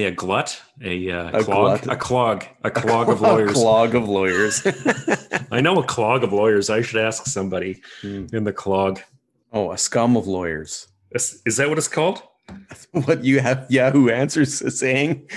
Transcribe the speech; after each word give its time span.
say 0.00 0.06
a 0.06 0.10
glut, 0.10 0.60
a, 0.82 1.10
uh, 1.10 1.38
A 1.40 1.44
clog, 1.44 1.82
glut. 1.82 1.94
a 1.94 1.98
clog, 1.98 2.44
a 2.64 2.70
clog 2.82 3.08
of 3.10 3.20
lawyers. 3.20 3.50
A 3.50 3.54
clog 3.54 3.94
of 4.00 4.08
lawyers. 4.08 4.62
I 5.50 5.60
know 5.60 5.78
a 5.78 5.84
clog 5.84 6.24
of 6.24 6.32
lawyers. 6.32 6.70
I 6.70 6.80
should 6.82 7.00
ask 7.02 7.26
somebody 7.26 7.82
Hmm. 8.00 8.26
in 8.32 8.44
the 8.44 8.52
clog. 8.52 9.00
oh, 9.52 9.72
a 9.72 9.78
scum 9.78 10.16
of 10.16 10.26
lawyers. 10.26 10.86
Is, 11.10 11.42
is 11.44 11.56
that 11.56 11.68
what 11.68 11.76
it's 11.78 11.88
called? 11.88 12.22
What 12.92 13.24
you 13.24 13.40
have 13.40 13.66
Yahoo 13.68 14.08
Answers 14.10 14.62
is 14.62 14.78
saying? 14.80 15.28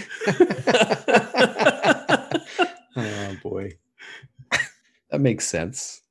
oh 2.96 3.36
boy, 3.44 3.72
that 5.12 5.20
makes 5.20 5.46
sense. 5.48 6.02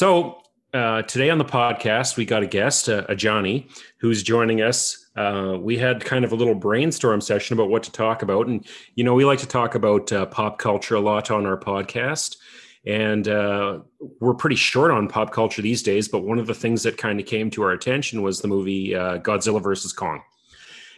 So 0.00 0.40
uh, 0.72 1.02
today 1.02 1.28
on 1.28 1.36
the 1.36 1.44
podcast, 1.44 2.16
we 2.16 2.24
got 2.24 2.42
a 2.42 2.46
guest, 2.46 2.88
uh, 2.88 3.04
a 3.10 3.14
Johnny, 3.14 3.68
who's 3.98 4.22
joining 4.22 4.62
us. 4.62 5.10
Uh, 5.14 5.58
we 5.60 5.76
had 5.76 6.02
kind 6.02 6.24
of 6.24 6.32
a 6.32 6.34
little 6.36 6.54
brainstorm 6.54 7.20
session 7.20 7.52
about 7.52 7.68
what 7.68 7.82
to 7.82 7.92
talk 7.92 8.22
about, 8.22 8.46
and 8.46 8.66
you 8.94 9.04
know, 9.04 9.12
we 9.12 9.26
like 9.26 9.40
to 9.40 9.46
talk 9.46 9.74
about 9.74 10.10
uh, 10.10 10.24
pop 10.24 10.58
culture 10.58 10.94
a 10.94 11.00
lot 11.00 11.30
on 11.30 11.44
our 11.44 11.58
podcast. 11.58 12.38
And 12.86 13.28
uh, 13.28 13.80
we're 14.20 14.32
pretty 14.32 14.56
short 14.56 14.90
on 14.90 15.06
pop 15.06 15.32
culture 15.32 15.60
these 15.60 15.82
days, 15.82 16.08
but 16.08 16.24
one 16.24 16.38
of 16.38 16.46
the 16.46 16.54
things 16.54 16.82
that 16.84 16.96
kind 16.96 17.20
of 17.20 17.26
came 17.26 17.50
to 17.50 17.62
our 17.62 17.72
attention 17.72 18.22
was 18.22 18.40
the 18.40 18.48
movie 18.48 18.92
Godzilla 18.92 19.62
versus 19.62 19.92
Kong. 19.92 20.22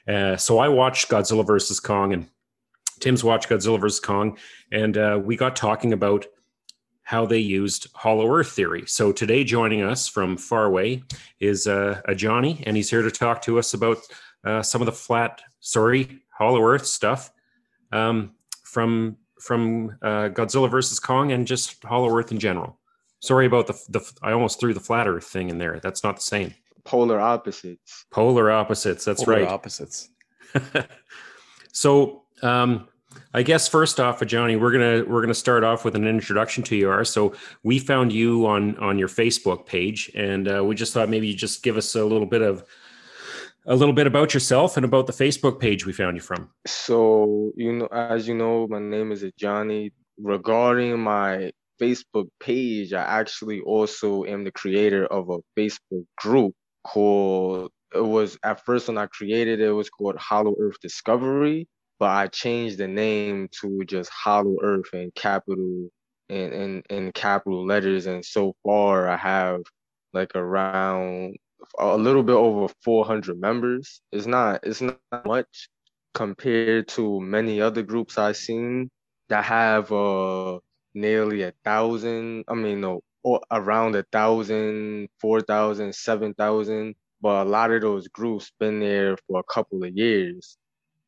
So 0.06 0.60
I 0.60 0.68
watched 0.68 1.08
Godzilla 1.08 1.44
versus 1.44 1.80
Kong, 1.80 2.12
and 2.12 2.28
Tim's 3.00 3.24
watched 3.24 3.48
Godzilla 3.48 3.80
versus 3.80 3.98
Kong, 3.98 4.38
and 4.70 5.24
we 5.24 5.34
got 5.34 5.56
talking 5.56 5.92
about 5.92 6.26
how 7.02 7.26
they 7.26 7.38
used 7.38 7.88
Hollow 7.94 8.32
Earth 8.32 8.52
theory. 8.52 8.84
So 8.86 9.12
today, 9.12 9.44
joining 9.44 9.82
us 9.82 10.08
from 10.08 10.36
far 10.36 10.64
away 10.64 11.02
is 11.40 11.66
uh, 11.66 12.00
a 12.06 12.14
Johnny, 12.14 12.62
and 12.66 12.76
he's 12.76 12.90
here 12.90 13.02
to 13.02 13.10
talk 13.10 13.42
to 13.42 13.58
us 13.58 13.74
about 13.74 13.98
uh, 14.44 14.62
some 14.62 14.80
of 14.80 14.86
the 14.86 14.92
flat, 14.92 15.42
sorry, 15.60 16.20
Hollow 16.30 16.62
Earth 16.62 16.86
stuff 16.86 17.30
um, 17.92 18.32
from 18.64 19.16
from 19.40 19.98
uh, 20.02 20.28
Godzilla 20.28 20.70
versus 20.70 21.00
Kong 21.00 21.32
and 21.32 21.46
just 21.46 21.82
Hollow 21.84 22.16
Earth 22.16 22.30
in 22.30 22.38
general. 22.38 22.78
Sorry 23.20 23.46
about 23.46 23.66
the 23.66 23.80
the. 23.88 24.12
I 24.22 24.32
almost 24.32 24.60
threw 24.60 24.74
the 24.74 24.80
flat 24.80 25.08
Earth 25.08 25.26
thing 25.26 25.50
in 25.50 25.58
there. 25.58 25.80
That's 25.82 26.02
not 26.02 26.16
the 26.16 26.22
same. 26.22 26.54
polar 26.84 27.20
opposites. 27.20 28.06
Polar 28.10 28.50
opposites. 28.50 29.04
That's 29.04 29.24
Polar 29.24 29.40
right. 29.40 29.48
Opposites. 29.48 30.08
so 31.72 32.24
um, 32.42 32.88
I 33.34 33.42
guess 33.42 33.68
first 33.68 33.98
off, 34.00 34.24
Johnny, 34.26 34.56
we're 34.56 34.72
gonna 34.72 35.04
we're 35.04 35.20
gonna 35.20 35.34
start 35.34 35.64
off 35.64 35.84
with 35.84 35.94
an 35.96 36.06
introduction 36.06 36.62
to 36.64 36.76
you. 36.76 36.90
Are 36.90 37.04
so 37.04 37.34
we 37.62 37.78
found 37.78 38.12
you 38.12 38.46
on 38.46 38.76
on 38.78 38.98
your 38.98 39.08
Facebook 39.08 39.66
page, 39.66 40.10
and 40.14 40.48
uh, 40.48 40.64
we 40.64 40.74
just 40.74 40.92
thought 40.92 41.08
maybe 41.08 41.28
you 41.28 41.34
just 41.34 41.62
give 41.62 41.76
us 41.76 41.94
a 41.94 42.04
little 42.04 42.26
bit 42.26 42.42
of 42.42 42.64
a 43.66 43.76
little 43.76 43.94
bit 43.94 44.06
about 44.06 44.34
yourself 44.34 44.76
and 44.76 44.84
about 44.84 45.06
the 45.06 45.12
Facebook 45.12 45.60
page 45.60 45.86
we 45.86 45.92
found 45.92 46.16
you 46.16 46.20
from. 46.20 46.50
So, 46.66 47.52
you 47.56 47.72
know, 47.72 47.86
as 47.86 48.26
you 48.26 48.34
know, 48.34 48.66
my 48.68 48.80
name 48.80 49.12
is 49.12 49.24
Johnny. 49.36 49.92
Regarding 50.18 50.98
my 51.00 51.52
Facebook 51.80 52.28
page, 52.38 52.92
I 52.92 53.02
actually 53.02 53.60
also 53.60 54.24
am 54.24 54.44
the 54.44 54.52
creator 54.52 55.06
of 55.06 55.30
a 55.30 55.38
Facebook 55.58 56.04
group 56.16 56.54
called 56.84 57.70
it 57.94 58.04
was 58.04 58.38
at 58.42 58.64
first 58.64 58.88
when 58.88 58.98
I 58.98 59.06
created 59.06 59.60
it, 59.60 59.68
it 59.68 59.72
was 59.72 59.90
called 59.90 60.16
Hollow 60.16 60.54
Earth 60.58 60.80
Discovery, 60.80 61.68
but 62.02 62.10
I 62.10 62.26
changed 62.26 62.78
the 62.78 62.88
name 62.88 63.48
to 63.60 63.84
just 63.86 64.10
Hollow 64.10 64.56
Earth 64.60 64.92
in 64.92 65.12
capital 65.14 65.88
and 66.28 66.52
in, 66.52 66.82
in 66.90 67.12
capital 67.12 67.64
letters. 67.64 68.06
And 68.06 68.24
so 68.24 68.56
far 68.64 69.08
I 69.08 69.16
have 69.16 69.60
like 70.12 70.32
around 70.34 71.36
a 71.78 71.96
little 71.96 72.24
bit 72.24 72.34
over 72.34 72.74
400 72.84 73.38
members. 73.40 74.00
It's 74.10 74.26
not 74.26 74.64
it's 74.64 74.80
not 74.80 74.98
much 75.24 75.68
compared 76.12 76.88
to 76.88 77.20
many 77.20 77.60
other 77.60 77.84
groups 77.84 78.18
I've 78.18 78.36
seen 78.36 78.90
that 79.28 79.44
have 79.44 79.92
uh 79.92 80.58
nearly 80.94 81.42
a 81.44 81.52
thousand. 81.64 82.46
I 82.48 82.54
mean, 82.54 82.80
no, 82.80 83.02
around 83.52 83.94
a 83.94 84.02
thousand, 84.10 85.08
four 85.20 85.40
thousand, 85.40 85.94
seven 85.94 86.34
thousand. 86.34 86.96
But 87.20 87.46
a 87.46 87.48
lot 87.48 87.70
of 87.70 87.80
those 87.80 88.08
groups 88.08 88.50
been 88.58 88.80
there 88.80 89.16
for 89.28 89.38
a 89.38 89.54
couple 89.54 89.84
of 89.84 89.96
years. 89.96 90.58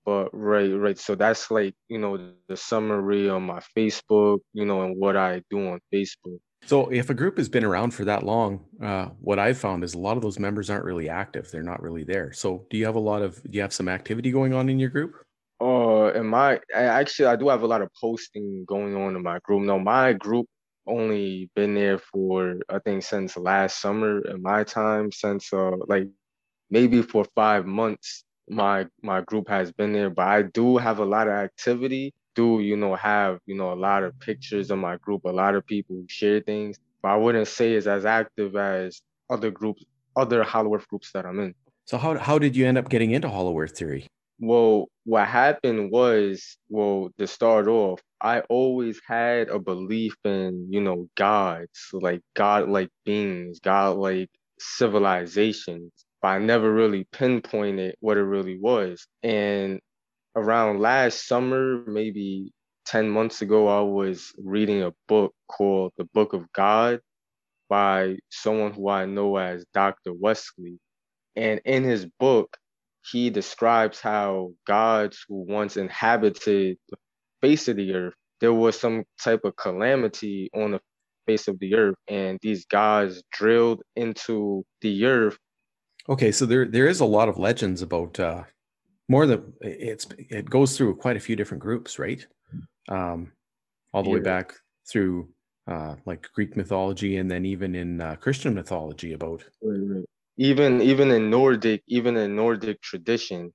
But 0.04 0.28
right, 0.32 0.68
right. 0.68 0.98
So 0.98 1.14
that's 1.14 1.50
like 1.50 1.74
you 1.88 1.98
know 1.98 2.32
the 2.48 2.56
summary 2.56 3.28
on 3.28 3.42
my 3.44 3.60
Facebook, 3.76 4.40
you 4.52 4.64
know, 4.64 4.82
and 4.82 4.96
what 4.96 5.16
I 5.16 5.42
do 5.50 5.68
on 5.68 5.80
Facebook. 5.92 6.38
So, 6.66 6.88
if 6.88 7.10
a 7.10 7.14
group 7.14 7.36
has 7.36 7.48
been 7.48 7.64
around 7.64 7.92
for 7.92 8.06
that 8.06 8.22
long, 8.22 8.64
uh, 8.82 9.06
what 9.20 9.38
I've 9.38 9.58
found 9.58 9.84
is 9.84 9.92
a 9.92 9.98
lot 9.98 10.16
of 10.16 10.22
those 10.22 10.38
members 10.38 10.70
aren't 10.70 10.84
really 10.84 11.10
active. 11.10 11.50
They're 11.50 11.62
not 11.62 11.82
really 11.82 12.04
there. 12.04 12.32
So, 12.32 12.66
do 12.70 12.78
you 12.78 12.86
have 12.86 12.94
a 12.94 13.00
lot 13.00 13.22
of? 13.22 13.42
Do 13.42 13.50
you 13.52 13.60
have 13.60 13.72
some 13.72 13.88
activity 13.88 14.30
going 14.30 14.54
on 14.54 14.68
in 14.70 14.78
your 14.78 14.88
group? 14.88 15.14
Uh, 15.60 16.06
and 16.08 16.28
my 16.28 16.60
I 16.74 16.84
actually 16.84 17.26
I 17.26 17.36
do 17.36 17.48
have 17.48 17.62
a 17.62 17.66
lot 17.66 17.82
of 17.82 17.90
posting 18.00 18.64
going 18.66 18.96
on 18.96 19.14
in 19.14 19.22
my 19.22 19.38
group. 19.40 19.62
No, 19.62 19.78
my 19.78 20.14
group 20.14 20.46
only 20.86 21.50
been 21.54 21.74
there 21.74 21.98
for 21.98 22.56
I 22.68 22.78
think 22.78 23.02
since 23.02 23.36
last 23.36 23.80
summer 23.80 24.20
in 24.20 24.42
my 24.42 24.64
time 24.64 25.10
since 25.12 25.52
uh 25.52 25.76
like 25.86 26.08
maybe 26.70 27.00
for 27.02 27.24
five 27.34 27.66
months 27.66 28.24
my 28.48 28.86
my 29.02 29.20
group 29.22 29.48
has 29.48 29.72
been 29.72 29.92
there. 29.92 30.10
But 30.10 30.26
I 30.26 30.42
do 30.42 30.76
have 30.76 30.98
a 30.98 31.04
lot 31.04 31.28
of 31.28 31.34
activity. 31.34 32.14
Do 32.34 32.60
you 32.60 32.76
know 32.76 32.94
have 32.94 33.38
you 33.46 33.54
know 33.54 33.72
a 33.72 33.74
lot 33.74 34.02
of 34.02 34.18
pictures 34.20 34.70
of 34.70 34.78
my 34.78 34.96
group? 34.96 35.24
A 35.24 35.30
lot 35.30 35.54
of 35.54 35.66
people 35.66 36.02
share 36.08 36.40
things, 36.40 36.78
but 37.02 37.08
I 37.10 37.16
wouldn't 37.16 37.48
say 37.48 37.74
it's 37.74 37.86
as 37.86 38.04
active 38.04 38.56
as 38.56 39.00
other 39.30 39.50
groups, 39.50 39.84
other 40.16 40.42
Hollow 40.42 40.74
Earth 40.74 40.88
groups 40.88 41.12
that 41.12 41.26
I'm 41.26 41.40
in. 41.40 41.54
So, 41.86 41.98
how 41.98 42.18
how 42.18 42.38
did 42.38 42.56
you 42.56 42.66
end 42.66 42.78
up 42.78 42.88
getting 42.88 43.12
into 43.12 43.28
Hollow 43.28 43.58
Earth 43.58 43.76
theory? 43.76 44.06
Well, 44.40 44.88
what 45.04 45.28
happened 45.28 45.90
was, 45.92 46.56
well, 46.68 47.10
to 47.18 47.26
start 47.26 47.68
off, 47.68 48.00
I 48.20 48.40
always 48.40 49.00
had 49.06 49.48
a 49.48 49.58
belief 49.58 50.16
in, 50.24 50.66
you 50.70 50.80
know, 50.80 51.08
gods, 51.14 51.90
like 51.92 52.20
God-like 52.34 52.90
beings, 53.04 53.60
God-like 53.60 54.30
civilizations, 54.58 55.92
but 56.24 56.30
I 56.30 56.38
never 56.38 56.72
really 56.72 57.06
pinpointed 57.12 57.96
what 58.00 58.16
it 58.16 58.22
really 58.22 58.58
was. 58.58 59.06
And 59.22 59.78
around 60.34 60.80
last 60.80 61.28
summer, 61.28 61.84
maybe 61.86 62.50
10 62.86 63.10
months 63.10 63.42
ago, 63.42 63.68
I 63.68 63.82
was 63.82 64.32
reading 64.42 64.82
a 64.82 64.94
book 65.06 65.34
called 65.48 65.92
The 65.98 66.06
Book 66.14 66.32
of 66.32 66.50
God 66.54 67.00
by 67.68 68.16
someone 68.30 68.72
who 68.72 68.88
I 68.88 69.04
know 69.04 69.36
as 69.36 69.66
Dr. 69.74 70.14
Wesley. 70.14 70.78
And 71.36 71.60
in 71.66 71.84
his 71.84 72.06
book, 72.18 72.56
he 73.12 73.28
describes 73.28 74.00
how 74.00 74.52
gods 74.66 75.22
who 75.28 75.44
once 75.46 75.76
inhabited 75.76 76.78
the 76.88 76.96
face 77.42 77.68
of 77.68 77.76
the 77.76 77.92
earth, 77.92 78.14
there 78.40 78.54
was 78.54 78.80
some 78.80 79.04
type 79.22 79.44
of 79.44 79.56
calamity 79.56 80.48
on 80.54 80.70
the 80.70 80.80
face 81.26 81.48
of 81.48 81.58
the 81.58 81.74
earth, 81.74 81.96
and 82.08 82.38
these 82.40 82.64
gods 82.64 83.22
drilled 83.30 83.82
into 83.94 84.64
the 84.80 85.04
earth. 85.04 85.36
Okay, 86.08 86.32
so 86.32 86.44
there 86.46 86.66
there 86.66 86.86
is 86.86 87.00
a 87.00 87.06
lot 87.06 87.28
of 87.28 87.38
legends 87.38 87.80
about 87.82 88.20
uh, 88.20 88.44
more 89.08 89.26
than 89.26 89.54
it's 89.62 90.06
it 90.18 90.50
goes 90.50 90.76
through 90.76 90.96
quite 90.96 91.16
a 91.16 91.20
few 91.20 91.36
different 91.36 91.62
groups, 91.62 91.98
right? 91.98 92.26
Um, 92.88 93.32
all 93.92 94.02
the 94.02 94.10
way 94.10 94.20
back 94.20 94.54
through 94.86 95.30
uh, 95.66 95.96
like 96.06 96.28
Greek 96.34 96.56
mythology, 96.56 97.16
and 97.16 97.30
then 97.30 97.46
even 97.46 97.74
in 97.74 98.00
uh, 98.00 98.16
Christian 98.16 98.54
mythology 98.54 99.12
about 99.14 99.44
Even 100.36 100.82
even 100.82 101.10
in 101.10 101.30
Nordic, 101.30 101.82
even 101.86 102.16
in 102.16 102.36
Nordic 102.36 102.82
tradition, 102.82 103.52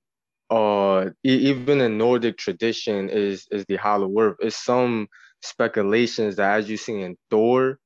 uh, 0.50 1.10
even 1.22 1.80
in 1.80 1.98
Nordic 1.98 2.38
tradition 2.38 3.08
is 3.10 3.46
is 3.50 3.64
the 3.68 3.76
Hollow 3.76 4.12
Earth. 4.18 4.38
It's 4.40 4.56
some 4.56 5.08
speculations 5.42 6.36
that, 6.36 6.58
as 6.58 6.70
you 6.70 6.76
see 6.76 7.00
in 7.02 7.16
Thor, 7.30 7.78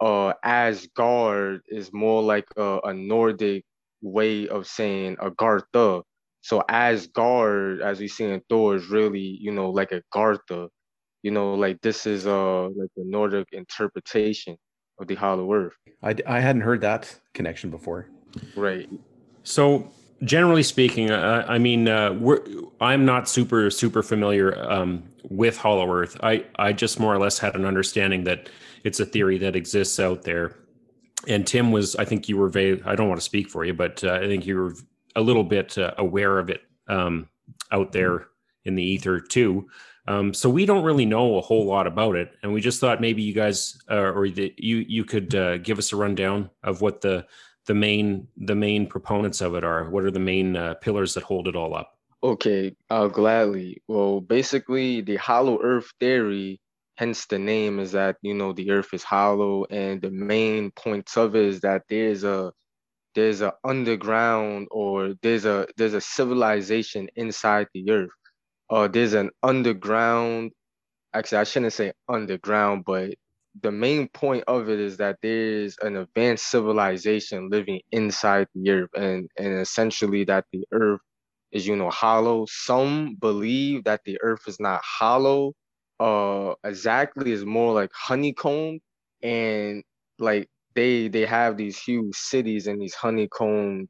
uh, 0.00 0.34
Asgard 0.44 1.62
is 1.68 1.92
more 1.92 2.22
like 2.22 2.46
a, 2.56 2.80
a 2.84 2.94
Nordic 2.94 3.64
way 4.02 4.48
of 4.48 4.66
saying 4.66 5.16
a 5.20 5.30
Agartha. 5.30 6.02
So 6.42 6.62
Asgard, 6.68 7.80
as 7.80 8.00
we 8.00 8.08
see 8.08 8.24
in 8.24 8.42
Thor, 8.48 8.76
is 8.76 8.88
really 8.88 9.20
you 9.40 9.52
know 9.52 9.70
like 9.70 9.92
a 9.92 10.02
Gartha. 10.14 10.68
You 11.22 11.30
know, 11.30 11.54
like 11.54 11.80
this 11.80 12.06
is 12.06 12.26
uh 12.26 12.64
like 12.64 12.90
the 12.96 13.04
Nordic 13.04 13.48
interpretation 13.52 14.56
of 14.98 15.06
the 15.06 15.14
Hollow 15.14 15.52
Earth. 15.52 15.74
I 16.02 16.16
I 16.26 16.40
hadn't 16.40 16.62
heard 16.62 16.80
that 16.80 17.18
connection 17.32 17.70
before. 17.70 18.08
Right. 18.56 18.88
So 19.44 19.90
generally 20.24 20.62
speaking, 20.62 21.10
uh, 21.10 21.44
I 21.48 21.58
mean, 21.58 21.88
uh, 21.88 22.12
we're, 22.12 22.42
I'm 22.80 23.04
not 23.04 23.28
super 23.28 23.70
super 23.70 24.02
familiar 24.02 24.58
um, 24.70 25.02
with 25.28 25.56
Hollow 25.56 25.90
Earth. 25.92 26.16
I 26.22 26.44
I 26.56 26.72
just 26.72 26.98
more 27.00 27.14
or 27.14 27.18
less 27.18 27.38
had 27.38 27.54
an 27.54 27.64
understanding 27.64 28.24
that 28.24 28.48
it's 28.84 29.00
a 29.00 29.06
theory 29.06 29.38
that 29.38 29.56
exists 29.56 30.00
out 30.00 30.22
there. 30.22 30.56
And 31.28 31.46
Tim 31.46 31.70
was, 31.70 31.96
I 31.96 32.04
think 32.04 32.28
you 32.28 32.36
were, 32.36 32.48
va- 32.48 32.80
I 32.84 32.94
don't 32.96 33.08
want 33.08 33.20
to 33.20 33.24
speak 33.24 33.48
for 33.48 33.64
you, 33.64 33.74
but 33.74 34.02
uh, 34.02 34.14
I 34.14 34.26
think 34.26 34.46
you 34.46 34.56
were 34.56 34.74
a 35.14 35.20
little 35.20 35.44
bit 35.44 35.78
uh, 35.78 35.92
aware 35.98 36.38
of 36.38 36.50
it 36.50 36.62
um, 36.88 37.28
out 37.70 37.92
there 37.92 38.26
in 38.64 38.74
the 38.74 38.82
ether 38.82 39.20
too. 39.20 39.68
Um, 40.08 40.34
so 40.34 40.50
we 40.50 40.66
don't 40.66 40.84
really 40.84 41.06
know 41.06 41.36
a 41.38 41.40
whole 41.40 41.64
lot 41.64 41.86
about 41.86 42.16
it, 42.16 42.32
and 42.42 42.52
we 42.52 42.60
just 42.60 42.80
thought 42.80 43.00
maybe 43.00 43.22
you 43.22 43.32
guys 43.32 43.78
uh, 43.88 43.94
or 44.10 44.28
the, 44.28 44.52
you 44.58 44.78
you 44.78 45.04
could 45.04 45.32
uh, 45.34 45.58
give 45.58 45.78
us 45.78 45.92
a 45.92 45.96
rundown 45.96 46.50
of 46.64 46.80
what 46.80 47.02
the 47.02 47.24
the 47.66 47.74
main 47.74 48.26
the 48.36 48.56
main 48.56 48.88
proponents 48.88 49.40
of 49.40 49.54
it 49.54 49.62
are. 49.62 49.88
What 49.90 50.04
are 50.04 50.10
the 50.10 50.18
main 50.18 50.56
uh, 50.56 50.74
pillars 50.74 51.14
that 51.14 51.22
hold 51.22 51.46
it 51.46 51.54
all 51.54 51.76
up? 51.76 51.98
Okay, 52.24 52.74
uh, 52.90 53.06
gladly. 53.06 53.80
Well, 53.86 54.20
basically, 54.20 55.02
the 55.02 55.16
hollow 55.16 55.60
Earth 55.62 55.92
theory, 56.00 56.60
hence 56.96 57.26
the 57.26 57.38
name, 57.38 57.78
is 57.80 57.92
that 57.92 58.16
you 58.22 58.34
know 58.34 58.52
the 58.52 58.70
Earth 58.72 58.92
is 58.94 59.04
hollow, 59.04 59.64
and 59.70 60.00
the 60.02 60.10
main 60.10 60.70
points 60.72 61.16
of 61.16 61.36
it 61.36 61.44
is 61.46 61.60
that 61.62 61.82
there's 61.88 62.24
a 62.24 62.52
there's 63.14 63.42
a 63.42 63.54
underground 63.64 64.68
or 64.70 65.14
there's 65.22 65.44
a 65.46 65.66
there's 65.76 65.94
a 65.94 66.00
civilization 66.02 67.08
inside 67.16 67.68
the 67.74 67.90
Earth 67.90 68.10
uh, 68.70 68.88
there's 68.88 69.14
an 69.14 69.30
underground. 69.42 70.52
Actually, 71.14 71.38
I 71.38 71.44
shouldn't 71.44 71.72
say 71.74 71.92
underground, 72.08 72.84
but 72.86 73.12
the 73.60 73.72
main 73.72 74.08
point 74.08 74.44
of 74.48 74.68
it 74.70 74.80
is 74.80 74.96
that 74.98 75.18
there's 75.22 75.76
an 75.82 75.96
advanced 75.96 76.50
civilization 76.50 77.50
living 77.50 77.80
inside 77.92 78.48
the 78.54 78.70
earth, 78.70 78.90
and 78.94 79.28
and 79.38 79.60
essentially 79.60 80.24
that 80.24 80.46
the 80.52 80.66
earth 80.72 81.00
is 81.52 81.66
you 81.66 81.76
know 81.76 81.90
hollow. 81.90 82.46
Some 82.48 83.16
believe 83.16 83.84
that 83.84 84.02
the 84.04 84.18
earth 84.22 84.42
is 84.48 84.60
not 84.60 84.82
hollow. 84.84 85.54
Uh, 86.02 86.54
exactly 86.64 87.30
is 87.32 87.44
more 87.44 87.72
like 87.74 87.90
honeycomb, 87.94 88.80
and 89.22 89.84
like 90.18 90.48
they 90.74 91.08
they 91.08 91.26
have 91.26 91.56
these 91.56 91.78
huge 91.78 92.16
cities 92.16 92.66
and 92.66 92.80
these 92.82 92.94
honeycomb 92.94 93.88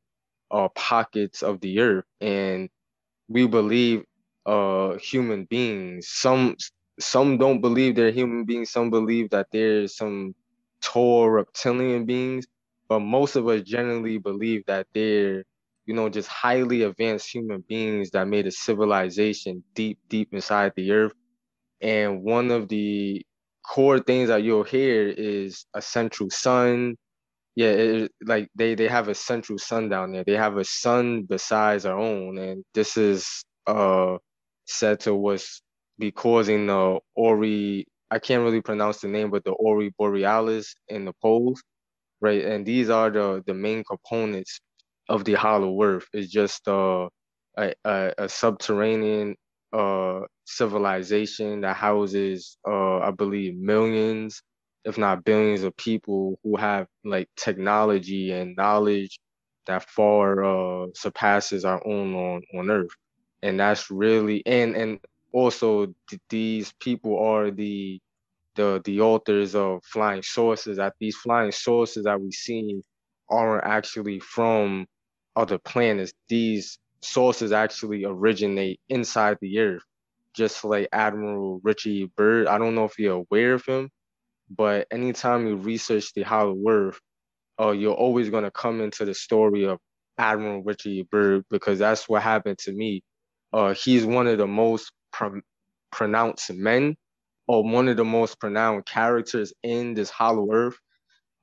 uh 0.51 0.69
pockets 0.71 1.43
of 1.43 1.61
the 1.61 1.81
earth, 1.81 2.05
and 2.21 2.69
we 3.29 3.47
believe 3.47 4.05
uh 4.47 4.95
human 4.99 5.45
beings. 5.47 6.09
Some 6.09 6.57
some 7.01 7.39
don't 7.39 7.61
believe 7.61 7.97
they're 7.97 8.13
human 8.13 8.45
beings. 8.45 8.71
Some 8.71 8.91
believe 8.91 9.31
that 9.31 9.49
there's 9.53 9.97
some 9.97 10.35
tall 10.83 11.31
reptilian 11.31 12.07
beings, 12.07 12.47
but 12.89 13.01
most 13.01 13.37
of 13.37 13.49
us 13.49 13.63
generally 13.63 14.19
believe 14.19 14.65
that 14.67 14.87
they're 14.95 15.45
you 15.87 15.95
know 15.95 16.09
just 16.11 16.29
highly 16.29 16.83
advanced 16.83 17.33
human 17.35 17.63
beings 17.69 18.11
that 18.13 18.29
made 18.29 18.47
a 18.47 18.53
civilization 18.53 19.65
deep 19.75 19.99
deep 20.09 20.35
inside 20.35 20.73
the 20.77 20.93
earth. 20.93 21.13
And 21.83 22.23
one 22.23 22.51
of 22.51 22.69
the 22.69 23.25
core 23.67 24.01
things 24.01 24.29
that 24.29 24.43
you'll 24.45 24.65
hear 24.65 25.09
is 25.09 25.67
a 25.75 25.83
central 25.83 26.31
sun. 26.31 26.97
Yeah, 27.57 27.69
it, 27.69 28.13
like 28.25 28.49
they 28.55 28.75
they 28.75 28.89
have 28.89 29.09
a 29.09 29.15
central 29.15 29.59
sun 29.59 29.89
down 29.91 30.13
there. 30.13 30.25
They 30.25 30.37
have 30.37 30.57
a 30.59 30.65
sun 30.65 31.25
besides 31.25 31.87
our 31.87 31.99
own, 31.99 32.39
and 32.39 32.65
this 32.75 32.97
is 32.97 33.45
uh 33.67 34.19
said 34.67 35.01
to 35.01 35.15
was 35.15 35.63
be 35.99 36.11
causing 36.11 36.67
the 36.67 36.99
Ori, 37.15 37.87
I 38.11 38.19
can't 38.19 38.43
really 38.43 38.61
pronounce 38.63 39.01
the 39.01 39.09
name, 39.09 39.31
but 39.31 39.45
the 39.45 39.53
Ori 39.53 39.93
Borealis 39.99 40.75
in 40.89 41.05
the 41.05 41.13
poles, 41.23 41.63
right? 42.21 42.45
And 42.45 42.67
these 42.67 42.91
are 42.91 43.11
the, 43.11 43.43
the 43.47 43.55
main 43.55 43.85
components 43.85 44.61
of 45.09 45.25
the 45.25 45.35
hollow 45.35 45.81
earth. 45.83 46.07
It's 46.13 46.31
just 46.33 46.67
uh, 46.69 47.09
a, 47.59 47.75
a, 47.85 48.13
a 48.19 48.29
subterranean 48.29 49.37
uh, 49.73 50.21
civilization 50.45 51.61
that 51.63 51.77
houses, 51.77 52.59
uh, 52.69 52.99
I 52.99 53.11
believe, 53.11 53.57
millions, 53.57 54.43
if 54.85 54.99
not 54.99 55.25
billions 55.25 55.63
of 55.63 55.77
people 55.77 56.39
who 56.43 56.57
have 56.57 56.87
like 57.05 57.29
technology 57.37 58.33
and 58.33 58.57
knowledge 58.57 59.19
that 59.67 59.85
far 59.89 60.45
uh, 60.45 60.87
surpasses 60.95 61.65
our 61.65 61.81
own 61.87 62.15
on, 62.15 62.43
on 62.59 62.71
Earth. 62.71 62.91
And 63.43 63.59
that's 63.61 63.91
really 63.91 64.43
and 64.47 64.77
and 64.77 65.01
also 65.33 65.87
th- 66.09 66.23
these 66.29 66.73
people 66.81 67.19
are 67.19 67.51
the 67.51 68.01
the 68.57 68.81
the 68.85 69.01
authors 69.01 69.55
of 69.55 69.83
flying 69.85 70.23
saucers 70.23 70.77
that 70.77 70.95
these 71.01 71.17
flying 71.17 71.53
saucers 71.53 72.05
that 72.05 72.21
we 72.21 72.31
see 72.33 72.83
aren't 73.31 73.65
actually 73.65 74.21
from 74.21 74.87
other 75.37 75.59
planets. 75.59 76.13
These 76.29 76.79
sources 77.03 77.53
actually 77.53 78.05
originate 78.05 78.81
inside 78.89 79.37
the 79.41 79.59
earth 79.59 79.83
just 80.35 80.65
like 80.65 80.89
admiral 80.93 81.61
richie 81.63 82.11
byrd. 82.17 82.47
I 82.47 82.59
don't 82.59 82.75
know 82.75 82.85
if 82.85 82.99
you're 82.99 83.25
aware 83.31 83.55
of 83.55 83.65
him 83.65 83.91
but 84.51 84.87
anytime 84.91 85.47
you 85.47 85.57
research 85.57 86.13
the 86.15 86.23
hollow 86.23 86.57
earth 86.69 87.01
uh, 87.61 87.71
you're 87.71 87.95
always 87.95 88.31
going 88.31 88.45
to 88.45 88.51
come 88.51 88.81
into 88.81 89.05
the 89.05 89.15
story 89.15 89.65
of 89.65 89.79
admiral 90.19 90.63
richie 90.63 91.07
byrd 91.11 91.45
because 91.51 91.79
that's 91.79 92.09
what 92.09 92.23
happened 92.23 92.59
to 92.59 92.73
me. 92.73 93.03
Uh, 93.53 93.75
he's 93.75 94.05
one 94.05 94.27
of 94.27 94.39
the 94.39 94.47
most 94.47 94.93
pronounced 95.93 96.53
men 96.53 96.97
or 97.47 97.63
one 97.63 97.89
of 97.89 97.97
the 97.97 98.05
most 98.05 98.41
pronounced 98.41 98.87
characters 98.87 99.53
in 99.63 99.95
this 99.95 100.11
Hollow 100.11 100.49
Earth 100.53 100.77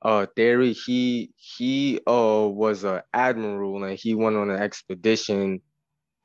uh, 0.02 0.26
theory. 0.36 0.72
He 0.72 1.32
he 1.36 2.00
uh, 2.06 2.48
was 2.48 2.84
an 2.84 3.02
admiral 3.14 3.84
and 3.84 3.98
he 3.98 4.14
went 4.14 4.36
on 4.36 4.50
an 4.50 4.62
expedition 4.62 5.62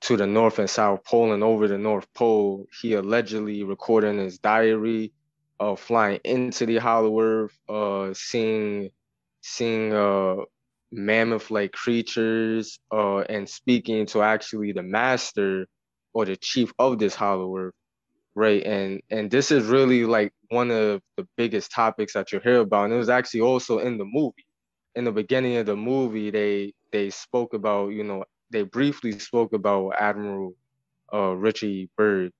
to 0.02 0.18
the 0.18 0.28
North 0.28 0.60
and 0.60 0.70
South 0.70 1.04
Pole 1.06 1.34
and 1.34 1.44
over 1.44 1.68
the 1.68 1.78
North 1.78 2.08
Pole. 2.14 2.68
He 2.82 2.94
allegedly 2.94 3.64
recorded 3.64 4.10
in 4.12 4.20
his 4.20 4.40
diary 4.40 5.14
of 5.60 5.80
flying 5.80 6.20
into 6.26 6.66
the 6.66 6.78
Hollow 6.78 7.20
Earth, 7.22 7.58
uh, 7.70 8.14
seeing 8.14 8.92
seeing 9.42 9.94
uh, 9.94 10.38
mammoth-like 10.92 11.72
creatures, 11.74 12.80
uh, 12.92 13.20
and 13.22 13.50
speaking 13.50 14.06
to 14.08 14.22
actually 14.24 14.74
the 14.74 14.84
master 14.84 15.68
or 16.14 16.26
the 16.26 16.38
chief 16.38 16.74
of 16.80 17.00
this 17.00 17.16
hollow 17.16 17.56
earth 17.58 17.74
right 18.36 18.64
and 18.66 19.02
and 19.10 19.32
this 19.32 19.52
is 19.52 19.66
really 19.68 20.06
like 20.06 20.34
one 20.60 20.72
of 20.72 21.02
the 21.18 21.26
biggest 21.38 21.72
topics 21.72 22.14
that 22.14 22.32
you 22.32 22.40
hear 22.48 22.60
about 22.62 22.86
and 22.86 22.94
it 22.96 22.98
was 23.06 23.10
actually 23.20 23.42
also 23.42 23.80
in 23.80 23.98
the 23.98 24.06
movie. 24.20 24.46
In 24.96 25.06
the 25.06 25.12
beginning 25.22 25.58
of 25.58 25.66
the 25.68 25.76
movie 25.76 26.32
they 26.32 26.74
they 26.94 27.10
spoke 27.12 27.54
about 27.54 27.90
you 27.98 28.04
know 28.10 28.24
they 28.54 28.64
briefly 28.64 29.12
spoke 29.20 29.52
about 29.54 29.84
admiral 30.10 30.54
uh 31.14 31.34
richie 31.46 31.90
byrd 31.98 32.32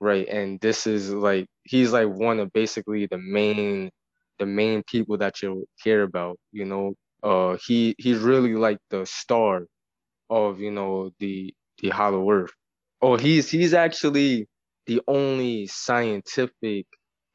right? 0.00 0.28
And 0.28 0.60
this 0.60 0.86
is 0.86 1.12
like 1.12 1.46
he's 1.64 1.92
like 1.92 2.08
one 2.08 2.40
of 2.40 2.52
basically 2.52 3.06
the 3.06 3.18
main 3.18 3.90
the 4.38 4.46
main 4.46 4.82
people 4.84 5.18
that 5.18 5.42
you 5.42 5.66
hear 5.82 6.02
about 6.02 6.38
you 6.52 6.64
know? 6.66 6.94
Uh 7.22 7.56
he 7.66 7.94
he's 7.98 8.18
really 8.18 8.54
like 8.54 8.78
the 8.90 9.06
star 9.06 9.62
of 10.30 10.60
you 10.60 10.70
know 10.70 11.10
the 11.20 11.54
the 11.80 11.90
hollow 11.90 12.30
earth. 12.30 12.52
Oh, 13.02 13.16
he's 13.16 13.50
he's 13.50 13.74
actually 13.74 14.48
the 14.86 15.00
only 15.08 15.66
scientific 15.66 16.86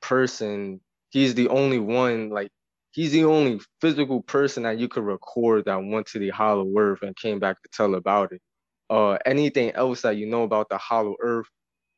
person. 0.01 0.81
He's 1.09 1.35
the 1.35 1.47
only 1.49 1.79
one 1.79 2.29
like 2.29 2.51
he's 2.91 3.11
the 3.11 3.25
only 3.25 3.59
physical 3.81 4.21
person 4.21 4.63
that 4.63 4.79
you 4.79 4.87
could 4.87 5.03
record 5.03 5.65
that 5.65 5.83
went 5.83 6.07
to 6.07 6.19
the 6.19 6.29
hollow 6.29 6.71
earth 6.77 7.01
and 7.01 7.15
came 7.15 7.39
back 7.39 7.61
to 7.61 7.69
tell 7.73 7.95
about 7.95 8.31
it. 8.31 8.41
Uh, 8.89 9.17
anything 9.25 9.71
else 9.71 10.01
that 10.01 10.17
you 10.17 10.25
know 10.25 10.43
about 10.43 10.69
the 10.69 10.77
hollow 10.77 11.15
earth 11.21 11.47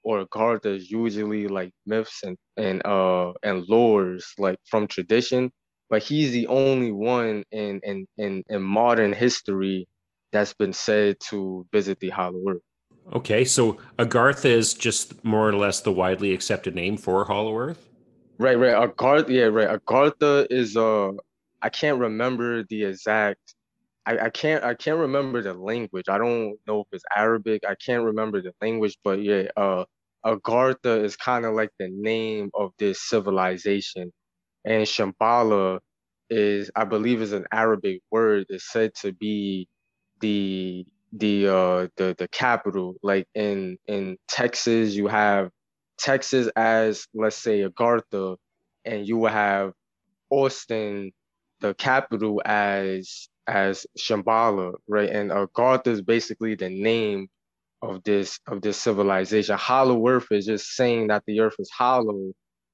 or 0.04 0.26
Agartha 0.26 0.76
is 0.76 0.90
usually 0.90 1.48
like 1.48 1.72
myths 1.86 2.24
and 2.24 2.38
and 2.58 2.86
uh 2.86 3.34
and 3.44 3.68
lores 3.68 4.26
like 4.38 4.60
from 4.66 4.88
tradition. 4.88 5.52
But 5.90 6.04
he's 6.04 6.32
the 6.32 6.48
only 6.48 6.92
one 6.92 7.44
in 7.52 7.80
in 7.84 8.08
in, 8.18 8.44
in 8.50 8.62
modern 8.62 9.14
history 9.14 9.88
that's 10.32 10.54
been 10.54 10.74
said 10.74 11.18
to 11.30 11.68
visit 11.72 12.00
the 12.00 12.10
hollow 12.10 12.42
earth. 12.50 12.62
Okay, 13.14 13.44
so 13.44 13.78
Agartha 14.00 14.46
is 14.46 14.74
just 14.74 15.24
more 15.24 15.50
or 15.50 15.54
less 15.54 15.82
the 15.82 15.92
widely 15.92 16.34
accepted 16.34 16.76
name 16.76 16.98
for 16.98 17.26
Hollow 17.26 17.58
Earth. 17.58 17.90
Right, 18.38 18.58
right. 18.60 18.74
Agartha, 18.76 19.30
yeah, 19.30 19.44
right. 19.46 19.70
Agartha 19.80 20.48
is 20.50 20.76
uh, 20.76 21.12
I 21.62 21.70
can't 21.70 22.00
remember 22.00 22.64
the 22.64 22.86
exact. 22.86 23.40
I, 24.06 24.18
I 24.20 24.30
can't 24.30 24.64
I 24.64 24.76
can't 24.76 25.00
remember 25.00 25.42
the 25.42 25.54
language. 25.54 26.06
I 26.10 26.18
don't 26.18 26.58
know 26.68 26.82
if 26.82 26.88
it's 26.92 27.04
Arabic. 27.16 27.64
I 27.68 27.76
can't 27.76 28.04
remember 28.06 28.42
the 28.42 28.54
language, 28.62 28.98
but 29.04 29.24
yeah, 29.24 29.44
uh, 29.58 29.86
Agartha 30.26 31.04
is 31.04 31.16
kind 31.18 31.46
of 31.46 31.54
like 31.56 31.72
the 31.80 31.90
name 31.92 32.50
of 32.56 32.72
this 32.80 33.02
civilization, 33.10 34.12
and 34.66 34.86
Shambhala 34.86 35.80
is 36.30 36.72
I 36.76 36.86
believe 36.86 37.22
is 37.22 37.34
an 37.34 37.46
Arabic 37.54 38.02
word. 38.12 38.46
It's 38.50 38.72
said 38.72 38.94
to 39.02 39.14
be 39.14 39.68
the 40.22 40.86
the 41.14 41.48
uh 41.48 41.88
the 41.98 42.16
the 42.20 42.28
capital 42.30 42.96
like 43.04 43.28
in 43.36 43.78
in 43.88 44.18
texas 44.28 44.96
you 44.96 45.08
have 45.08 45.50
texas 46.02 46.50
as 46.56 47.08
let's 47.14 47.38
say 47.38 47.62
agartha 47.62 48.38
and 48.86 49.08
you 49.08 49.18
will 49.18 49.30
have 49.30 49.74
austin 50.32 51.12
the 51.62 51.74
capital 51.76 52.42
as 52.46 53.30
as 53.48 53.86
shambhala 53.98 54.74
right? 54.88 55.10
And 55.10 55.32
uh, 55.32 55.48
agartha 55.48 55.88
is 55.88 56.02
basically 56.02 56.56
the 56.56 56.70
name 56.70 57.28
of 57.82 58.04
this 58.04 58.40
of 58.48 58.62
this 58.62 58.78
civilization. 58.78 59.58
Hollow 59.58 60.08
earth 60.08 60.28
is 60.32 60.46
just 60.46 60.76
saying 60.76 61.08
that 61.08 61.24
the 61.28 61.42
earth 61.42 61.56
is 61.60 61.70
hollow 61.72 62.34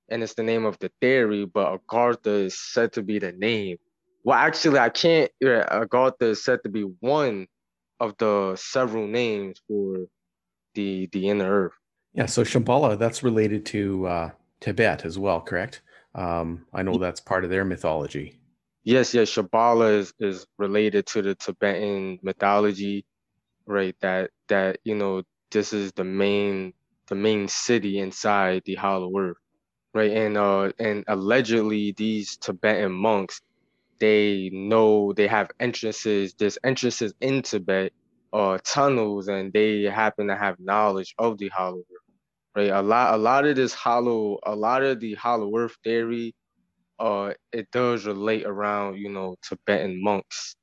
and 0.10 0.24
it's 0.24 0.36
the 0.36 0.44
name 0.44 0.66
of 0.66 0.78
the 0.80 0.92
theory 1.02 1.46
but 1.46 1.80
agartha 1.80 2.46
is 2.46 2.60
said 2.60 2.94
to 2.94 3.04
be 3.04 3.20
the 3.20 3.34
name. 3.34 3.78
Well 4.24 4.38
actually 4.38 4.80
i 4.80 4.90
can't 4.90 5.32
yeah, 5.42 5.68
agartha 5.72 6.24
is 6.24 6.44
said 6.44 6.60
to 6.64 6.70
be 6.70 6.84
one 7.02 7.48
of 8.00 8.16
the 8.20 8.56
several 8.58 9.08
names 9.08 9.62
for 9.68 10.06
the 10.76 11.08
the 11.12 11.30
inner 11.30 11.50
earth. 11.50 11.74
Yeah, 12.18 12.26
so 12.26 12.44
Shambhala, 12.44 12.98
that's 12.98 13.22
related 13.22 13.64
to 13.68 14.08
uh, 14.08 14.32
Tibet 14.60 15.06
as 15.06 15.20
well, 15.20 15.40
correct? 15.40 15.82
Um, 16.16 16.66
I 16.74 16.82
know 16.82 16.98
that's 16.98 17.20
part 17.20 17.44
of 17.44 17.52
their 17.52 17.64
mythology. 17.64 18.40
Yes, 18.84 19.14
yes, 19.14 19.30
Shambhala 19.30 20.00
is, 20.00 20.14
is 20.20 20.48
related 20.58 21.06
to 21.08 21.22
the 21.22 21.36
Tibetan 21.36 22.18
mythology, 22.24 23.06
right? 23.68 23.96
That 24.02 24.32
that 24.48 24.80
you 24.84 24.96
know 24.96 25.22
this 25.52 25.74
is 25.74 25.92
the 25.92 26.04
main 26.06 26.74
the 27.08 27.14
main 27.16 27.48
city 27.50 28.00
inside 28.00 28.64
the 28.66 28.76
Hollow 28.76 29.16
Earth, 29.16 29.38
right? 29.94 30.12
And 30.12 30.38
uh 30.38 30.72
and 30.80 31.04
allegedly 31.08 31.92
these 31.92 32.38
Tibetan 32.38 32.94
monks, 32.94 33.42
they 34.00 34.50
know 34.54 35.14
they 35.14 35.28
have 35.28 35.52
entrances. 35.60 36.34
There's 36.34 36.58
entrances 36.64 37.14
in 37.22 37.44
Tibet, 37.44 37.94
uh 38.34 38.58
tunnels, 38.64 39.28
and 39.28 39.54
they 39.54 39.84
happen 39.84 40.28
to 40.28 40.36
have 40.38 40.60
knowledge 40.60 41.14
of 41.20 41.38
the 41.38 41.50
Hollow 41.50 41.80
Earth 41.80 41.97
right? 42.58 42.72
A 42.72 42.84
lot, 42.84 43.16
a 43.16 43.18
lot 43.18 43.46
of 43.48 43.58
this 43.58 43.74
hollow, 43.76 44.40
a 44.46 44.56
lot 44.56 44.84
of 44.84 45.02
the 45.02 45.16
hollow 45.16 45.56
earth 45.58 45.78
theory, 45.86 46.36
uh, 47.00 47.34
it 47.54 47.70
does 47.72 48.06
relate 48.06 48.46
around, 48.46 48.98
you 48.98 49.10
know, 49.10 49.36
Tibetan 49.44 50.02
monks, 50.04 50.56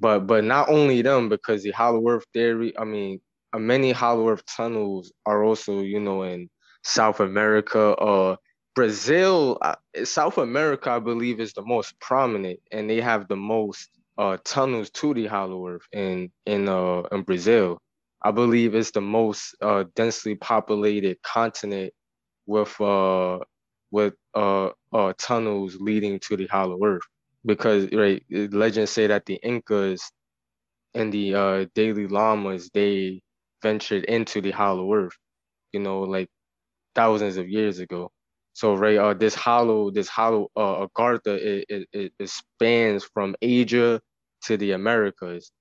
but 0.00 0.20
but 0.26 0.44
not 0.44 0.68
only 0.70 1.02
them, 1.02 1.28
because 1.28 1.62
the 1.62 1.72
hollow 1.72 2.06
earth 2.08 2.26
theory, 2.34 2.74
I 2.78 2.84
mean, 2.84 3.20
uh, 3.54 3.58
many 3.58 3.92
hollow 3.92 4.28
earth 4.30 4.44
tunnels 4.46 5.12
are 5.26 5.44
also, 5.44 5.80
you 5.82 6.00
know, 6.00 6.22
in 6.24 6.50
South 6.84 7.20
America, 7.20 7.94
uh, 7.96 8.36
Brazil, 8.76 9.58
uh, 9.62 9.76
South 10.04 10.38
America, 10.38 10.90
I 10.92 11.00
believe, 11.00 11.40
is 11.40 11.54
the 11.54 11.64
most 11.66 11.98
prominent, 12.00 12.60
and 12.72 12.90
they 12.90 13.00
have 13.00 13.28
the 13.28 13.36
most 13.36 13.90
uh 14.18 14.38
tunnels 14.44 14.90
to 14.90 15.14
the 15.14 15.26
hollow 15.26 15.66
earth 15.68 15.86
in 15.92 16.30
in 16.46 16.68
uh 16.68 17.02
in 17.12 17.22
Brazil. 17.22 17.80
I 18.24 18.30
believe 18.32 18.74
it's 18.74 18.90
the 18.92 19.00
most 19.02 19.54
uh, 19.62 19.84
densely 19.96 20.34
populated 20.36 21.22
continent 21.22 21.92
with 22.46 22.80
uh, 22.80 23.40
with 23.90 24.14
uh, 24.34 24.70
uh, 24.92 25.12
tunnels 25.18 25.76
leading 25.80 26.20
to 26.28 26.36
the 26.36 26.46
Hollow 26.48 26.78
Earth. 26.84 27.02
Because 27.46 27.90
right, 27.92 28.22
legends 28.30 28.90
say 28.92 29.06
that 29.08 29.26
the 29.26 29.36
Incas 29.44 30.10
and 30.94 31.12
the 31.12 31.34
uh, 31.34 31.66
Dalai 31.74 32.06
Lamas 32.06 32.70
they 32.74 33.22
ventured 33.62 34.04
into 34.04 34.40
the 34.40 34.50
Hollow 34.52 34.92
Earth, 34.94 35.16
you 35.72 35.80
know, 35.80 36.02
like 36.02 36.28
thousands 36.94 37.36
of 37.36 37.48
years 37.48 37.78
ago. 37.80 38.10
So 38.54 38.74
right, 38.74 38.98
uh, 38.98 39.14
this 39.14 39.34
hollow, 39.34 39.90
this 39.90 40.08
hollow 40.08 40.48
uh, 40.56 40.86
Agartha, 40.86 41.36
it, 41.68 41.88
it, 41.92 42.12
it 42.18 42.30
spans 42.30 43.04
from 43.04 43.36
Asia 43.42 44.00
to 44.44 44.56
the 44.56 44.72
Americas 44.72 45.52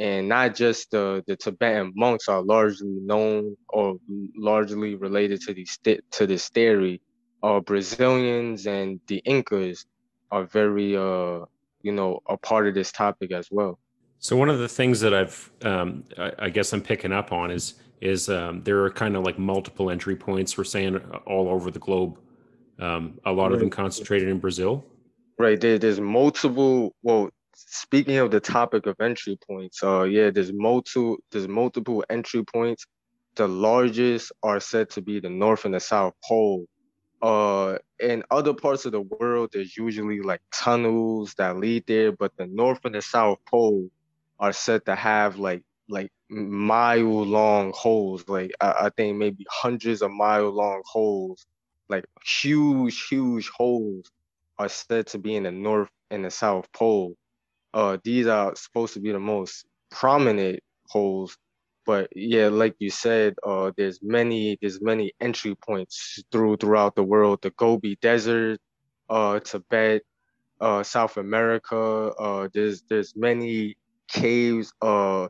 and 0.00 0.28
not 0.28 0.54
just 0.54 0.90
the 0.90 1.22
the 1.26 1.36
Tibetan 1.36 1.92
monks 1.94 2.26
are 2.26 2.42
largely 2.42 2.88
known 2.88 3.56
or 3.68 3.98
largely 4.34 4.94
related 4.94 5.42
to 5.42 5.54
these 5.54 5.78
to 5.84 6.26
this 6.26 6.48
theory. 6.48 7.00
Uh, 7.42 7.60
Brazilians 7.60 8.66
and 8.66 9.00
the 9.06 9.18
Incas 9.24 9.86
are 10.30 10.44
very 10.44 10.96
uh 10.96 11.40
you 11.82 11.92
know 11.92 12.20
a 12.28 12.36
part 12.36 12.66
of 12.66 12.74
this 12.74 12.90
topic 12.90 13.30
as 13.32 13.48
well. 13.50 13.78
So 14.18 14.36
one 14.36 14.48
of 14.48 14.58
the 14.58 14.68
things 14.68 15.00
that 15.00 15.14
I've 15.14 15.50
um, 15.62 16.04
I, 16.18 16.32
I 16.38 16.48
guess 16.48 16.72
I'm 16.72 16.82
picking 16.82 17.12
up 17.12 17.30
on 17.30 17.50
is 17.50 17.74
is 18.00 18.30
um, 18.30 18.62
there 18.62 18.82
are 18.84 18.90
kind 18.90 19.16
of 19.16 19.24
like 19.24 19.38
multiple 19.38 19.90
entry 19.90 20.16
points 20.16 20.56
we're 20.56 20.64
saying 20.64 20.96
all 21.26 21.48
over 21.48 21.70
the 21.70 21.78
globe. 21.78 22.18
Um, 22.78 23.20
a 23.26 23.32
lot 23.32 23.44
right. 23.44 23.52
of 23.52 23.60
them 23.60 23.68
concentrated 23.68 24.28
in 24.28 24.38
Brazil. 24.38 24.82
Right. 25.38 25.60
There, 25.60 25.78
there's 25.78 26.00
multiple. 26.00 26.94
Well, 27.02 27.28
speaking 27.68 28.16
of 28.16 28.30
the 28.30 28.40
topic 28.40 28.86
of 28.86 28.96
entry 29.00 29.38
points, 29.46 29.82
uh, 29.82 30.02
yeah, 30.02 30.30
there's 30.30 30.52
multiple 30.52 31.18
there's 31.30 31.48
multiple 31.48 32.04
entry 32.08 32.44
points. 32.44 32.86
The 33.36 33.46
largest 33.46 34.32
are 34.42 34.60
said 34.60 34.90
to 34.90 35.02
be 35.02 35.20
the 35.20 35.30
North 35.30 35.64
and 35.64 35.74
the 35.74 35.80
South 35.80 36.14
Pole. 36.24 36.66
Uh, 37.22 37.78
in 37.98 38.24
other 38.30 38.54
parts 38.54 38.86
of 38.86 38.92
the 38.92 39.02
world, 39.02 39.50
there's 39.52 39.76
usually 39.76 40.20
like 40.20 40.40
tunnels 40.52 41.34
that 41.34 41.58
lead 41.58 41.84
there, 41.86 42.12
but 42.12 42.32
the 42.36 42.46
North 42.46 42.80
and 42.84 42.94
the 42.94 43.02
South 43.02 43.38
Pole 43.46 43.90
are 44.38 44.52
said 44.52 44.84
to 44.86 44.94
have 44.94 45.38
like 45.38 45.62
like 45.88 46.10
mile 46.30 47.24
long 47.24 47.72
holes. 47.74 48.24
Like 48.26 48.52
I, 48.60 48.86
I 48.86 48.90
think 48.96 49.18
maybe 49.18 49.44
hundreds 49.50 50.02
of 50.02 50.10
mile 50.10 50.50
long 50.50 50.82
holes, 50.86 51.46
like 51.88 52.06
huge, 52.24 53.06
huge 53.08 53.48
holes, 53.50 54.10
are 54.58 54.68
said 54.68 55.08
to 55.08 55.18
be 55.18 55.36
in 55.36 55.42
the 55.42 55.52
North 55.52 55.90
and 56.10 56.24
the 56.24 56.30
South 56.30 56.70
Pole 56.72 57.16
uh, 57.74 57.98
these 58.04 58.26
are 58.26 58.54
supposed 58.56 58.94
to 58.94 59.00
be 59.00 59.12
the 59.12 59.20
most 59.20 59.66
prominent 59.90 60.60
holes. 60.88 61.36
But 61.86 62.08
yeah, 62.14 62.48
like 62.48 62.76
you 62.78 62.90
said, 62.90 63.34
uh, 63.44 63.72
there's 63.76 64.00
many 64.02 64.58
there's 64.60 64.80
many 64.80 65.12
entry 65.20 65.54
points 65.56 66.22
through 66.30 66.58
throughout 66.58 66.94
the 66.94 67.02
world. 67.02 67.40
The 67.42 67.50
Gobi 67.50 67.96
Desert, 68.00 68.60
uh, 69.08 69.40
Tibet, 69.40 70.02
uh, 70.60 70.82
South 70.82 71.16
America. 71.16 72.12
Uh, 72.18 72.48
there's 72.52 72.82
there's 72.88 73.16
many 73.16 73.76
caves. 74.08 74.72
Uh, 74.82 75.28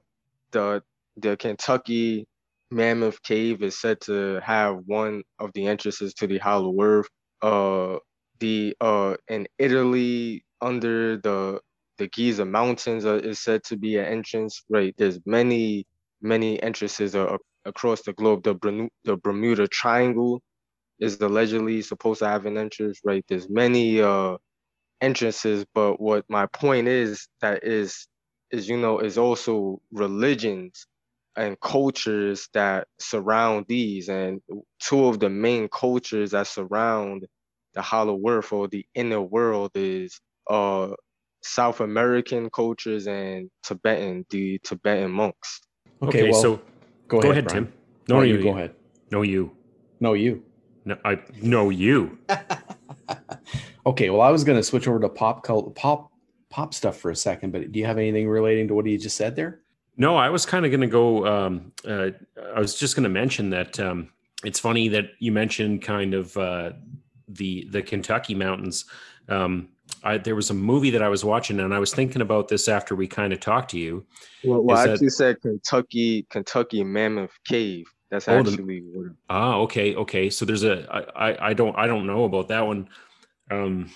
the 0.50 0.82
the 1.16 1.36
Kentucky 1.36 2.26
Mammoth 2.70 3.22
Cave 3.22 3.62
is 3.62 3.80
said 3.80 4.00
to 4.02 4.40
have 4.42 4.78
one 4.86 5.22
of 5.38 5.52
the 5.54 5.66
entrances 5.66 6.14
to 6.14 6.26
the 6.26 6.38
Hollow 6.38 6.74
Earth. 6.80 7.08
Uh, 7.42 7.98
the 8.40 8.74
uh 8.80 9.14
in 9.28 9.46
Italy 9.58 10.44
under 10.60 11.16
the 11.18 11.60
the 12.00 12.08
Giza 12.08 12.46
Mountains 12.46 13.04
are, 13.06 13.18
is 13.18 13.40
said 13.40 13.62
to 13.66 13.76
be 13.78 13.98
an 13.98 14.06
entrance. 14.06 14.64
Right, 14.70 14.94
there's 14.98 15.20
many 15.26 15.86
many 16.22 16.62
entrances 16.62 17.14
uh, 17.14 17.36
across 17.66 18.02
the 18.02 18.14
globe. 18.14 18.44
The 18.44 18.88
the 19.04 19.18
Bermuda 19.18 19.68
Triangle 19.68 20.42
is 21.00 21.20
allegedly 21.20 21.82
supposed 21.82 22.20
to 22.20 22.28
have 22.28 22.46
an 22.46 22.58
entrance. 22.58 23.00
Right, 23.04 23.24
there's 23.28 23.50
many 23.50 24.00
uh, 24.02 24.38
entrances, 25.02 25.66
but 25.74 26.00
what 26.00 26.24
my 26.30 26.46
point 26.46 26.88
is 26.88 27.28
that 27.42 27.64
is 27.64 28.08
is 28.52 28.68
you 28.68 28.78
know 28.78 29.00
is 29.00 29.18
also 29.18 29.80
religions 29.92 30.86
and 31.36 31.60
cultures 31.60 32.48
that 32.54 32.88
surround 33.00 33.66
these 33.68 34.08
and 34.08 34.40
two 34.80 35.06
of 35.06 35.20
the 35.20 35.30
main 35.30 35.68
cultures 35.68 36.32
that 36.32 36.46
surround 36.48 37.26
the 37.74 37.82
hollow 37.82 38.20
earth 38.28 38.52
or 38.52 38.68
the 38.68 38.86
inner 38.94 39.22
world 39.22 39.70
is 39.76 40.20
uh 40.50 40.88
South 41.42 41.80
American 41.80 42.50
cultures 42.50 43.06
and 43.06 43.50
Tibetan, 43.62 44.26
the 44.30 44.58
Tibetan 44.62 45.10
monks. 45.10 45.60
Okay, 46.02 46.20
okay 46.20 46.30
well, 46.30 46.40
so 46.40 46.56
go, 47.08 47.20
go 47.20 47.30
ahead, 47.30 47.46
ahead 47.46 47.48
Tim. 47.48 47.72
No, 48.08 48.16
no, 48.16 48.22
you, 48.22 48.36
you 48.36 48.42
go 48.42 48.50
ahead. 48.50 48.74
No, 49.10 49.22
you. 49.22 49.50
No, 50.00 50.12
you. 50.14 50.42
No, 50.84 50.96
I. 51.04 51.18
No, 51.42 51.70
you. 51.70 52.18
okay, 53.86 54.10
well, 54.10 54.22
I 54.22 54.30
was 54.30 54.44
going 54.44 54.58
to 54.58 54.62
switch 54.62 54.88
over 54.88 55.00
to 55.00 55.08
pop 55.08 55.44
cult, 55.44 55.74
pop 55.74 56.10
pop 56.50 56.74
stuff 56.74 56.98
for 56.98 57.10
a 57.10 57.16
second, 57.16 57.52
but 57.52 57.72
do 57.72 57.78
you 57.78 57.86
have 57.86 57.96
anything 57.96 58.28
relating 58.28 58.68
to 58.68 58.74
what 58.74 58.86
you 58.86 58.98
just 58.98 59.16
said 59.16 59.36
there? 59.36 59.60
No, 59.96 60.16
I 60.16 60.28
was 60.30 60.44
kind 60.44 60.64
of 60.64 60.70
going 60.70 60.80
to 60.80 60.86
go. 60.86 61.26
Um, 61.26 61.72
uh, 61.86 62.10
I 62.54 62.58
was 62.58 62.74
just 62.78 62.96
going 62.96 63.04
to 63.04 63.10
mention 63.10 63.50
that 63.50 63.78
um, 63.78 64.10
it's 64.44 64.58
funny 64.58 64.88
that 64.88 65.10
you 65.18 65.32
mentioned 65.32 65.82
kind 65.82 66.14
of 66.14 66.36
uh, 66.36 66.72
the 67.28 67.66
the 67.70 67.82
Kentucky 67.82 68.34
mountains. 68.34 68.84
Um, 69.28 69.68
I, 70.02 70.18
there 70.18 70.34
was 70.34 70.50
a 70.50 70.54
movie 70.54 70.90
that 70.90 71.02
I 71.02 71.08
was 71.08 71.24
watching, 71.24 71.60
and 71.60 71.74
I 71.74 71.78
was 71.78 71.92
thinking 71.92 72.22
about 72.22 72.48
this 72.48 72.68
after 72.68 72.94
we 72.94 73.06
kind 73.06 73.32
of 73.32 73.40
talked 73.40 73.70
to 73.70 73.78
you. 73.78 74.06
Well, 74.44 74.62
well 74.62 74.76
I 74.76 74.88
actually 74.88 75.08
that, 75.08 75.12
said 75.12 75.40
Kentucky, 75.42 76.26
Kentucky 76.30 76.84
Mammoth 76.84 77.38
Cave. 77.46 77.86
That's 78.10 78.28
oh, 78.28 78.38
actually 78.38 78.80
the. 78.80 79.14
Ah, 79.28 79.56
okay, 79.56 79.94
okay. 79.94 80.30
So 80.30 80.44
there's 80.44 80.64
a 80.64 80.86
I, 80.90 81.30
I 81.30 81.48
I 81.50 81.54
don't 81.54 81.76
I 81.76 81.86
don't 81.86 82.06
know 82.06 82.24
about 82.24 82.48
that 82.48 82.66
one. 82.66 82.88
Um, 83.50 83.90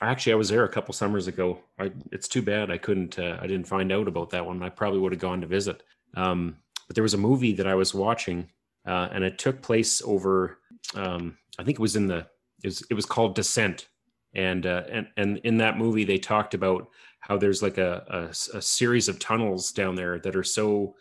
actually, 0.00 0.32
I 0.32 0.36
was 0.36 0.48
there 0.48 0.64
a 0.64 0.68
couple 0.68 0.92
summers 0.94 1.28
ago. 1.28 1.60
I 1.78 1.92
it's 2.10 2.28
too 2.28 2.42
bad 2.42 2.70
I 2.70 2.78
couldn't 2.78 3.18
uh, 3.18 3.38
I 3.40 3.46
didn't 3.46 3.68
find 3.68 3.92
out 3.92 4.08
about 4.08 4.30
that 4.30 4.44
one. 4.44 4.62
I 4.62 4.70
probably 4.70 4.98
would 5.00 5.12
have 5.12 5.20
gone 5.20 5.40
to 5.42 5.46
visit. 5.46 5.82
Um, 6.16 6.56
but 6.88 6.96
there 6.96 7.04
was 7.04 7.14
a 7.14 7.18
movie 7.18 7.52
that 7.52 7.68
I 7.68 7.74
was 7.74 7.94
watching, 7.94 8.48
uh, 8.86 9.08
and 9.12 9.22
it 9.22 9.38
took 9.38 9.62
place 9.62 10.02
over. 10.02 10.58
Um, 10.94 11.36
I 11.58 11.62
think 11.62 11.78
it 11.78 11.82
was 11.82 11.94
in 11.94 12.08
the 12.08 12.26
it 12.64 12.66
was 12.66 12.82
it 12.90 12.94
was 12.94 13.06
called 13.06 13.36
Descent 13.36 13.86
and 14.34 14.66
uh, 14.66 14.82
and 14.90 15.08
and 15.16 15.38
in 15.38 15.56
that 15.58 15.78
movie 15.78 16.04
they 16.04 16.18
talked 16.18 16.54
about 16.54 16.88
how 17.20 17.36
there's 17.36 17.62
like 17.62 17.78
a, 17.78 18.30
a, 18.54 18.56
a 18.56 18.62
series 18.62 19.08
of 19.08 19.18
tunnels 19.18 19.72
down 19.72 19.94
there 19.94 20.18
that 20.18 20.36
are 20.36 20.44
so 20.44 20.94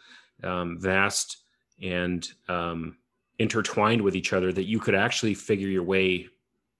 um, 0.44 0.78
vast 0.80 1.38
and 1.82 2.34
um, 2.50 2.98
intertwined 3.38 4.02
with 4.02 4.16
each 4.16 4.34
other 4.34 4.52
that 4.52 4.66
you 4.66 4.80
could 4.80 4.96
actually 4.96 5.34
figure 5.34 5.70
your 5.70 5.84
way 5.84 6.28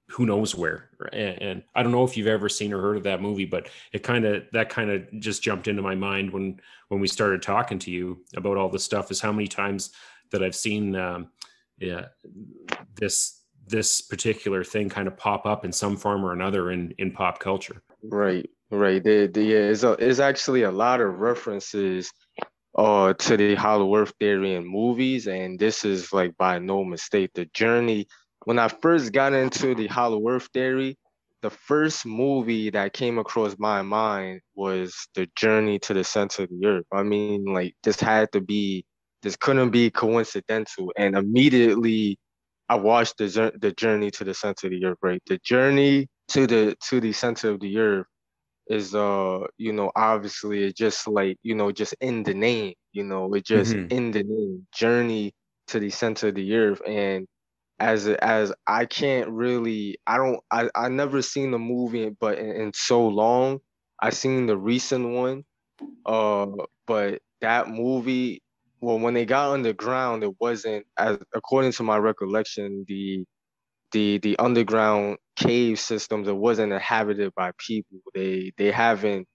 who 0.10 0.26
knows 0.26 0.56
where. 0.56 0.90
And, 1.14 1.42
and, 1.42 1.64
i 1.76 1.84
don't 1.84 1.92
know 1.92 2.04
if 2.04 2.18
you've 2.18 2.28
ever 2.28 2.50
seen 2.50 2.74
or 2.74 2.82
heard 2.82 2.98
of 2.98 3.04
that 3.04 3.22
movie 3.22 3.46
but 3.46 3.70
it 3.94 4.04
kind 4.04 4.26
of 4.26 4.44
that 4.52 4.70
kind 4.70 4.90
of 4.90 5.08
just 5.20 5.42
jumped 5.44 5.68
into 5.68 5.82
my 5.82 5.96
mind 5.96 6.32
when 6.32 6.60
when 6.90 7.00
we 7.00 7.08
started 7.08 7.42
talking 7.42 7.80
to 7.80 7.92
you 7.92 8.24
about 8.36 8.58
all 8.58 8.70
this 8.70 8.84
stuff 8.84 9.12
is 9.12 9.22
how 9.22 9.32
many 9.32 9.48
times 9.48 9.92
that 10.32 10.44
i've 10.44 10.56
seen 10.56 10.96
um, 10.96 11.30
yeah, 11.80 12.06
this 12.96 13.39
this 13.70 14.02
particular 14.02 14.64
thing 14.64 14.90
kind 14.90 15.08
of 15.08 15.16
pop 15.18 15.46
up 15.46 15.64
in 15.66 15.72
some 15.72 15.96
form 15.96 16.26
or 16.26 16.34
another 16.34 16.72
in 16.72 16.94
in 16.98 17.12
pop 17.12 17.40
culture. 17.40 17.82
Right, 18.04 18.50
right. 18.72 19.04
The, 19.04 19.28
the, 19.28 19.44
yeah, 19.44 19.58
it's, 19.58 19.84
a, 19.84 19.92
it's 19.94 20.20
actually 20.20 20.64
a 20.64 20.72
lot 20.72 21.02
of 21.02 21.20
references 21.20 22.12
uh 22.78 23.14
to 23.14 23.38
the 23.38 23.56
Hollow 23.56 23.96
Earth 23.96 24.14
theory 24.20 24.56
in 24.56 24.66
movies, 24.66 25.28
and 25.28 25.60
this 25.60 25.86
is 25.86 26.14
like 26.14 26.36
by 26.38 26.60
no 26.60 26.84
mistake 26.84 27.32
the 27.34 27.46
journey. 27.54 28.08
When 28.46 28.60
I 28.60 28.68
first 28.68 29.12
got 29.12 29.34
into 29.34 29.76
the 29.76 29.88
Hollow 29.88 30.28
Earth 30.28 30.50
theory, 30.54 30.98
the 31.42 31.50
first 31.50 32.06
movie 32.06 32.70
that 32.70 32.94
came 32.94 33.18
across 33.18 33.56
my 33.58 33.82
mind 33.82 34.42
was 34.56 34.94
the 35.16 35.28
journey 35.36 35.80
to 35.80 35.94
the 35.94 36.04
center 36.04 36.44
of 36.44 36.50
the 36.50 36.68
earth. 36.68 36.86
I 36.92 37.04
mean, 37.04 37.46
like 37.46 37.76
this 37.84 38.00
had 38.00 38.32
to 38.34 38.42
be, 38.42 38.86
this 39.24 39.36
couldn't 39.36 39.72
be 39.72 39.90
coincidental. 39.90 40.92
And 40.98 41.16
immediately, 41.16 42.18
I 42.70 42.76
watched 42.76 43.18
the 43.18 43.52
the 43.60 43.72
journey 43.72 44.12
to 44.12 44.24
the 44.24 44.34
center 44.34 44.68
of 44.68 44.72
the 44.72 44.86
earth. 44.86 44.98
Right, 45.02 45.22
the 45.28 45.40
journey 45.44 46.08
to 46.30 46.48
the 46.48 46.76
to 46.90 47.02
the 47.02 47.12
center 47.12 47.50
of 47.50 47.60
the 47.60 47.78
earth 47.78 48.08
is 48.70 48.94
uh 48.94 49.40
you 49.58 49.74
know 49.74 49.92
obviously 49.96 50.66
it 50.66 50.76
just 50.76 51.08
like 51.08 51.38
you 51.42 51.56
know 51.56 51.72
just 51.72 51.96
in 52.02 52.24
the 52.24 52.34
name 52.34 52.74
you 52.94 53.04
know 53.04 53.34
it 53.34 53.44
just 53.44 53.74
mm-hmm. 53.74 53.92
in 53.92 54.12
the 54.12 54.24
name 54.24 54.66
journey 54.74 55.34
to 55.68 55.80
the 55.80 55.90
center 55.90 56.28
of 56.28 56.36
the 56.36 56.56
earth 56.56 56.82
and 56.88 57.28
as 57.80 58.08
as 58.08 58.54
I 58.68 58.86
can't 58.86 59.30
really 59.30 59.98
I 60.06 60.18
don't 60.18 60.40
I 60.52 60.70
I 60.76 60.90
never 60.90 61.22
seen 61.22 61.52
the 61.52 61.60
movie 61.60 62.12
but 62.20 62.38
in, 62.38 62.52
in 62.52 62.72
so 62.76 63.08
long 63.08 63.60
I 64.00 64.12
seen 64.12 64.46
the 64.46 64.58
recent 64.58 65.10
one 65.10 65.44
uh 66.06 66.48
but 66.86 67.20
that 67.42 67.70
movie 67.70 68.42
well 68.82 69.00
when 69.00 69.14
they 69.14 69.26
got 69.26 69.52
underground 69.52 70.24
it 70.24 70.34
wasn't 70.40 70.86
as 70.98 71.18
according 71.34 71.72
to 71.72 71.84
my 71.84 71.98
recollection 71.98 72.86
the 72.88 73.24
the 73.92 74.18
the 74.20 74.38
underground 74.40 75.18
cave 75.36 75.80
systems 75.80 76.28
it 76.28 76.36
wasn't 76.36 76.72
inhabited 76.72 77.34
by 77.36 77.52
people 77.58 78.00
they 78.14 78.52
they 78.58 78.72
haven't 78.72 79.28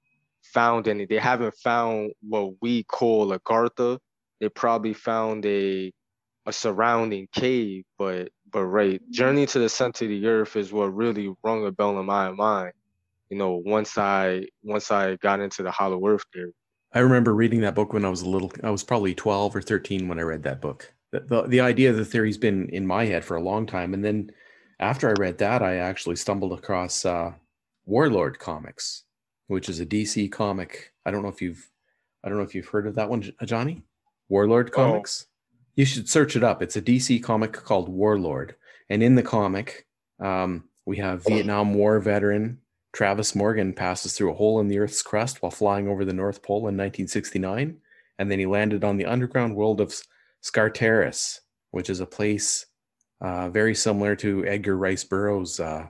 found 0.43 0.87
any 0.89 1.07
they 1.07 1.19
haven't 1.19 1.55
found 1.63 2.13
what 2.29 2.53
we 2.61 2.85
call 2.85 3.37
Agartha 3.37 3.99
they 4.41 4.49
probably 4.49 4.93
found 4.93 5.45
a 5.47 5.93
a 6.47 6.53
surrounding 6.53 7.29
cave, 7.33 7.85
but 7.99 8.29
but 8.51 8.65
right, 8.65 9.01
mm-hmm. 9.03 9.13
Journey 9.13 9.47
to 9.47 9.59
the 9.59 9.69
Center 9.69 10.05
of 10.05 10.11
the 10.11 10.27
Earth 10.27 10.57
is 10.57 10.73
what 10.73 10.95
really 10.95 11.33
rung 11.43 11.67
a 11.67 11.73
bell 11.73 11.99
in 11.99 12.07
my 12.07 12.31
mind. 12.31 12.73
You 13.31 13.39
know, 13.39 13.63
once 13.65 13.97
I 13.99 14.47
once 14.63 14.91
I 14.91 15.17
got 15.17 15.41
into 15.41 15.63
the 15.63 15.71
Hollow 15.71 16.07
Earth 16.07 16.25
theory. 16.33 16.53
I 16.95 17.01
remember 17.01 17.35
reading 17.35 17.61
that 17.63 17.75
book 17.75 17.93
when 17.93 18.05
I 18.05 18.09
was 18.09 18.23
a 18.23 18.29
little. 18.29 18.53
I 18.63 18.71
was 18.71 18.85
probably 18.85 19.15
twelve 19.15 19.55
or 19.55 19.61
thirteen 19.61 20.07
when 20.09 20.19
I 20.19 20.23
read 20.23 20.45
that 20.45 20.61
book. 20.61 20.93
The, 21.11 21.21
the, 21.21 21.43
the 21.43 21.61
idea 21.61 21.91
of 21.91 21.97
the 21.97 22.05
theory's 22.05 22.39
been 22.39 22.69
in 22.71 22.87
my 22.87 23.05
head 23.05 23.25
for 23.25 23.37
a 23.37 23.43
long 23.43 23.67
time, 23.67 23.95
and 23.95 24.05
then 24.05 24.31
after 24.79 25.09
I 25.09 25.15
read 25.19 25.39
that, 25.39 25.63
I 25.63 25.77
actually 25.77 26.17
stumbled 26.17 26.53
across 26.53 27.05
uh, 27.05 27.33
Warlord 27.85 28.39
Comics, 28.39 29.05
which 29.49 29.69
is 29.69 29.81
a 29.81 29.87
DC 29.87 30.31
comic. 30.31 30.93
I 31.05 31.11
don't 31.11 31.23
know 31.23 31.29
if 31.29 31.43
you've, 31.43 31.69
I 32.23 32.29
don't 32.29 32.39
know 32.39 32.45
if 32.45 32.55
you've 32.55 32.69
heard 32.69 32.87
of 32.87 32.95
that 32.95 33.11
one, 33.11 33.33
Johnny. 33.45 33.83
Warlord. 34.29 34.73
Comics. 34.73 35.27
Oh 35.27 35.31
you 35.77 35.85
should 35.85 36.09
search 36.09 36.37
it 36.37 36.45
up. 36.45 36.63
It's 36.63 36.77
a 36.77 36.83
DC 36.83 37.23
comic 37.23 37.53
called 37.53 37.89
Warlord, 37.89 38.55
and 38.89 39.03
in 39.03 39.17
the 39.17 39.23
comic, 39.23 39.87
um, 40.21 40.65
we 40.87 40.99
have 40.99 41.25
Vietnam 41.29 41.75
War 41.75 41.99
veteran 41.99 42.61
Travis 42.95 43.35
Morgan 43.35 43.73
passes 43.73 44.13
through 44.13 44.31
a 44.31 44.35
hole 44.35 44.61
in 44.61 44.69
the 44.69 44.79
Earth's 44.79 45.03
crust 45.03 45.43
while 45.43 45.51
flying 45.51 45.89
over 45.89 46.05
the 46.05 46.13
North 46.13 46.43
Pole 46.43 46.59
in 46.59 46.77
1969, 46.77 47.77
and 48.21 48.31
then 48.31 48.39
he 48.39 48.47
landed 48.47 48.85
on 48.85 48.97
the 48.97 49.05
underground 49.05 49.57
world 49.57 49.81
of 49.81 49.93
Skartaris, 50.43 51.41
which 51.73 51.91
is 51.91 51.99
a 51.99 52.07
place 52.07 52.67
uh, 53.21 53.51
very 53.51 53.75
similar 53.75 54.15
to 54.15 54.47
Edgar 54.47 54.77
Rice 54.77 55.03
Burroughs' 55.03 55.59
uh, 55.59 55.89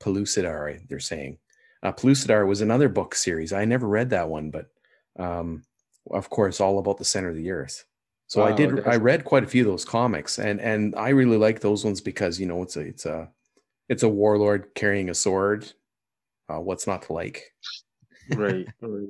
Pellucidar. 0.00 0.80
They're 0.88 0.98
saying 0.98 1.38
uh, 1.84 1.92
Pellucidar 1.92 2.44
was 2.44 2.60
another 2.60 2.88
book 2.88 3.14
series. 3.14 3.52
I 3.52 3.64
never 3.64 3.86
read 3.86 4.10
that 4.10 4.28
one, 4.28 4.50
but 4.50 4.66
um, 5.20 5.62
of 6.10 6.28
course, 6.28 6.60
all 6.60 6.80
about 6.80 6.98
the 6.98 7.04
center 7.04 7.28
of 7.28 7.36
the 7.36 7.52
Earth. 7.52 7.84
So 8.26 8.40
wow, 8.40 8.48
I 8.48 8.52
did. 8.52 8.84
I 8.88 8.96
read 8.96 9.24
quite 9.24 9.44
a 9.44 9.46
few 9.46 9.62
of 9.62 9.70
those 9.70 9.84
comics, 9.84 10.40
and 10.40 10.60
and 10.60 10.94
I 10.96 11.10
really 11.10 11.36
like 11.36 11.60
those 11.60 11.84
ones 11.84 12.00
because 12.00 12.40
you 12.40 12.46
know 12.46 12.62
it's 12.62 12.76
a 12.76 12.80
it's 12.80 13.06
a 13.06 13.28
it's 13.88 14.02
a 14.02 14.08
warlord 14.08 14.74
carrying 14.74 15.08
a 15.08 15.14
sword. 15.14 15.72
Uh, 16.52 16.60
what's 16.60 16.86
not 16.86 17.02
to 17.02 17.12
like? 17.12 17.54
right, 18.34 18.68
right, 18.80 19.08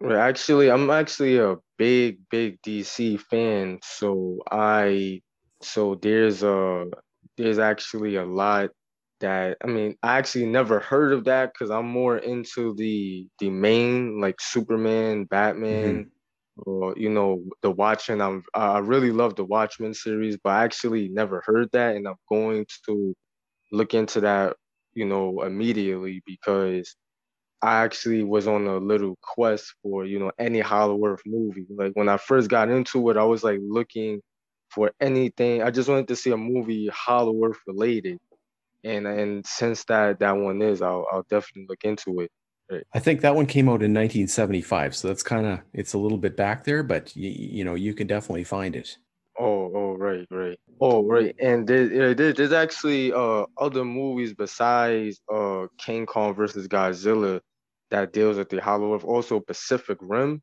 right. 0.00 0.16
Actually, 0.18 0.70
I'm 0.70 0.90
actually 0.90 1.38
a 1.38 1.56
big 1.78 2.18
big 2.30 2.60
DC 2.62 3.16
fan, 3.16 3.80
so 3.82 4.38
I 4.50 5.22
so 5.62 5.94
there's 5.96 6.42
a 6.42 6.86
there's 7.36 7.58
actually 7.58 8.16
a 8.16 8.24
lot 8.24 8.70
that 9.20 9.56
I 9.62 9.66
mean 9.68 9.96
I 10.02 10.18
actually 10.18 10.46
never 10.46 10.80
heard 10.80 11.12
of 11.12 11.24
that 11.24 11.52
because 11.52 11.70
I'm 11.70 11.86
more 11.88 12.18
into 12.18 12.74
the 12.76 13.28
the 13.38 13.50
main 13.50 14.20
like 14.20 14.40
Superman, 14.40 15.24
Batman. 15.24 16.04
Mm-hmm 16.04 16.08
or 16.66 16.94
you 16.98 17.08
know 17.10 17.44
the 17.62 17.70
Watchmen. 17.70 18.20
I'm 18.20 18.42
I 18.54 18.78
really 18.78 19.10
love 19.10 19.36
the 19.36 19.44
Watchmen 19.44 19.94
series, 19.94 20.36
but 20.42 20.50
I 20.50 20.64
actually 20.64 21.08
never 21.08 21.42
heard 21.46 21.70
that, 21.72 21.96
and 21.96 22.06
I'm 22.06 22.16
going 22.28 22.66
to 22.86 23.14
look 23.72 23.94
into 23.94 24.20
that, 24.22 24.56
you 24.94 25.04
know, 25.04 25.42
immediately 25.42 26.22
because 26.26 26.94
I 27.62 27.84
actually 27.84 28.24
was 28.24 28.48
on 28.48 28.66
a 28.66 28.78
little 28.78 29.16
quest 29.22 29.74
for 29.82 30.04
you 30.04 30.18
know 30.18 30.32
any 30.38 30.60
Hollow 30.60 31.04
Earth 31.06 31.22
movie. 31.24 31.66
Like 31.70 31.92
when 31.94 32.08
I 32.08 32.16
first 32.16 32.50
got 32.50 32.68
into 32.68 33.08
it, 33.10 33.16
I 33.16 33.24
was 33.24 33.44
like 33.44 33.60
looking 33.62 34.20
for 34.70 34.90
anything. 35.00 35.62
I 35.62 35.70
just 35.70 35.88
wanted 35.88 36.08
to 36.08 36.16
see 36.16 36.32
a 36.32 36.36
movie 36.36 36.88
Hollow 36.88 37.44
Earth 37.44 37.58
related, 37.66 38.18
and 38.82 39.06
and 39.06 39.46
since 39.46 39.84
that 39.84 40.18
that 40.18 40.36
one 40.36 40.60
is, 40.60 40.82
I'll 40.82 41.06
I'll 41.12 41.26
definitely 41.30 41.66
look 41.68 41.84
into 41.84 42.20
it. 42.20 42.30
I 42.94 42.98
think 43.00 43.20
that 43.20 43.34
one 43.34 43.46
came 43.46 43.68
out 43.68 43.82
in 43.82 43.92
1975, 43.92 44.96
so 44.96 45.08
that's 45.08 45.22
kind 45.22 45.46
of 45.46 45.60
it's 45.72 45.92
a 45.92 45.98
little 45.98 46.18
bit 46.18 46.36
back 46.36 46.64
there, 46.64 46.82
but 46.82 47.14
you, 47.14 47.28
you 47.30 47.64
know 47.64 47.74
you 47.74 47.94
can 47.94 48.08
definitely 48.08 48.44
find 48.44 48.74
it. 48.74 48.96
Oh, 49.38 49.72
oh, 49.74 49.96
right, 49.96 50.26
right. 50.30 50.58
Oh, 50.80 51.04
right. 51.06 51.34
And 51.40 51.66
there, 51.66 52.14
there's 52.14 52.52
actually 52.52 53.12
uh 53.12 53.46
other 53.58 53.84
movies 53.84 54.34
besides 54.34 55.20
uh 55.32 55.66
King 55.78 56.06
Kong 56.06 56.34
versus 56.34 56.68
Godzilla 56.68 57.40
that 57.90 58.12
deals 58.12 58.36
with 58.36 58.50
the 58.50 58.60
Hollow 58.60 58.94
Earth. 58.94 59.04
Also, 59.04 59.40
Pacific 59.40 59.98
Rim. 60.00 60.42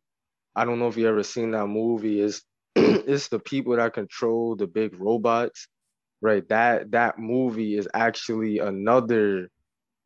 I 0.56 0.66
don't 0.66 0.80
know 0.80 0.88
if 0.90 0.98
you 0.98 1.08
ever 1.08 1.24
seen 1.24 1.52
that 1.52 1.68
movie. 1.68 2.22
Is 2.22 2.44
it's 2.76 3.30
the 3.30 3.40
people 3.40 3.76
that 3.78 3.94
control 3.94 4.56
the 4.56 4.68
big 4.68 5.00
robots, 5.00 5.68
right? 6.22 6.48
That 6.50 6.92
that 6.92 7.20
movie 7.20 7.78
is 7.78 7.88
actually 7.94 8.60
another 8.60 9.50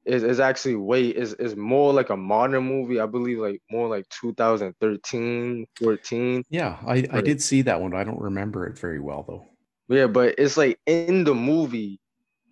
is 0.06 0.24
is 0.24 0.40
actually 0.40 0.76
way 0.76 1.08
is 1.08 1.34
is 1.34 1.56
more 1.56 1.94
like 1.94 2.10
a 2.10 2.18
modern 2.18 2.64
movie. 2.64 3.00
I 3.00 3.06
believe 3.06 3.40
like 3.40 3.62
more 3.72 3.88
like 3.88 4.08
2013, 4.10 5.66
14. 5.82 6.44
Yeah, 6.50 6.78
I 6.86 7.06
I 7.12 7.22
did 7.22 7.42
see 7.42 7.62
that 7.64 7.82
one. 7.82 7.96
I 7.96 8.04
don't 8.04 8.20
remember 8.20 8.68
it 8.68 8.78
very 8.78 9.00
well 9.00 9.24
though. 9.28 9.46
Yeah, 9.88 10.08
but 10.08 10.36
it's 10.38 10.58
like 10.58 10.80
in 10.86 11.24
the 11.24 11.36
movie, 11.36 12.00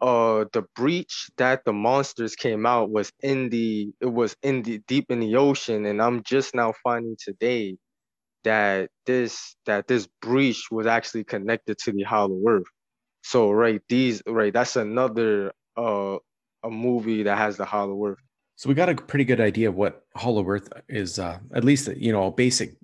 uh, 0.02 0.46
the 0.54 0.64
breach 0.76 1.30
that 1.38 1.64
the 1.66 1.74
monsters 1.74 2.36
came 2.36 2.66
out 2.66 2.90
was 2.90 3.12
in 3.22 3.50
the 3.50 3.92
it 4.00 4.12
was 4.12 4.36
in 4.44 4.64
the 4.64 4.80
deep 4.88 5.12
in 5.12 5.20
the 5.20 5.36
ocean, 5.36 5.86
and 5.86 6.02
I'm 6.02 6.24
just 6.24 6.56
now 6.56 6.74
finding 6.84 7.18
today 7.20 7.78
that 8.44 8.90
this 9.06 9.56
that 9.66 9.88
this 9.88 10.08
breach 10.22 10.70
was 10.72 10.88
actually 10.88 11.24
connected 11.24 11.78
to 11.80 11.92
the 11.92 12.04
Hollow 12.04 12.42
Earth. 12.48 12.68
So 13.24 13.52
right, 13.52 13.82
these 13.90 14.24
right, 14.26 14.54
that's 14.54 14.76
another 14.76 15.52
uh 15.78 16.18
a 16.63 16.69
movie 16.69 17.24
that 17.24 17.38
has 17.38 17.58
the 17.58 17.65
Hollow 17.65 18.06
Earth. 18.06 18.19
So 18.56 18.69
we 18.69 18.76
got 18.76 18.89
a 18.89 18.95
pretty 18.95 19.26
good 19.26 19.41
idea 19.41 19.69
of 19.69 19.76
what 19.76 20.06
Hollow 20.15 20.47
Earth 20.47 20.69
is, 20.88 21.17
uh, 21.17 21.39
at 21.54 21.63
least 21.63 21.88
you 21.97 22.12
know 22.12 22.28
a 22.28 22.32
basic 22.32 22.76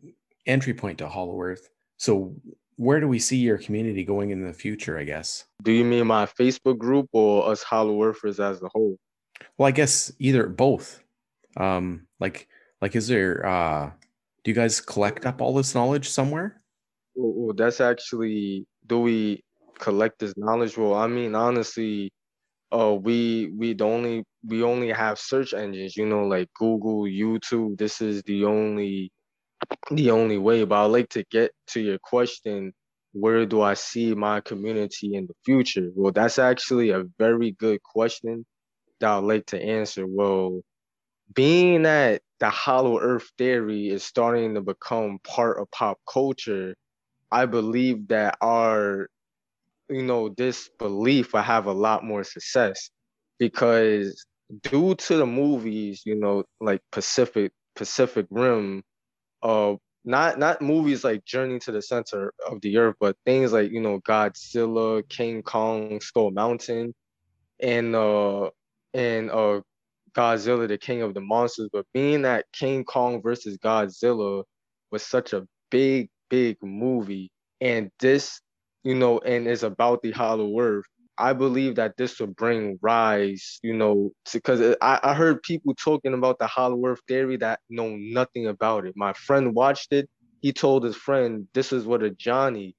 entry 0.46 0.74
point 0.74 0.98
to 1.00 1.08
Hollow 1.08 1.40
Earth. 1.42 1.70
So 1.98 2.34
where 2.78 3.00
do 3.00 3.08
we 3.08 3.20
see 3.20 3.38
your 3.38 3.58
community 3.58 4.04
going 4.04 4.30
in 4.32 4.46
the 4.46 4.54
future? 4.54 4.98
I 4.98 5.04
guess. 5.04 5.46
Do 5.64 5.72
you 5.72 5.84
mean 5.84 6.08
my 6.08 6.26
Facebook 6.26 6.78
group 6.78 7.10
or 7.12 7.50
us 7.50 7.64
Hollow 7.64 8.02
Earthers 8.04 8.40
as 8.40 8.62
a 8.62 8.70
whole? 8.70 8.98
Well, 9.58 9.68
I 9.68 9.72
guess 9.72 10.12
either 10.20 10.48
both. 10.48 11.04
Um, 11.58 12.08
like, 12.20 12.48
like, 12.82 12.96
is 12.96 13.08
there? 13.08 13.46
uh 13.46 13.92
Do 14.44 14.52
you 14.52 14.56
guys 14.56 14.82
collect 14.82 15.26
up 15.26 15.42
all 15.42 15.54
this 15.54 15.76
knowledge 15.76 16.10
somewhere? 16.10 16.62
Well, 17.16 17.34
well 17.36 17.56
that's 17.56 17.82
actually. 17.82 18.66
Do 18.86 19.00
we 19.00 19.44
collect 19.80 20.20
this 20.20 20.34
knowledge? 20.38 20.78
Well, 20.78 20.94
I 20.94 21.08
mean, 21.08 21.36
honestly, 21.36 22.12
oh 22.72 22.96
we 22.96 23.52
we 23.58 23.76
only 23.82 24.24
we 24.46 24.64
only 24.64 24.90
have 24.92 25.20
search 25.20 25.54
engines 25.54 25.96
you 25.96 26.06
know 26.06 26.26
like 26.28 26.50
google 26.56 27.04
youtube. 27.04 27.78
This 27.78 28.02
is 28.02 28.22
the 28.24 28.46
only 28.46 29.12
the 29.92 30.12
only 30.12 30.38
way 30.38 30.64
but 30.66 30.86
i'd 30.86 30.92
like 30.92 31.10
to 31.10 31.24
get 31.32 31.52
to 31.68 31.80
your 31.82 32.00
question 32.00 32.74
where 33.14 33.46
do 33.46 33.62
i 33.62 33.74
see 33.74 34.14
my 34.14 34.42
community 34.42 35.16
in 35.16 35.26
the 35.28 35.34
future? 35.46 35.90
Well 35.96 36.12
that's 36.12 36.40
actually 36.40 36.92
a 36.92 37.06
very 37.18 37.52
good 37.52 37.82
question 37.84 38.46
that 39.00 39.10
i'd 39.10 39.24
like 39.24 39.46
to 39.48 39.62
answer. 39.62 40.06
Well 40.08 40.62
being 41.34 41.84
that 41.84 42.22
the 42.40 42.50
hollow 42.50 43.00
earth 43.00 43.30
theory 43.38 43.90
is 43.90 44.04
starting 44.04 44.56
to 44.56 44.62
become 44.62 45.20
part 45.24 45.60
of 45.60 45.70
pop 45.72 45.98
culture 46.12 46.76
i 47.32 47.46
believe 47.46 48.08
that 48.10 48.38
our 48.42 49.10
you 49.90 50.04
know 50.04 50.30
this 50.30 50.70
belief 50.80 51.36
I 51.36 51.42
have 51.42 51.66
a 51.68 51.74
lot 51.74 52.04
more 52.04 52.24
success 52.24 52.90
because 53.40 54.26
due 54.64 54.96
to 54.96 55.18
the 55.18 55.26
movies, 55.26 56.04
you 56.06 56.16
know, 56.16 56.44
like 56.60 56.82
Pacific 56.92 57.52
Pacific 57.76 58.28
Rim, 58.30 58.84
uh, 59.44 59.76
not 60.06 60.40
not 60.40 60.62
movies 60.62 61.04
like 61.04 61.26
Journey 61.26 61.60
to 61.60 61.72
the 61.72 61.82
Center 61.82 62.34
of 62.50 62.62
the 62.62 62.78
Earth, 62.78 62.96
but 63.00 63.18
things 63.26 63.54
like 63.54 63.72
you 63.72 63.82
know 63.82 64.00
Godzilla, 64.02 65.08
King 65.10 65.44
Kong, 65.44 66.00
Skull 66.02 66.32
Mountain, 66.32 66.94
and 67.60 67.96
uh 67.96 68.50
and 68.94 69.30
uh 69.32 69.62
Godzilla, 70.14 70.68
the 70.68 70.78
King 70.78 71.02
of 71.02 71.14
the 71.14 71.22
Monsters. 71.22 71.70
But 71.74 71.86
being 71.94 72.24
that 72.24 72.46
King 72.54 72.84
Kong 72.86 73.22
versus 73.22 73.58
Godzilla 73.58 74.44
was 74.92 75.04
such 75.04 75.34
a 75.34 75.46
big, 75.70 76.10
big 76.30 76.58
movie, 76.64 77.30
and 77.62 77.92
this, 78.00 78.42
you 78.88 78.96
know, 78.96 79.20
and 79.20 79.48
is 79.48 79.64
about 79.64 80.04
the 80.04 80.12
Hollow 80.14 80.60
Earth. 80.62 80.86
I 81.20 81.34
believe 81.34 81.76
that 81.78 81.98
this 81.98 82.20
will 82.20 82.30
bring 82.30 82.80
rise, 82.82 83.60
you 83.64 83.76
know, 83.76 84.12
because 84.34 84.62
I, 84.82 85.00
I 85.04 85.16
heard 85.16 85.44
people 85.44 85.76
talking 85.76 86.16
about 86.16 86.40
the 86.40 86.48
Hollow 86.48 86.86
Earth 86.88 87.02
theory 87.10 87.38
that 87.40 87.62
know 87.70 87.96
nothing 88.00 88.48
about 88.48 88.88
it. 88.88 88.96
My 88.98 89.14
friend 89.14 89.56
watched 89.56 89.94
it. 89.94 90.10
He 90.42 90.54
told 90.54 90.86
his 90.86 90.98
friend, 90.98 91.48
"This 91.56 91.74
is 91.74 91.86
what 91.88 92.04
a 92.04 92.12
Johnny, 92.12 92.76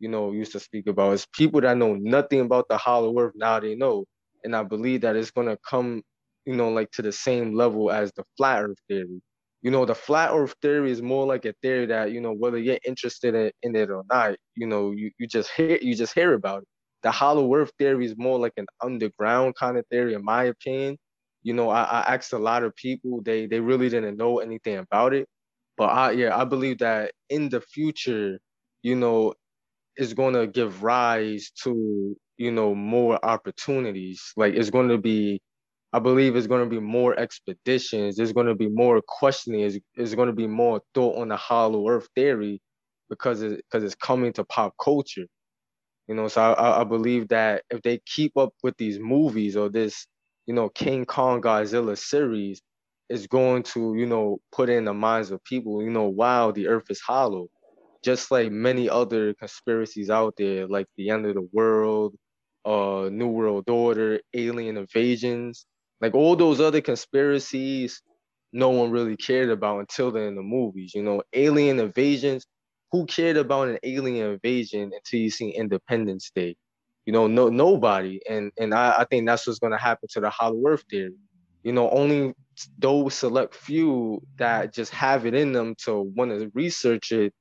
you 0.00 0.10
know, 0.10 0.32
used 0.32 0.52
to 0.54 0.60
speak 0.60 0.88
about." 0.88 1.14
It's 1.14 1.26
people 1.34 1.62
that 1.62 1.78
know 1.78 1.96
nothing 1.96 2.42
about 2.42 2.68
the 2.68 2.78
Hollow 2.78 3.18
Earth 3.20 3.34
now 3.36 3.60
they 3.60 3.76
know, 3.76 4.06
and 4.44 4.56
I 4.56 4.64
believe 4.64 5.02
that 5.02 5.16
it's 5.16 5.32
gonna 5.32 5.58
come, 5.68 6.02
you 6.46 6.56
know, 6.56 6.70
like 6.70 6.92
to 6.92 7.02
the 7.02 7.12
same 7.12 7.54
level 7.54 7.90
as 7.92 8.12
the 8.14 8.24
flat 8.38 8.64
Earth 8.64 8.78
theory. 8.88 9.22
You 9.62 9.70
know, 9.70 9.84
the 9.86 9.94
flat 9.94 10.30
Earth 10.32 10.54
theory 10.60 10.90
is 10.90 11.02
more 11.02 11.26
like 11.26 11.44
a 11.44 11.54
theory 11.62 11.86
that 11.86 12.12
you 12.12 12.20
know 12.20 12.32
whether 12.32 12.58
you're 12.58 12.78
interested 12.84 13.34
in, 13.62 13.76
it 13.76 13.90
or 13.90 14.04
not, 14.10 14.36
you 14.56 14.66
know, 14.66 14.90
you, 14.92 15.10
you 15.18 15.26
just 15.28 15.50
hear 15.52 15.78
you 15.80 15.94
just 15.94 16.14
hear 16.14 16.34
about 16.34 16.62
it 16.62 16.68
the 17.02 17.10
hollow 17.10 17.52
earth 17.54 17.72
theory 17.78 18.06
is 18.06 18.14
more 18.16 18.38
like 18.38 18.52
an 18.56 18.66
underground 18.82 19.54
kind 19.56 19.76
of 19.76 19.86
theory, 19.88 20.14
in 20.14 20.24
my 20.24 20.44
opinion. 20.44 20.96
You 21.42 21.52
know, 21.54 21.70
I, 21.70 21.82
I 21.82 22.14
asked 22.14 22.32
a 22.32 22.38
lot 22.38 22.62
of 22.62 22.74
people, 22.76 23.20
they 23.22 23.46
they 23.46 23.60
really 23.60 23.88
didn't 23.88 24.16
know 24.16 24.38
anything 24.38 24.76
about 24.78 25.12
it. 25.14 25.28
But 25.76 25.86
I 25.86 26.12
yeah, 26.12 26.36
I 26.36 26.44
believe 26.44 26.78
that 26.78 27.12
in 27.28 27.48
the 27.48 27.60
future, 27.60 28.38
you 28.82 28.94
know, 28.96 29.34
is 29.96 30.14
gonna 30.14 30.46
give 30.46 30.82
rise 30.82 31.50
to, 31.64 32.16
you 32.38 32.52
know, 32.52 32.74
more 32.74 33.24
opportunities. 33.24 34.32
Like 34.36 34.54
it's 34.54 34.70
gonna 34.70 34.98
be 34.98 35.40
I 35.92 35.98
believe 35.98 36.36
it's 36.36 36.46
going 36.46 36.64
to 36.64 36.70
be 36.70 36.80
more 36.80 37.18
expeditions. 37.18 38.16
There's 38.16 38.32
going 38.32 38.46
to 38.46 38.54
be 38.54 38.68
more 38.68 39.02
questioning. 39.06 39.80
There's, 39.94 40.14
going 40.14 40.28
to 40.28 40.34
be 40.34 40.46
more 40.46 40.80
thought 40.94 41.18
on 41.20 41.28
the 41.28 41.36
hollow 41.36 41.88
earth 41.88 42.08
theory 42.14 42.60
because 43.10 43.42
it, 43.42 43.62
because 43.70 43.84
it's 43.84 43.94
coming 43.94 44.32
to 44.34 44.44
pop 44.44 44.74
culture. 44.82 45.26
You 46.08 46.14
know, 46.14 46.28
so 46.28 46.40
I, 46.42 46.80
I 46.80 46.84
believe 46.84 47.28
that 47.28 47.62
if 47.70 47.82
they 47.82 48.00
keep 48.06 48.36
up 48.36 48.54
with 48.62 48.76
these 48.78 48.98
movies 48.98 49.56
or 49.56 49.68
this, 49.68 50.06
you 50.46 50.54
know, 50.54 50.68
King 50.70 51.04
Kong 51.04 51.42
Godzilla 51.42 51.96
series, 51.96 52.62
is 53.12 53.26
going 53.26 53.62
to, 53.62 53.94
you 53.94 54.06
know, 54.06 54.38
put 54.52 54.70
in 54.70 54.86
the 54.86 54.94
minds 54.94 55.30
of 55.30 55.44
people, 55.44 55.82
you 55.82 55.90
know, 55.90 56.08
wow, 56.08 56.50
the 56.50 56.66
earth 56.66 56.86
is 56.88 57.00
hollow. 57.00 57.46
Just 58.02 58.30
like 58.30 58.50
many 58.50 58.88
other 58.88 59.34
conspiracies 59.34 60.08
out 60.10 60.34
there, 60.38 60.66
like 60.66 60.86
the 60.96 61.10
end 61.10 61.26
of 61.26 61.34
the 61.34 61.46
world, 61.52 62.14
uh, 62.64 63.08
New 63.12 63.28
World 63.28 63.68
Order, 63.68 64.20
alien 64.34 64.78
invasions, 64.78 65.66
like 66.02 66.14
all 66.14 66.36
those 66.36 66.60
other 66.60 66.82
conspiracies, 66.82 68.02
no 68.52 68.70
one 68.70 68.92
really 68.92 69.16
cared 69.16 69.50
about 69.50 69.80
until 69.80 70.12
they're 70.12 70.28
in 70.28 70.36
the 70.36 70.42
movies. 70.42 70.94
You 70.94 71.04
know, 71.04 71.22
alien 71.34 71.80
invasions, 71.80 72.46
who 72.92 73.06
cared 73.06 73.38
about 73.38 73.68
an 73.70 73.78
alien 73.84 74.32
invasion 74.32 74.92
until 74.94 75.20
you 75.20 75.30
see 75.30 75.50
Independence 75.50 76.30
Day? 76.34 76.56
You 77.06 77.12
know, 77.14 77.26
no 77.28 77.48
nobody. 77.50 78.20
And 78.28 78.52
and 78.58 78.74
I, 78.74 79.00
I 79.00 79.06
think 79.10 79.26
that's 79.26 79.46
what's 79.46 79.60
gonna 79.60 79.78
happen 79.78 80.08
to 80.12 80.20
the 80.20 80.30
Hollow 80.30 80.62
Earth 80.68 80.84
theory. 80.90 81.14
You 81.64 81.72
know, 81.72 81.90
only 81.90 82.34
those 82.78 83.14
select 83.14 83.54
few 83.54 84.22
that 84.38 84.74
just 84.74 84.92
have 84.92 85.26
it 85.26 85.34
in 85.34 85.52
them 85.52 85.74
to 85.84 86.00
want 86.16 86.32
to 86.32 86.50
research 86.54 87.12
it, 87.12 87.32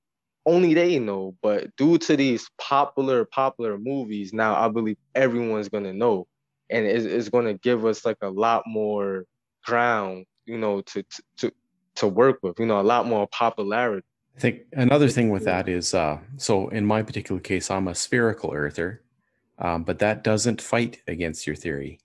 only 0.46 0.74
they 0.76 1.00
know. 1.00 1.36
But 1.44 1.76
due 1.78 1.98
to 2.00 2.18
these 2.18 2.50
popular, 2.60 3.26
popular 3.26 3.78
movies, 3.80 4.34
now 4.34 4.56
I 4.56 4.70
believe 4.70 4.98
everyone's 5.16 5.70
gonna 5.70 5.94
know. 5.94 6.28
And 6.72 6.86
it's, 6.86 7.06
it's 7.06 7.30
gonna 7.30 7.56
give 7.56 7.86
us 7.86 8.06
like 8.06 8.18
a 8.22 8.30
lot 8.30 8.64
more 8.66 9.26
ground, 9.66 10.26
you 10.46 10.58
know, 10.58 10.82
to 10.82 11.04
to 11.38 11.52
to 11.96 12.08
work 12.08 12.40
with, 12.42 12.60
you 12.60 12.66
know, 12.66 12.80
a 12.80 12.84
lot 12.84 13.06
more 13.06 13.28
popularity. 13.28 14.06
I 14.36 14.40
think 14.40 14.62
another 14.74 15.10
thing 15.10 15.30
with 15.30 15.44
that 15.46 15.68
is 15.68 15.94
uh, 15.94 16.20
so 16.38 16.70
in 16.70 16.86
my 16.86 17.04
particular 17.04 17.42
case, 17.42 17.70
I'm 17.70 17.88
a 17.88 17.96
spherical 17.96 18.54
earther, 18.54 19.02
um, 19.60 19.84
but 19.84 20.00
that 20.00 20.24
doesn't 20.24 20.62
fight 20.62 21.02
against 21.08 21.46
your 21.46 21.56
theory. 21.56 22.00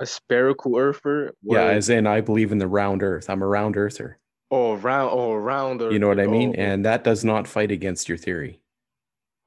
A 0.00 0.06
spherical 0.06 0.76
earther? 0.76 1.32
What 1.42 1.56
yeah, 1.56 1.66
as 1.66 1.88
in 1.88 2.06
I 2.06 2.20
believe 2.20 2.50
in 2.50 2.58
the 2.58 2.66
round 2.66 3.02
earth. 3.02 3.30
I'm 3.30 3.42
a 3.42 3.46
round 3.46 3.76
earther. 3.76 4.18
Oh, 4.50 4.74
round, 4.74 5.10
oh, 5.12 5.34
round 5.34 5.80
earth. 5.80 5.92
You 5.92 5.98
know 5.98 6.08
what 6.08 6.20
I 6.20 6.26
mean? 6.26 6.50
Oh, 6.58 6.60
and 6.60 6.84
that 6.84 7.04
does 7.04 7.24
not 7.24 7.46
fight 7.46 7.70
against 7.70 8.08
your 8.08 8.18
theory. 8.18 8.60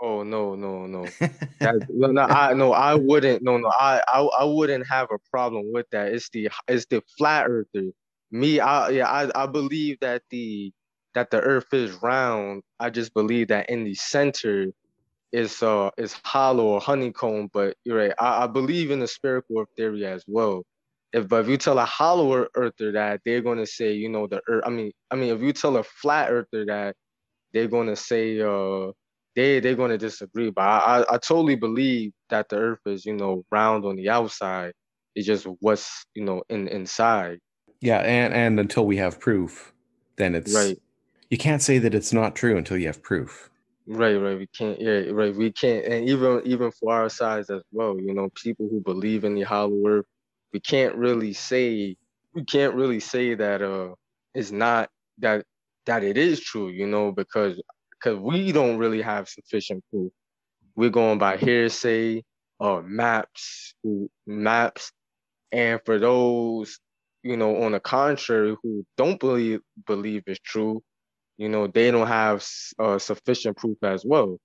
Oh 0.01 0.23
no, 0.23 0.55
no, 0.55 0.85
no. 0.87 1.05
that, 1.63 1.85
no, 1.89 2.21
I 2.21 2.53
no, 2.53 2.73
I 2.73 2.95
wouldn't. 2.95 3.43
No, 3.43 3.57
no, 3.57 3.69
I, 3.69 4.01
I, 4.07 4.21
I 4.21 4.43
wouldn't 4.45 4.87
have 4.87 5.07
a 5.11 5.17
problem 5.31 5.71
with 5.73 5.87
that. 5.91 6.13
It's 6.13 6.29
the, 6.29 6.49
it's 6.67 6.85
the 6.87 7.01
flat 7.17 7.47
earther. 7.49 7.91
Me, 8.31 8.59
I, 8.59 8.89
yeah, 8.89 9.09
I, 9.09 9.43
I 9.43 9.47
believe 9.47 9.97
that 10.01 10.23
the 10.29 10.71
that 11.15 11.31
the 11.31 11.41
earth 11.41 11.73
is 11.73 11.93
round. 12.03 12.63
I 12.79 12.89
just 12.89 13.13
believe 13.13 13.47
that 13.49 13.69
in 13.69 13.83
the 13.85 13.95
center 13.95 14.67
is 15.31 15.61
uh 15.63 15.91
is 15.97 16.15
hollow 16.25 16.65
or 16.67 16.81
honeycomb. 16.81 17.49
But 17.53 17.75
you're 17.85 17.97
right. 17.97 18.13
I, 18.19 18.45
I 18.45 18.47
believe 18.47 18.91
in 18.91 18.99
the 18.99 19.07
spherical 19.07 19.65
theory 19.77 20.05
as 20.05 20.23
well. 20.27 20.63
If 21.13 21.29
but 21.29 21.41
if 21.43 21.49
you 21.49 21.57
tell 21.57 21.79
a 21.79 21.85
hollow 21.85 22.47
earther 22.55 22.91
that, 22.93 23.21
they're 23.25 23.41
gonna 23.41 23.65
say, 23.67 23.93
you 23.93 24.09
know, 24.09 24.27
the 24.27 24.41
earth. 24.49 24.63
I 24.65 24.69
mean, 24.69 24.91
I 25.11 25.15
mean, 25.15 25.33
if 25.35 25.41
you 25.41 25.53
tell 25.53 25.77
a 25.77 25.83
flat 25.83 26.31
earther 26.31 26.65
that, 26.67 26.95
they're 27.53 27.67
gonna 27.67 27.95
say, 27.95 28.41
uh, 28.41 28.91
they 29.35 29.59
they're 29.59 29.75
gonna 29.75 29.97
disagree. 29.97 30.49
But 30.49 30.61
I, 30.61 30.77
I, 30.77 31.15
I 31.15 31.17
totally 31.17 31.55
believe 31.55 32.13
that 32.29 32.49
the 32.49 32.57
earth 32.57 32.79
is, 32.85 33.05
you 33.05 33.15
know, 33.15 33.43
round 33.51 33.85
on 33.85 33.95
the 33.95 34.09
outside. 34.09 34.73
It's 35.15 35.27
just 35.27 35.47
what's 35.59 36.05
you 36.13 36.23
know 36.23 36.43
in 36.49 36.67
inside. 36.67 37.39
Yeah, 37.81 37.99
and 37.99 38.33
and 38.33 38.59
until 38.59 38.85
we 38.85 38.97
have 38.97 39.19
proof, 39.19 39.73
then 40.17 40.35
it's 40.35 40.53
right 40.53 40.77
you 41.29 41.37
can't 41.37 41.61
say 41.61 41.77
that 41.79 41.95
it's 41.95 42.13
not 42.13 42.35
true 42.35 42.57
until 42.57 42.77
you 42.77 42.87
have 42.87 43.01
proof. 43.01 43.49
Right, 43.87 44.15
right. 44.15 44.37
We 44.37 44.47
can't. 44.47 44.79
Yeah, 44.79 45.11
right. 45.11 45.35
We 45.35 45.51
can't. 45.51 45.85
And 45.85 46.09
even 46.09 46.41
even 46.45 46.71
for 46.71 46.93
our 46.93 47.09
sides 47.09 47.49
as 47.49 47.61
well, 47.71 47.99
you 47.99 48.13
know, 48.13 48.29
people 48.35 48.67
who 48.69 48.81
believe 48.81 49.23
in 49.23 49.35
the 49.35 49.43
hollow 49.43 49.79
earth, 49.87 50.05
we 50.53 50.59
can't 50.59 50.95
really 50.95 51.33
say 51.33 51.95
we 52.33 52.43
can't 52.43 52.73
really 52.73 52.99
say 52.99 53.35
that 53.35 53.61
uh 53.61 53.93
it's 54.33 54.51
not 54.51 54.89
that 55.19 55.45
that 55.85 56.03
it 56.03 56.17
is 56.17 56.39
true, 56.39 56.69
you 56.69 56.87
know, 56.87 57.11
because 57.11 57.61
because 58.05 58.19
we 58.19 58.51
don't 58.51 58.77
really 58.77 59.01
have 59.01 59.27
sufficient 59.27 59.83
proof. 59.89 60.11
We're 60.75 60.89
going 60.89 61.17
by 61.17 61.37
hearsay 61.37 62.23
or 62.59 62.79
uh, 62.79 62.83
maps, 62.83 63.73
maps, 64.27 64.91
and 65.51 65.79
for 65.85 65.97
those, 65.97 66.79
you 67.23 67.35
know, 67.35 67.63
on 67.63 67.71
the 67.71 67.79
contrary, 67.79 68.55
who 68.61 68.85
don't 68.95 69.19
believe 69.19 69.61
believe 69.87 70.23
it's 70.27 70.39
true, 70.39 70.83
you 71.37 71.49
know, 71.49 71.67
they 71.67 71.91
don't 71.91 72.07
have 72.07 72.45
uh, 72.79 72.99
sufficient 72.99 73.57
proof 73.57 73.77
as 73.83 74.05
well, 74.05 74.37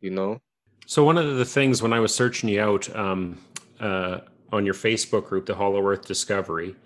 you 0.00 0.10
know. 0.10 0.38
So 0.86 1.04
one 1.04 1.18
of 1.18 1.36
the 1.36 1.44
things 1.44 1.82
when 1.82 1.92
I 1.92 2.00
was 2.00 2.14
searching 2.14 2.48
you 2.48 2.60
out 2.60 2.94
um, 2.94 3.38
uh, 3.80 4.20
on 4.52 4.64
your 4.64 4.74
Facebook 4.74 5.26
group, 5.26 5.46
the 5.46 5.54
Hollow 5.54 5.84
Earth 5.86 6.06
Discovery, 6.06 6.76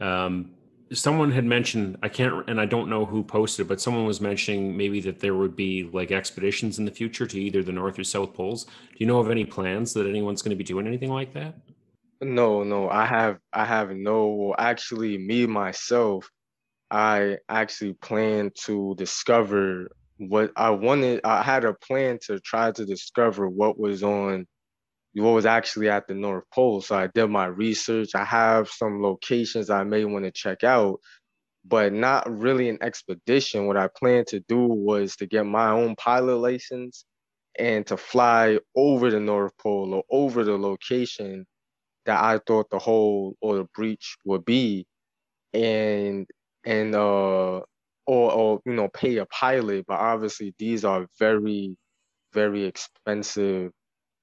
um, 0.00 0.50
someone 0.92 1.30
had 1.30 1.44
mentioned 1.44 1.98
I 2.02 2.08
can't, 2.08 2.48
and 2.48 2.60
I 2.60 2.66
don't 2.66 2.88
know 2.88 3.04
who 3.04 3.22
posted, 3.22 3.68
but 3.68 3.80
someone 3.80 4.06
was 4.06 4.20
mentioning 4.20 4.76
maybe 4.76 5.00
that 5.02 5.20
there 5.20 5.34
would 5.34 5.56
be 5.56 5.88
like 5.92 6.10
expeditions 6.10 6.78
in 6.78 6.84
the 6.84 6.90
future 6.90 7.26
to 7.26 7.40
either 7.40 7.62
the 7.62 7.72
North 7.72 7.98
or 7.98 8.04
South 8.04 8.34
poles. 8.34 8.64
Do 8.64 8.96
you 8.98 9.06
know 9.06 9.18
of 9.18 9.30
any 9.30 9.44
plans 9.44 9.92
that 9.94 10.06
anyone's 10.06 10.42
going 10.42 10.50
to 10.50 10.56
be 10.56 10.64
doing 10.64 10.86
anything 10.86 11.10
like 11.10 11.32
that? 11.34 11.54
No, 12.20 12.64
no, 12.64 12.88
I 12.88 13.06
have, 13.06 13.38
I 13.52 13.64
have 13.64 13.90
no. 13.90 14.54
Actually, 14.58 15.18
me 15.18 15.46
myself, 15.46 16.28
I 16.90 17.38
actually 17.48 17.94
plan 17.94 18.50
to 18.64 18.94
discover 18.96 19.90
what 20.16 20.52
I 20.56 20.70
wanted. 20.70 21.20
I 21.24 21.42
had 21.42 21.64
a 21.64 21.74
plan 21.74 22.18
to 22.26 22.40
try 22.40 22.72
to 22.72 22.84
discover 22.84 23.48
what 23.48 23.78
was 23.78 24.02
on, 24.02 24.46
what 25.14 25.30
was 25.32 25.46
actually 25.46 25.88
at 25.88 26.06
the 26.08 26.14
North 26.14 26.44
Pole. 26.54 26.80
So 26.80 26.96
I 26.96 27.08
did 27.08 27.26
my 27.28 27.46
research. 27.46 28.10
I 28.14 28.24
have 28.24 28.68
some 28.68 29.02
locations 29.02 29.70
I 29.70 29.84
may 29.84 30.04
want 30.04 30.24
to 30.24 30.30
check 30.30 30.64
out, 30.64 31.00
but 31.64 31.92
not 31.92 32.30
really 32.30 32.68
an 32.68 32.78
expedition. 32.82 33.66
What 33.66 33.76
I 33.76 33.88
planned 33.88 34.28
to 34.28 34.40
do 34.48 34.58
was 34.66 35.16
to 35.16 35.26
get 35.26 35.46
my 35.46 35.70
own 35.70 35.96
pilot 35.96 36.36
license 36.36 37.04
and 37.58 37.86
to 37.88 37.96
fly 37.96 38.58
over 38.76 39.10
the 39.10 39.20
North 39.20 39.52
Pole 39.58 39.94
or 39.94 40.04
over 40.10 40.44
the 40.44 40.56
location 40.58 41.46
that 42.06 42.22
I 42.22 42.40
thought 42.46 42.70
the 42.70 42.78
hole 42.78 43.36
or 43.40 43.56
the 43.56 43.66
breach 43.74 44.16
would 44.24 44.44
be. 44.44 44.86
And 45.54 46.26
and 46.64 46.94
uh 46.94 47.60
or 48.06 48.32
or 48.32 48.60
you 48.66 48.72
know 48.74 48.88
pay 48.88 49.16
a 49.18 49.26
pilot 49.26 49.84
but 49.86 49.98
obviously 49.98 50.54
these 50.58 50.84
are 50.84 51.06
very 51.18 51.76
very 52.32 52.64
expensive 52.64 53.70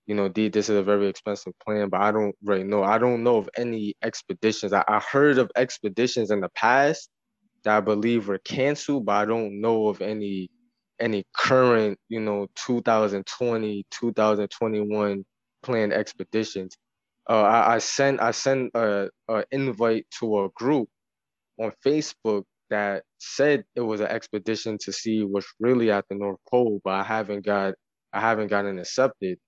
you 0.07 0.15
know 0.15 0.29
this 0.29 0.69
is 0.69 0.77
a 0.77 0.83
very 0.83 1.07
expensive 1.07 1.53
plan 1.65 1.89
but 1.89 2.01
i 2.01 2.11
don't 2.11 2.35
really 2.43 2.63
know 2.63 2.83
i 2.83 2.97
don't 2.97 3.23
know 3.23 3.37
of 3.37 3.49
any 3.57 3.93
expeditions 4.03 4.73
I, 4.73 4.83
I 4.87 4.99
heard 4.99 5.37
of 5.37 5.49
expeditions 5.55 6.31
in 6.31 6.41
the 6.41 6.49
past 6.55 7.09
that 7.63 7.77
i 7.77 7.79
believe 7.81 8.27
were 8.27 8.39
canceled 8.39 9.05
but 9.05 9.13
i 9.13 9.25
don't 9.25 9.59
know 9.61 9.87
of 9.87 10.01
any 10.01 10.49
any 10.99 11.25
current, 11.35 11.97
you 12.09 12.19
know, 12.19 12.47
2020, 12.55 13.85
2021 13.91 15.25
planned 15.63 15.93
expeditions. 15.93 16.75
Uh, 17.29 17.41
I, 17.41 17.75
I 17.75 17.77
sent 17.79 18.21
I 18.21 18.31
sent 18.31 18.71
a, 18.75 19.09
a 19.29 19.43
invite 19.51 20.05
to 20.19 20.45
a 20.45 20.49
group 20.55 20.87
on 21.59 21.71
Facebook 21.85 22.43
that 22.69 23.03
said 23.19 23.63
it 23.75 23.81
was 23.81 24.01
an 24.01 24.07
expedition 24.07 24.77
to 24.81 24.91
see 24.91 25.23
what's 25.23 25.51
really 25.59 25.91
at 25.91 26.05
the 26.09 26.15
North 26.15 26.39
Pole, 26.49 26.81
but 26.83 26.93
I 26.93 27.03
haven't 27.03 27.45
got 27.45 27.73
I 28.13 28.21
haven't 28.21 28.47
gotten 28.47 28.79
accepted. 28.79 29.39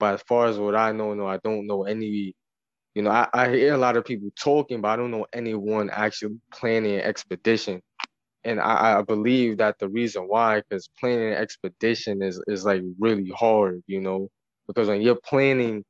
But 0.00 0.16
as 0.16 0.22
far 0.24 0.48
as 0.48 0.58
what 0.58 0.76
I 0.76 0.92
know, 0.92 1.14
no, 1.14 1.28
I 1.28 1.38
don't 1.44 1.68
know 1.68 1.84
any. 1.84 2.34
You 2.94 3.02
know, 3.02 3.10
I, 3.10 3.28
I 3.34 3.50
hear 3.50 3.74
a 3.74 3.78
lot 3.78 3.96
of 3.96 4.04
people 4.04 4.30
talking, 4.40 4.80
but 4.82 4.88
I 4.90 4.96
don't 4.96 5.12
know 5.12 5.26
anyone 5.32 5.90
actually 5.90 6.40
planning 6.52 6.96
an 6.96 7.02
expedition. 7.02 7.82
And 8.44 8.60
I, 8.60 8.98
I 8.98 9.02
believe 9.02 9.58
that 9.58 9.78
the 9.78 9.88
reason 9.88 10.24
why, 10.24 10.60
because 10.62 10.88
planning 11.00 11.28
an 11.28 11.34
expedition 11.38 12.22
is 12.22 12.42
is 12.48 12.64
like 12.64 12.82
really 13.00 13.30
hard, 13.36 13.82
you 13.86 14.00
know, 14.00 14.28
because 14.68 14.88
when 14.88 15.02
you're 15.02 15.20
planning, 15.24 15.84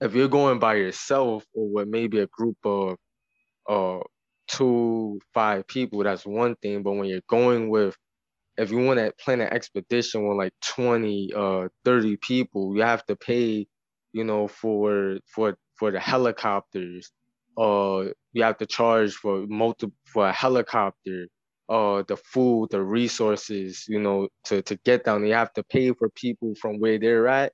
if 0.00 0.14
you're 0.14 0.28
going 0.28 0.58
by 0.60 0.76
yourself 0.76 1.44
or 1.54 1.68
with 1.70 1.88
maybe 1.88 2.20
a 2.20 2.28
group 2.28 2.58
of 2.64 2.96
uh 3.68 4.00
two, 4.48 5.20
five 5.34 5.66
people, 5.68 6.02
that's 6.04 6.26
one 6.26 6.56
thing. 6.62 6.82
But 6.82 6.92
when 6.92 7.06
you're 7.08 7.20
going 7.28 7.70
with, 7.70 7.96
if 8.56 8.70
you 8.70 8.78
want 8.78 8.98
to 8.98 9.12
plan 9.22 9.40
an 9.40 9.52
expedition 9.52 10.26
with 10.28 10.36
like 10.38 10.52
20, 10.62 11.32
uh, 11.34 11.68
30 11.84 12.16
people, 12.18 12.76
you 12.76 12.82
have 12.82 13.04
to 13.06 13.16
pay, 13.16 13.66
you 14.12 14.24
know, 14.24 14.48
for 14.48 15.18
for 15.26 15.56
for 15.76 15.90
the 15.90 16.00
helicopters. 16.00 17.10
Uh, 17.58 18.06
you 18.32 18.42
have 18.42 18.58
to 18.58 18.66
charge 18.66 19.14
for 19.14 19.46
multiple 19.48 19.96
for 20.06 20.28
a 20.28 20.32
helicopter. 20.32 21.28
Uh, 21.68 22.02
the 22.08 22.16
food, 22.16 22.68
the 22.70 22.82
resources, 22.82 23.86
you 23.88 23.98
know, 24.00 24.28
to 24.44 24.62
to 24.62 24.76
get 24.84 25.04
down. 25.04 25.26
You 25.26 25.34
have 25.34 25.52
to 25.54 25.64
pay 25.64 25.92
for 25.92 26.10
people 26.10 26.54
from 26.60 26.78
where 26.80 26.98
they're 26.98 27.28
at 27.28 27.52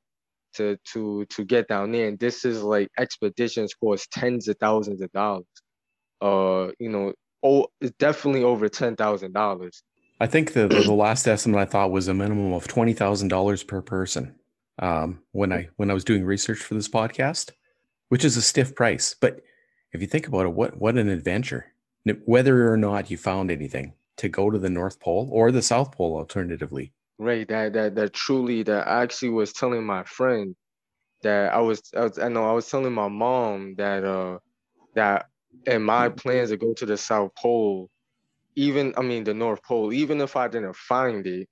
to 0.56 0.76
to 0.92 1.26
to 1.26 1.44
get 1.44 1.68
down 1.68 1.92
there. 1.92 2.08
And 2.08 2.18
this 2.18 2.44
is 2.44 2.62
like 2.62 2.88
expeditions 2.98 3.74
cost 3.74 4.10
tens 4.12 4.48
of 4.48 4.56
thousands 4.60 5.02
of 5.02 5.12
dollars 5.12 5.46
uh, 6.22 6.68
you 6.80 6.90
know, 6.90 7.12
oh, 7.44 7.68
it's 7.80 7.96
definitely 7.98 8.44
over 8.44 8.68
ten 8.68 8.96
thousand 8.96 9.32
dollars. 9.34 9.82
I 10.20 10.26
think 10.26 10.52
the, 10.52 10.68
the, 10.68 10.82
the 10.82 10.92
last 10.92 11.26
estimate 11.26 11.60
I 11.60 11.64
thought 11.64 11.90
was 11.90 12.06
a 12.06 12.14
minimum 12.14 12.52
of 12.52 12.68
twenty 12.68 12.92
thousand 12.92 13.28
dollars 13.28 13.62
per 13.62 13.80
person. 13.80 14.34
Um, 14.78 15.20
when 15.32 15.52
I 15.52 15.68
when 15.76 15.90
I 15.90 15.94
was 15.94 16.04
doing 16.04 16.24
research 16.24 16.58
for 16.58 16.74
this 16.74 16.88
podcast, 16.88 17.50
which 18.08 18.24
is 18.24 18.36
a 18.36 18.42
stiff 18.42 18.74
price, 18.74 19.14
but 19.18 19.40
if 19.92 20.00
you 20.00 20.06
think 20.06 20.26
about 20.28 20.46
it, 20.46 20.52
what 20.52 20.78
what 20.78 20.96
an 20.96 21.08
adventure! 21.08 21.72
Whether 22.24 22.70
or 22.70 22.76
not 22.76 23.10
you 23.10 23.16
found 23.16 23.50
anything 23.50 23.94
to 24.18 24.28
go 24.28 24.50
to 24.50 24.58
the 24.58 24.70
North 24.70 25.00
Pole 25.00 25.28
or 25.32 25.50
the 25.50 25.62
South 25.62 25.92
Pole, 25.92 26.16
alternatively. 26.16 26.92
Right. 27.18 27.48
That 27.48 27.72
that 27.72 27.94
that 27.94 28.12
truly 28.12 28.62
that 28.64 28.86
I 28.86 29.02
actually 29.02 29.30
was 29.30 29.52
telling 29.52 29.84
my 29.84 30.04
friend 30.04 30.54
that 31.22 31.52
I 31.52 31.60
was 31.60 31.82
I, 31.96 32.00
was, 32.00 32.18
I 32.18 32.28
know 32.28 32.48
I 32.48 32.52
was 32.52 32.68
telling 32.68 32.92
my 32.92 33.08
mom 33.08 33.74
that 33.76 34.04
uh 34.04 34.38
that 34.94 35.26
and 35.66 35.84
my 35.84 36.08
plans 36.08 36.50
to 36.50 36.56
go 36.56 36.72
to 36.74 36.86
the 36.86 36.96
South 36.96 37.34
Pole, 37.34 37.90
even 38.56 38.94
I 38.96 39.02
mean 39.02 39.24
the 39.24 39.34
North 39.34 39.62
Pole, 39.62 39.92
even 39.92 40.20
if 40.20 40.36
I 40.36 40.48
didn't 40.48 40.76
find 40.76 41.26
it, 41.26 41.48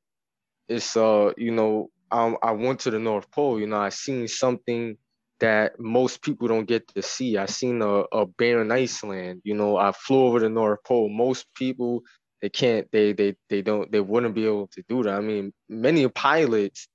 it's 0.69 0.97
uh 0.97 1.33
you 1.37 1.53
know 1.53 1.91
I 2.11 2.35
I 2.43 2.53
went 2.53 2.81
to 2.81 2.91
the 2.91 2.99
North 2.99 3.31
Pole. 3.33 3.61
You 3.61 3.67
know 3.67 3.79
I 3.81 3.91
seen 3.91 4.29
something 4.29 4.97
that 5.41 5.79
most 5.81 6.23
people 6.23 6.49
don't 6.49 6.67
get 6.69 6.89
to 6.95 7.03
see. 7.03 7.37
I 7.39 7.47
seen 7.47 7.83
a, 7.83 8.03
a 8.13 8.27
barren 8.27 8.73
iceland. 8.73 9.43
You 9.45 9.55
know 9.55 9.77
I 9.77 9.93
flew 9.93 10.25
over 10.27 10.41
the 10.41 10.49
North 10.51 10.81
Pole. 10.85 11.09
Most 11.11 11.47
people 11.55 12.03
they 12.43 12.51
can't 12.51 12.89
they 12.93 13.13
they 13.13 13.37
they 13.51 13.63
don't 13.63 13.91
they 13.93 14.01
wouldn't 14.01 14.35
be 14.35 14.47
able 14.47 14.69
to 14.69 14.83
do 14.89 15.03
that. 15.05 15.15
I 15.17 15.21
mean 15.21 15.53
many 15.69 16.09
pilots 16.09 16.89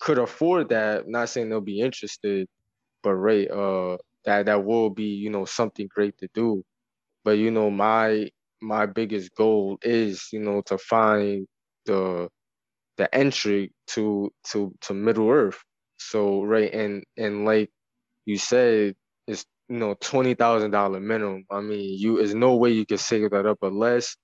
could 0.00 0.18
afford 0.18 0.70
that. 0.70 1.08
not 1.08 1.28
saying 1.30 1.50
they'll 1.50 1.60
be 1.60 1.80
interested, 1.80 2.48
but 3.02 3.14
right 3.14 3.50
uh 3.50 3.98
that 4.24 4.46
that 4.46 4.64
will 4.64 4.90
be 4.90 5.04
you 5.06 5.30
know 5.30 5.44
something 5.46 5.88
great 5.94 6.16
to 6.18 6.28
do 6.34 6.64
but 7.24 7.32
you 7.32 7.50
know 7.50 7.70
my 7.70 8.28
my 8.62 8.86
biggest 8.86 9.34
goal 9.36 9.78
is 9.82 10.28
you 10.32 10.40
know 10.40 10.62
to 10.66 10.78
find 10.78 11.46
the 11.86 12.28
the 12.96 13.14
entry 13.14 13.72
to 13.88 14.30
to 14.52 14.74
to 14.82 14.94
middle 14.94 15.30
earth. 15.30 15.58
So 15.98 16.42
right 16.44 16.72
and 16.72 17.04
and 17.16 17.44
like 17.44 17.70
you 18.26 18.38
said 18.38 18.94
it's 19.26 19.44
you 19.68 19.78
know 19.78 19.94
twenty 20.00 20.34
thousand 20.34 20.72
dollar 20.72 21.00
minimum. 21.00 21.44
I 21.50 21.60
mean 21.60 21.98
you 21.98 22.18
there's 22.18 22.34
no 22.34 22.56
way 22.56 22.70
you 22.72 22.86
can 22.86 22.98
save 22.98 23.30
that 23.30 23.46
up 23.46 23.58
unless 23.62 24.16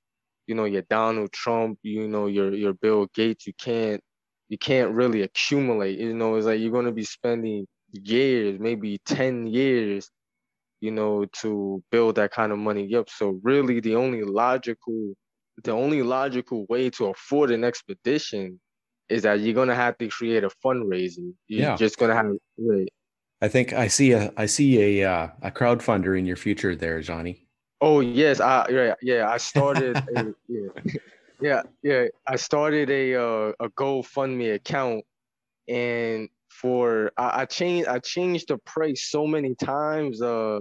you 0.46 0.54
know 0.54 0.64
you're 0.64 0.82
donald 0.90 1.32
trump 1.32 1.78
you 1.82 2.08
know 2.08 2.26
you're 2.26 2.54
you're 2.54 2.74
bill 2.74 3.06
gates. 3.14 3.46
You 3.46 3.54
can't 3.58 4.00
you 4.48 4.58
can't 4.58 4.92
really 4.92 5.22
accumulate. 5.22 5.98
You 5.98 6.14
know 6.14 6.36
it's 6.36 6.46
like 6.46 6.60
you're 6.60 6.72
going 6.72 6.86
to 6.86 6.92
be 6.92 7.04
spending 7.04 7.66
years, 7.92 8.58
maybe 8.60 8.98
10 9.06 9.46
years, 9.46 10.10
you 10.80 10.90
know, 10.90 11.24
to 11.40 11.82
build 11.90 12.16
that 12.16 12.32
kind 12.32 12.52
of 12.52 12.58
money 12.58 12.94
up. 12.94 13.08
So 13.10 13.40
really 13.42 13.80
the 13.80 13.96
only 13.96 14.22
logical 14.22 15.14
the 15.64 15.72
only 15.72 16.02
logical 16.02 16.66
way 16.68 16.90
to 16.90 17.06
afford 17.06 17.50
an 17.50 17.64
expedition 17.64 18.60
is 19.08 19.22
that 19.22 19.40
you're 19.40 19.54
gonna 19.54 19.74
have 19.74 19.96
to 19.98 20.08
create 20.08 20.44
a 20.44 20.50
fundraising. 20.64 21.32
You're 21.48 21.70
yeah. 21.70 21.76
just 21.76 21.98
gonna 21.98 22.14
have 22.14 22.26
right. 22.58 22.88
I 23.40 23.48
think 23.48 23.72
I 23.72 23.88
see 23.88 24.12
a 24.12 24.32
I 24.36 24.46
see 24.46 25.00
a 25.00 25.10
uh, 25.10 25.28
a 25.42 25.50
crowdfunder 25.50 26.18
in 26.18 26.26
your 26.26 26.36
future 26.36 26.74
there, 26.74 27.00
Johnny. 27.00 27.46
Oh 27.80 28.00
yes, 28.00 28.40
I 28.40 28.66
yeah 28.70 28.94
yeah 29.02 29.28
I 29.28 29.36
started 29.36 29.96
a, 30.16 30.34
yeah 30.48 30.92
yeah 31.40 31.62
yeah 31.82 32.04
I 32.26 32.36
started 32.36 32.90
a 32.90 33.14
uh, 33.14 33.52
a 33.60 33.68
GoFundMe 33.70 34.54
account, 34.54 35.04
and 35.68 36.28
for 36.60 37.12
I, 37.16 37.42
I 37.42 37.44
changed 37.46 37.88
I 37.88 37.98
changed 38.00 38.48
the 38.48 38.58
price 38.58 39.08
so 39.10 39.26
many 39.26 39.54
times. 39.54 40.22
Uh, 40.22 40.60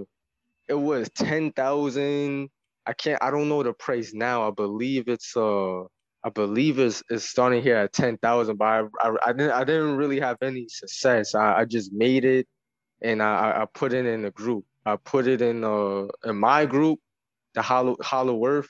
it 0.68 0.74
was 0.74 1.10
ten 1.10 1.52
thousand. 1.52 2.50
I 2.86 2.92
can't. 2.92 3.22
I 3.22 3.30
don't 3.30 3.48
know 3.48 3.62
the 3.62 3.72
price 3.72 4.12
now. 4.14 4.48
I 4.48 4.50
believe 4.52 5.08
it's 5.08 5.36
uh. 5.36 5.82
I 6.24 6.30
believe 6.30 6.80
it's, 6.80 7.04
it's 7.08 7.24
starting 7.24 7.62
here 7.62 7.76
at 7.76 7.92
ten 7.92 8.18
thousand, 8.18 8.56
but 8.56 8.64
I, 8.66 8.80
I, 9.00 9.16
I, 9.28 9.32
didn't 9.32 9.52
I 9.52 9.62
didn't 9.62 9.96
really 9.96 10.18
have 10.18 10.38
any 10.42 10.66
success. 10.68 11.36
I, 11.36 11.60
I 11.60 11.64
just 11.64 11.92
made 11.92 12.24
it, 12.24 12.48
and 13.00 13.22
I, 13.22 13.62
I 13.62 13.66
put 13.72 13.92
it 13.92 14.06
in 14.06 14.22
the 14.22 14.32
group. 14.32 14.64
I 14.84 14.96
put 14.96 15.28
it 15.28 15.40
in 15.40 15.62
uh 15.62 16.06
in 16.24 16.36
my 16.36 16.66
group, 16.66 16.98
the 17.54 17.62
Hollow 17.62 17.96
Hollow 18.02 18.44
Earth, 18.44 18.68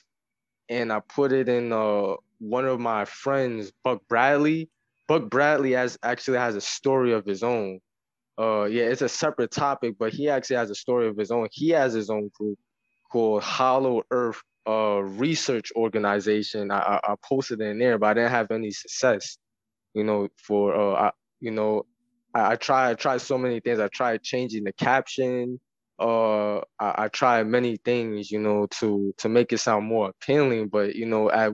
and 0.68 0.92
I 0.92 1.00
put 1.00 1.32
it 1.32 1.48
in 1.48 1.72
uh 1.72 2.16
one 2.40 2.66
of 2.66 2.78
my 2.78 3.06
friends, 3.06 3.72
Buck 3.82 4.02
Bradley. 4.08 4.68
Buck 5.08 5.30
Bradley 5.30 5.72
has 5.72 5.98
actually 6.02 6.38
has 6.38 6.56
a 6.56 6.60
story 6.60 7.12
of 7.12 7.24
his 7.24 7.42
own. 7.42 7.80
Uh, 8.38 8.64
yeah, 8.64 8.84
it's 8.84 9.02
a 9.02 9.08
separate 9.08 9.50
topic, 9.50 9.96
but 9.98 10.12
he 10.12 10.28
actually 10.28 10.56
has 10.56 10.70
a 10.70 10.74
story 10.74 11.08
of 11.08 11.16
his 11.16 11.30
own. 11.30 11.48
He 11.52 11.70
has 11.70 11.92
his 11.94 12.10
own 12.10 12.30
group 12.38 12.58
called 13.10 13.42
Hollow 13.42 14.02
Earth 14.10 14.42
uh, 14.68 15.00
Research 15.02 15.72
Organization. 15.76 16.70
I, 16.70 16.78
I, 16.78 17.12
I 17.12 17.14
posted 17.24 17.60
in 17.60 17.78
there, 17.78 17.98
but 17.98 18.08
I 18.08 18.14
didn't 18.14 18.30
have 18.32 18.50
any 18.50 18.70
success. 18.72 19.38
You 19.94 20.04
know, 20.04 20.28
for 20.36 20.74
uh, 20.74 21.08
I, 21.08 21.12
you 21.40 21.50
know, 21.52 21.86
I, 22.34 22.52
I 22.52 22.56
tried 22.56 22.90
I 22.90 22.94
tried 22.94 23.22
so 23.22 23.38
many 23.38 23.60
things. 23.60 23.80
I 23.80 23.88
tried 23.88 24.22
changing 24.22 24.64
the 24.64 24.72
caption. 24.72 25.60
Uh, 25.98 26.58
I, 26.78 27.04
I 27.04 27.08
tried 27.08 27.46
many 27.46 27.78
things, 27.84 28.30
you 28.30 28.40
know, 28.40 28.66
to 28.80 29.14
to 29.18 29.28
make 29.28 29.52
it 29.52 29.58
sound 29.58 29.86
more 29.86 30.10
appealing. 30.10 30.68
But 30.68 30.94
you 30.96 31.06
know, 31.06 31.30
I 31.30 31.52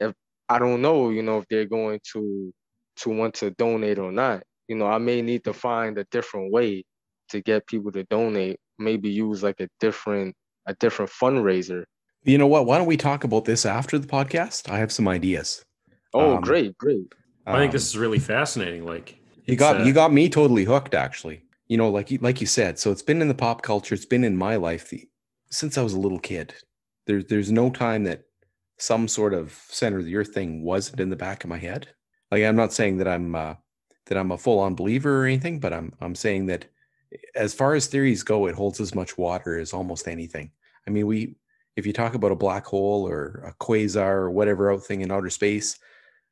if 0.00 0.14
I 0.48 0.58
don't 0.58 0.82
know, 0.82 1.10
you 1.10 1.22
know, 1.22 1.38
if 1.38 1.46
they're 1.48 1.66
going 1.66 2.00
to 2.14 2.52
to 3.00 3.10
want 3.10 3.34
to 3.34 3.50
donate 3.52 3.98
or 3.98 4.12
not. 4.12 4.42
You 4.68 4.76
know, 4.76 4.86
I 4.86 4.98
may 4.98 5.22
need 5.22 5.44
to 5.44 5.52
find 5.52 5.98
a 5.98 6.04
different 6.10 6.52
way 6.52 6.84
to 7.30 7.40
get 7.40 7.66
people 7.66 7.92
to 7.92 8.04
donate. 8.04 8.58
Maybe 8.78 9.10
use 9.10 9.42
like 9.42 9.60
a 9.60 9.68
different 9.80 10.34
a 10.66 10.74
different 10.74 11.10
fundraiser. 11.10 11.84
You 12.22 12.38
know 12.38 12.46
what? 12.46 12.66
Why 12.66 12.78
don't 12.78 12.86
we 12.86 12.96
talk 12.96 13.24
about 13.24 13.44
this 13.44 13.64
after 13.64 13.98
the 13.98 14.06
podcast? 14.06 14.70
I 14.70 14.78
have 14.78 14.92
some 14.92 15.08
ideas. 15.08 15.64
Oh, 16.12 16.36
um, 16.36 16.42
great, 16.42 16.76
great. 16.76 17.12
I 17.46 17.58
think 17.58 17.72
this 17.72 17.86
is 17.86 17.96
really 17.96 18.18
fascinating. 18.18 18.84
Like 18.84 19.18
you 19.44 19.56
got 19.56 19.80
uh, 19.80 19.84
you 19.84 19.92
got 19.92 20.12
me 20.12 20.28
totally 20.28 20.64
hooked. 20.64 20.94
Actually, 20.94 21.42
you 21.68 21.76
know, 21.76 21.88
like 21.88 22.10
you, 22.10 22.18
like 22.18 22.40
you 22.40 22.46
said. 22.46 22.78
So 22.78 22.92
it's 22.92 23.02
been 23.02 23.22
in 23.22 23.28
the 23.28 23.34
pop 23.34 23.62
culture. 23.62 23.94
It's 23.94 24.04
been 24.04 24.24
in 24.24 24.36
my 24.36 24.56
life 24.56 24.90
the, 24.90 25.08
since 25.50 25.78
I 25.78 25.82
was 25.82 25.94
a 25.94 26.00
little 26.00 26.18
kid. 26.18 26.54
There's 27.06 27.24
there's 27.26 27.50
no 27.50 27.70
time 27.70 28.04
that 28.04 28.24
some 28.78 29.08
sort 29.08 29.34
of 29.34 29.52
center 29.68 29.98
of 29.98 30.04
the 30.04 30.16
earth 30.16 30.32
thing 30.32 30.62
wasn't 30.62 31.00
in 31.00 31.10
the 31.10 31.16
back 31.16 31.44
of 31.44 31.50
my 31.50 31.58
head. 31.58 31.88
Like 32.30 32.44
I'm 32.44 32.56
not 32.56 32.72
saying 32.72 32.98
that 32.98 33.08
I'm 33.08 33.34
uh, 33.34 33.54
that 34.06 34.18
I'm 34.18 34.30
a 34.32 34.38
full 34.38 34.58
on 34.58 34.74
believer 34.74 35.22
or 35.22 35.26
anything, 35.26 35.60
but 35.60 35.72
I'm 35.72 35.92
I'm 36.00 36.14
saying 36.14 36.46
that 36.46 36.66
as 37.34 37.54
far 37.54 37.74
as 37.74 37.86
theories 37.86 38.22
go, 38.22 38.46
it 38.46 38.54
holds 38.54 38.80
as 38.80 38.94
much 38.94 39.18
water 39.18 39.58
as 39.58 39.72
almost 39.72 40.08
anything. 40.08 40.50
I 40.86 40.90
mean, 40.90 41.06
we 41.06 41.36
if 41.76 41.86
you 41.86 41.92
talk 41.92 42.14
about 42.14 42.32
a 42.32 42.36
black 42.36 42.66
hole 42.66 43.06
or 43.08 43.42
a 43.46 43.64
quasar 43.64 44.12
or 44.12 44.30
whatever 44.30 44.72
out 44.72 44.84
thing 44.84 45.00
in 45.00 45.10
outer 45.10 45.30
space, 45.30 45.78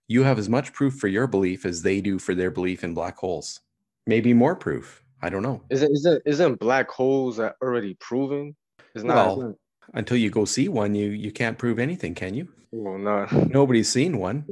you 0.09 0.23
have 0.23 0.39
as 0.39 0.49
much 0.49 0.73
proof 0.73 0.95
for 0.95 1.09
your 1.09 1.27
belief 1.27 1.65
as 1.65 1.83
they 1.83 2.01
do 2.01 2.19
for 2.19 2.35
their 2.35 2.51
belief 2.51 2.85
in 2.85 2.95
black 2.95 3.17
holes. 3.17 3.61
Maybe 4.07 4.33
more 4.35 4.57
proof. 4.57 5.03
I 5.21 5.29
don't 5.31 5.43
know. 5.43 5.63
Isn't 5.71 5.93
isn't 5.93 6.23
isn't 6.27 6.61
black 6.61 6.91
holes 6.91 7.41
already 7.41 7.95
proven? 7.95 8.57
It's 8.95 9.05
not. 9.05 9.39
Well, 9.39 9.59
until 9.95 10.17
you 10.17 10.31
go 10.31 10.45
see 10.45 10.69
one, 10.69 10.95
you 10.95 11.11
you 11.11 11.33
can't 11.33 11.59
prove 11.59 11.79
anything, 11.79 12.15
can 12.15 12.35
you? 12.35 12.49
Well, 12.71 12.99
no. 12.99 13.27
Nobody's 13.49 13.89
seen 13.89 14.19
one. 14.19 14.45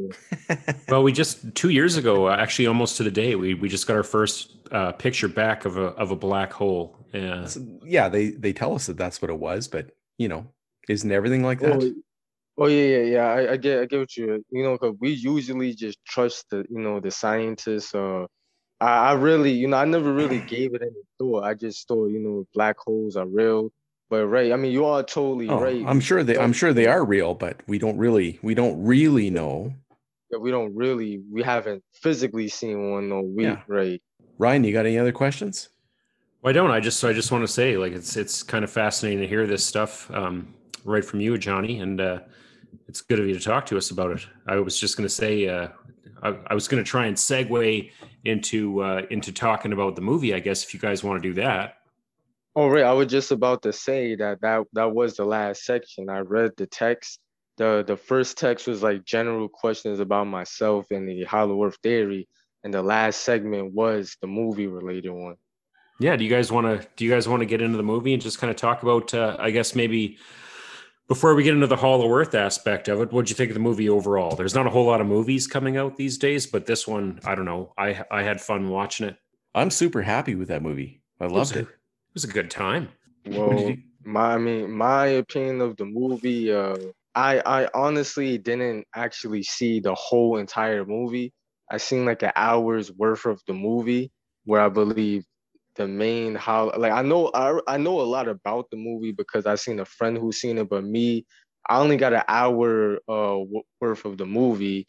well, 0.88 1.02
we 1.02 1.12
just 1.12 1.54
two 1.54 1.68
years 1.68 1.96
ago, 1.96 2.28
uh, 2.28 2.36
actually, 2.36 2.66
almost 2.66 2.96
to 2.96 3.02
the 3.02 3.10
day, 3.10 3.34
we 3.34 3.54
we 3.54 3.68
just 3.68 3.86
got 3.86 3.96
our 3.96 4.02
first 4.02 4.56
uh, 4.72 4.92
picture 4.92 5.28
back 5.28 5.64
of 5.64 5.76
a 5.76 5.88
of 5.96 6.10
a 6.10 6.16
black 6.16 6.52
hole. 6.52 6.96
Yeah, 7.12 7.44
so, 7.44 7.60
yeah. 7.84 8.08
They 8.08 8.30
they 8.30 8.52
tell 8.52 8.74
us 8.74 8.86
that 8.86 8.96
that's 8.96 9.20
what 9.20 9.30
it 9.30 9.38
was, 9.38 9.68
but 9.68 9.90
you 10.18 10.28
know, 10.28 10.46
isn't 10.88 11.10
everything 11.10 11.42
like 11.42 11.60
that? 11.60 11.82
Oh, 11.82 11.92
oh 12.58 12.66
yeah, 12.66 12.96
yeah, 12.96 13.02
yeah. 13.02 13.26
I, 13.26 13.52
I, 13.52 13.56
get 13.58 13.82
I 13.82 13.84
get 13.86 13.98
what 13.98 14.16
you 14.16 14.44
you 14.50 14.62
know, 14.62 14.72
because 14.72 14.96
we 14.98 15.10
usually 15.10 15.74
just 15.74 15.98
trust 16.06 16.46
the 16.50 16.64
you 16.70 16.80
know 16.80 17.00
the 17.00 17.10
scientists. 17.10 17.94
Uh, 17.94 18.24
I, 18.80 19.10
I 19.10 19.12
really 19.12 19.52
you 19.52 19.68
know 19.68 19.76
I 19.76 19.84
never 19.84 20.12
really 20.12 20.40
gave 20.40 20.74
it 20.74 20.80
any 20.80 21.02
thought. 21.18 21.44
I 21.44 21.52
just 21.52 21.86
thought 21.86 22.06
you 22.06 22.20
know 22.20 22.46
black 22.54 22.78
holes 22.78 23.16
are 23.16 23.26
real 23.26 23.70
but 24.08 24.26
right, 24.26 24.52
I 24.52 24.56
mean, 24.56 24.72
you 24.72 24.84
are 24.84 25.02
totally 25.02 25.48
oh, 25.48 25.60
right. 25.60 25.84
I'm 25.86 26.00
sure 26.00 26.22
they, 26.22 26.38
I'm 26.38 26.52
sure 26.52 26.72
they 26.72 26.86
are 26.86 27.04
real, 27.04 27.34
but 27.34 27.60
we 27.66 27.78
don't 27.78 27.98
really, 27.98 28.38
we 28.42 28.54
don't 28.54 28.82
really 28.84 29.30
know. 29.30 29.74
Yeah, 30.30 30.38
we 30.38 30.50
don't 30.50 30.74
really, 30.74 31.22
we 31.30 31.42
haven't 31.42 31.82
physically 31.92 32.48
seen 32.48 32.90
one. 32.90 33.08
No, 33.08 33.20
we 33.22 33.44
yeah. 33.44 33.62
right. 33.68 34.00
Ryan, 34.38 34.64
you 34.64 34.72
got 34.72 34.86
any 34.86 34.98
other 34.98 35.12
questions? 35.12 35.68
Well, 36.42 36.50
I 36.50 36.52
don't. 36.52 36.70
I 36.70 36.80
just, 36.80 37.02
I 37.04 37.12
just 37.12 37.32
want 37.32 37.42
to 37.42 37.52
say, 37.52 37.76
like, 37.76 37.92
it's, 37.92 38.16
it's 38.16 38.42
kind 38.42 38.64
of 38.64 38.70
fascinating 38.70 39.20
to 39.20 39.26
hear 39.26 39.46
this 39.46 39.64
stuff 39.64 40.10
um, 40.10 40.54
right 40.84 41.04
from 41.04 41.20
you, 41.20 41.38
Johnny, 41.38 41.80
and 41.80 42.00
uh, 42.00 42.20
it's 42.88 43.00
good 43.00 43.18
of 43.18 43.26
you 43.26 43.34
to 43.34 43.40
talk 43.40 43.66
to 43.66 43.76
us 43.76 43.90
about 43.90 44.12
it. 44.12 44.26
I 44.46 44.56
was 44.56 44.78
just 44.78 44.96
going 44.96 45.08
to 45.08 45.14
say, 45.14 45.48
uh, 45.48 45.68
I, 46.22 46.36
I 46.48 46.54
was 46.54 46.68
going 46.68 46.82
to 46.82 46.88
try 46.88 47.06
and 47.06 47.16
segue 47.16 47.90
into 48.24 48.82
uh, 48.82 49.02
into 49.10 49.32
talking 49.32 49.72
about 49.72 49.96
the 49.96 50.02
movie. 50.02 50.34
I 50.34 50.40
guess 50.40 50.64
if 50.64 50.74
you 50.74 50.80
guys 50.80 51.04
want 51.04 51.22
to 51.22 51.28
do 51.28 51.34
that. 51.34 51.78
Oh, 52.58 52.68
right. 52.68 52.84
I 52.84 52.92
was 52.94 53.08
just 53.08 53.32
about 53.32 53.62
to 53.64 53.72
say 53.72 54.16
that 54.16 54.40
that 54.40 54.64
that 54.72 54.90
was 54.90 55.16
the 55.16 55.26
last 55.26 55.64
section. 55.64 56.08
I 56.08 56.20
read 56.20 56.52
the 56.56 56.66
text. 56.66 57.20
the 57.58 57.84
The 57.86 57.98
first 57.98 58.38
text 58.38 58.66
was 58.66 58.82
like 58.82 59.04
general 59.04 59.46
questions 59.50 60.00
about 60.00 60.26
myself 60.26 60.86
and 60.90 61.06
the 61.06 61.24
Hollow 61.24 61.62
Earth 61.62 61.76
theory, 61.82 62.26
and 62.64 62.72
the 62.72 62.82
last 62.82 63.20
segment 63.20 63.74
was 63.74 64.16
the 64.22 64.26
movie 64.26 64.68
related 64.68 65.10
one. 65.10 65.36
Yeah. 66.00 66.16
Do 66.16 66.24
you 66.24 66.30
guys 66.30 66.50
want 66.50 66.66
to? 66.66 66.88
Do 66.96 67.04
you 67.04 67.10
guys 67.10 67.28
want 67.28 67.40
to 67.40 67.46
get 67.46 67.60
into 67.60 67.76
the 67.76 67.82
movie 67.82 68.14
and 68.14 68.22
just 68.22 68.38
kind 68.38 68.50
of 68.50 68.56
talk 68.56 68.82
about? 68.82 69.12
Uh, 69.12 69.36
I 69.38 69.50
guess 69.50 69.74
maybe 69.74 70.16
before 71.08 71.34
we 71.34 71.42
get 71.42 71.52
into 71.52 71.66
the 71.66 71.76
Hollow 71.76 72.10
Earth 72.10 72.34
aspect 72.34 72.88
of 72.88 73.02
it, 73.02 73.12
what'd 73.12 73.28
you 73.28 73.36
think 73.36 73.50
of 73.50 73.54
the 73.54 73.60
movie 73.60 73.90
overall? 73.90 74.34
There's 74.34 74.54
not 74.54 74.66
a 74.66 74.70
whole 74.70 74.86
lot 74.86 75.02
of 75.02 75.06
movies 75.06 75.46
coming 75.46 75.76
out 75.76 75.96
these 75.96 76.16
days, 76.16 76.46
but 76.46 76.64
this 76.64 76.88
one, 76.88 77.20
I 77.22 77.34
don't 77.34 77.44
know. 77.44 77.74
I 77.76 78.02
I 78.10 78.22
had 78.22 78.40
fun 78.40 78.70
watching 78.70 79.08
it. 79.08 79.18
I'm 79.54 79.70
super 79.70 80.00
happy 80.00 80.34
with 80.34 80.48
that 80.48 80.62
movie. 80.62 81.02
I 81.20 81.26
loved 81.26 81.56
it 81.56 81.68
was 82.16 82.24
a 82.24 82.28
good 82.28 82.50
time. 82.50 82.88
Well, 83.26 83.76
my 84.04 84.34
I 84.34 84.38
mean, 84.38 84.70
my 84.72 85.06
opinion 85.06 85.60
of 85.60 85.76
the 85.76 85.84
movie, 85.84 86.50
uh, 86.52 86.76
I 87.14 87.40
I 87.44 87.68
honestly 87.74 88.38
didn't 88.38 88.86
actually 88.94 89.42
see 89.42 89.80
the 89.80 89.94
whole 89.94 90.38
entire 90.38 90.84
movie. 90.86 91.32
I 91.70 91.76
seen 91.78 92.06
like 92.06 92.22
an 92.22 92.32
hour's 92.36 92.90
worth 92.92 93.26
of 93.26 93.42
the 93.46 93.52
movie 93.52 94.12
where 94.44 94.62
I 94.62 94.68
believe 94.70 95.24
the 95.76 95.86
main 95.86 96.34
how 96.36 96.72
like 96.76 96.92
I 96.92 97.02
know 97.02 97.30
I, 97.34 97.58
I 97.68 97.76
know 97.76 98.00
a 98.00 98.08
lot 98.16 98.28
about 98.28 98.70
the 98.70 98.76
movie 98.78 99.12
because 99.12 99.44
I 99.46 99.56
seen 99.56 99.78
a 99.80 99.84
friend 99.84 100.16
who's 100.16 100.38
seen 100.40 100.56
it, 100.58 100.68
but 100.70 100.84
me, 100.84 101.26
I 101.68 101.80
only 101.80 101.96
got 101.98 102.14
an 102.14 102.22
hour 102.28 102.98
uh 103.08 103.38
worth 103.80 104.04
of 104.06 104.16
the 104.18 104.26
movie. 104.26 104.86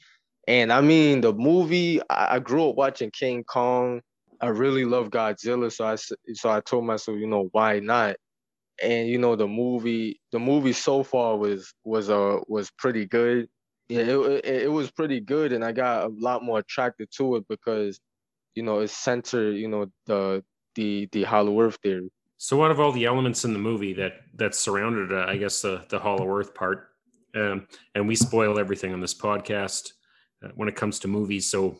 And 0.48 0.72
I 0.72 0.82
mean 0.82 1.22
the 1.22 1.34
movie, 1.34 2.00
I, 2.10 2.36
I 2.36 2.40
grew 2.40 2.70
up 2.70 2.76
watching 2.76 3.12
King 3.12 3.44
Kong 3.44 4.02
I 4.42 4.48
really 4.48 4.86
love 4.86 5.10
Godzilla, 5.10 5.72
so 5.72 5.86
I 5.86 5.96
so 5.96 6.50
I 6.50 6.62
told 6.62 6.86
myself, 6.86 7.18
you 7.18 7.28
know, 7.28 7.50
why 7.52 7.80
not? 7.80 8.16
And 8.82 9.08
you 9.08 9.18
know, 9.18 9.36
the 9.36 9.48
movie, 9.48 10.20
the 10.32 10.40
movie 10.40 10.74
so 10.74 11.04
far 11.04 11.38
was 11.38 11.74
was 11.84 12.10
uh 12.10 12.40
was 12.48 12.70
pretty 12.78 13.06
good. 13.06 13.48
Yeah, 13.90 14.02
it, 14.02 14.46
it, 14.46 14.64
it 14.64 14.72
was 14.72 14.92
pretty 14.92 15.20
good, 15.20 15.54
and 15.54 15.64
I 15.64 15.72
got 15.72 16.06
a 16.06 16.14
lot 16.20 16.44
more 16.44 16.60
attracted 16.60 17.10
to 17.18 17.38
it 17.38 17.46
because, 17.48 18.00
you 18.54 18.64
know, 18.64 18.80
it's 18.80 18.94
centered, 18.94 19.56
you 19.56 19.68
know, 19.68 19.88
the 20.06 20.44
the 20.76 21.08
the 21.12 21.24
Hollow 21.24 21.60
Earth 21.62 21.78
theory. 21.82 22.12
So, 22.38 22.58
what 22.58 22.70
of 22.70 22.80
all 22.80 22.92
the 22.92 23.06
elements 23.06 23.46
in 23.46 23.54
the 23.54 23.60
movie 23.60 23.94
that 23.94 24.22
that 24.36 24.54
surrounded, 24.54 25.12
uh, 25.12 25.26
I 25.28 25.38
guess, 25.38 25.62
the 25.62 25.86
the 25.90 26.00
Hollow 26.00 26.30
Earth 26.38 26.54
part? 26.54 26.90
Um, 27.36 27.68
and 27.96 28.08
we 28.08 28.16
spoil 28.16 28.60
everything 28.60 28.94
on 28.94 29.02
this 29.02 29.14
podcast 29.14 29.92
uh, 30.44 30.50
when 30.56 30.70
it 30.70 30.76
comes 30.76 31.00
to 31.00 31.08
movies. 31.08 31.50
So, 31.50 31.80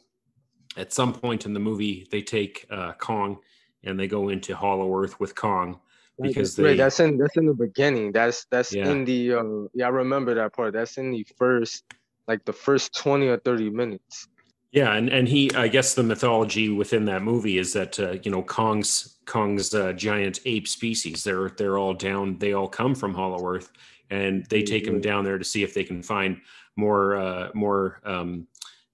at 0.78 0.94
some 0.94 1.14
point 1.14 1.46
in 1.46 1.54
the 1.54 1.60
movie, 1.60 2.08
they 2.12 2.22
take 2.22 2.66
uh, 2.70 2.94
Kong 2.94 3.40
and 3.84 4.00
they 4.00 4.08
go 4.08 4.30
into 4.30 4.56
Hollow 4.56 4.96
Earth 4.96 5.20
with 5.20 5.36
Kong 5.36 5.80
because 6.22 6.56
they. 6.56 6.64
Wait, 6.64 6.78
that's 6.78 7.00
in 7.00 7.18
that's 7.18 7.36
in 7.36 7.48
the 7.48 7.54
beginning. 7.54 8.12
That's 8.12 8.46
that's 8.46 8.74
yeah. 8.74 8.90
in 8.90 9.04
the 9.04 9.34
uh, 9.34 9.44
yeah. 9.74 9.88
I 9.88 9.90
remember 9.90 10.36
that 10.36 10.54
part. 10.54 10.74
That's 10.74 10.98
in 10.98 11.12
the 11.12 11.26
first 11.38 11.84
like 12.28 12.46
the 12.46 12.54
first 12.54 12.96
twenty 12.96 13.28
or 13.28 13.38
thirty 13.38 13.70
minutes. 13.70 14.28
Yeah, 14.72 14.94
and 14.94 15.10
and 15.10 15.28
he, 15.28 15.50
I 15.56 15.68
guess 15.68 15.94
the 15.94 16.04
mythology 16.04 16.70
within 16.70 17.06
that 17.06 17.24
movie 17.24 17.58
is 17.58 17.74
that 17.74 18.00
uh, 18.00 18.18
you 18.24 18.32
know 18.32 18.44
Kong's 18.44 19.18
Kong's 19.26 19.74
uh, 19.74 19.94
giant 19.94 20.40
ape 20.46 20.68
species. 20.68 21.24
They're 21.24 21.50
they're 21.50 21.78
all 21.78 21.94
down. 21.94 22.38
They 22.38 22.54
all 22.54 22.68
come 22.68 22.94
from 22.94 23.14
Hollow 23.14 23.46
Earth, 23.48 23.72
and 24.10 24.46
they 24.46 24.64
take 24.64 24.86
him 24.86 25.02
down 25.02 25.24
there 25.24 25.38
to 25.38 25.46
see 25.46 25.64
if 25.64 25.74
they 25.74 25.84
can 25.84 26.04
find 26.04 26.42
more 26.76 27.16
uh, 27.16 27.50
more 27.54 28.02
um, 28.06 28.48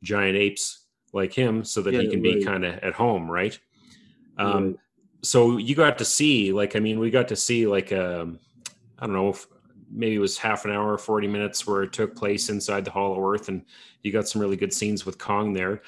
giant 0.03 0.37
apes 0.37 0.82
like 1.13 1.33
him 1.33 1.63
so 1.63 1.81
that 1.81 1.93
yeah, 1.93 2.01
he 2.01 2.09
can 2.09 2.21
right. 2.21 2.39
be 2.39 2.43
kind 2.43 2.65
of 2.65 2.75
at 2.79 2.93
home, 2.93 3.29
right? 3.29 3.57
Um, 4.37 4.65
right. 4.65 4.75
So 5.21 5.57
you 5.57 5.75
got 5.75 5.97
to 5.99 6.05
see, 6.05 6.51
like, 6.51 6.75
I 6.75 6.79
mean, 6.79 6.99
we 6.99 7.09
got 7.09 7.29
to 7.29 7.35
see, 7.35 7.65
like, 7.65 7.93
um, 7.93 8.39
I 8.99 9.05
don't 9.05 9.15
know, 9.15 9.35
maybe 9.89 10.15
it 10.15 10.19
was 10.19 10.37
half 10.37 10.65
an 10.65 10.71
hour, 10.71 10.97
40 10.97 11.27
minutes 11.27 11.65
where 11.65 11.83
it 11.83 11.93
took 11.93 12.15
place 12.15 12.49
inside 12.49 12.83
the 12.83 12.91
Hollow 12.91 13.25
Earth, 13.31 13.47
and 13.47 13.63
you 14.01 14.11
got 14.11 14.27
some 14.27 14.41
really 14.41 14.57
good 14.57 14.73
scenes 14.73 15.05
with 15.05 15.17
Kong 15.17 15.53
there. 15.53 15.81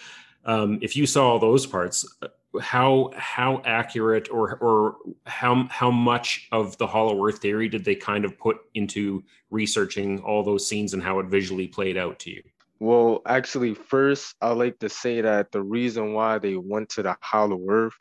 Um, 0.46 0.80
if 0.82 0.96
you 0.96 1.06
saw 1.06 1.32
all 1.32 1.40
those 1.40 1.66
parts, 1.66 2.06
uh, 2.22 2.28
how 2.62 3.12
how 3.18 3.62
accurate 3.66 4.30
or 4.32 4.56
or 4.60 4.96
how 5.26 5.68
how 5.70 5.92
much 5.92 6.48
of 6.54 6.78
the 6.78 6.88
Hollow 6.88 7.26
Earth 7.26 7.40
theory 7.40 7.68
did 7.68 7.84
they 7.84 7.96
kind 7.96 8.24
of 8.24 8.38
put 8.38 8.58
into 8.76 9.24
researching 9.50 10.22
all 10.22 10.44
those 10.44 10.66
scenes 10.66 10.94
and 10.94 11.04
how 11.04 11.20
it 11.20 11.26
visually 11.26 11.68
played 11.68 11.98
out 11.98 12.20
to 12.20 12.32
you? 12.32 12.44
Well, 12.80 13.22
actually, 13.26 13.74
first, 13.74 14.36
I 14.42 14.52
like 14.52 14.80
to 14.80 14.90
say 14.90 15.22
that 15.22 15.52
the 15.52 15.62
reason 15.62 16.14
why 16.14 16.40
they 16.40 16.56
went 16.58 16.90
to 16.90 17.04
the 17.04 17.16
Hollow 17.22 17.62
Earth, 17.70 17.94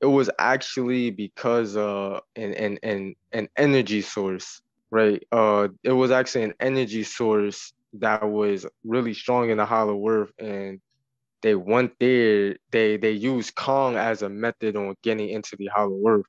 it 0.00 0.06
was 0.06 0.30
actually 0.38 1.10
because 1.10 1.76
uh 1.76 2.20
an 2.36 2.54
an 2.54 2.78
an, 2.82 3.14
an 3.32 3.48
energy 3.56 4.02
source, 4.02 4.62
right? 4.90 5.22
Uh, 5.32 5.68
it 5.84 5.92
was 5.92 6.10
actually 6.10 6.44
an 6.44 6.54
energy 6.60 7.04
source 7.04 7.72
that 7.94 8.28
was 8.28 8.66
really 8.84 9.14
strong 9.14 9.50
in 9.50 9.58
the 9.58 9.66
Hollow 9.66 10.08
Earth, 10.08 10.32
and 10.38 10.80
they 11.42 11.54
went 11.54 11.92
there. 12.00 12.56
They 12.72 12.96
they 12.98 13.12
used 13.12 13.54
Kong 13.56 13.96
as 13.96 14.22
a 14.22 14.28
method 14.30 14.76
on 14.76 14.96
getting 15.02 15.30
into 15.30 15.56
the 15.56 15.68
Hollow 15.68 16.00
Earth. 16.06 16.26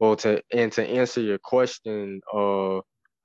Well, 0.00 0.16
to 0.16 0.42
and 0.52 0.72
to 0.72 0.84
answer 0.86 1.20
your 1.20 1.38
question, 1.38 2.20
uh, 2.34 2.78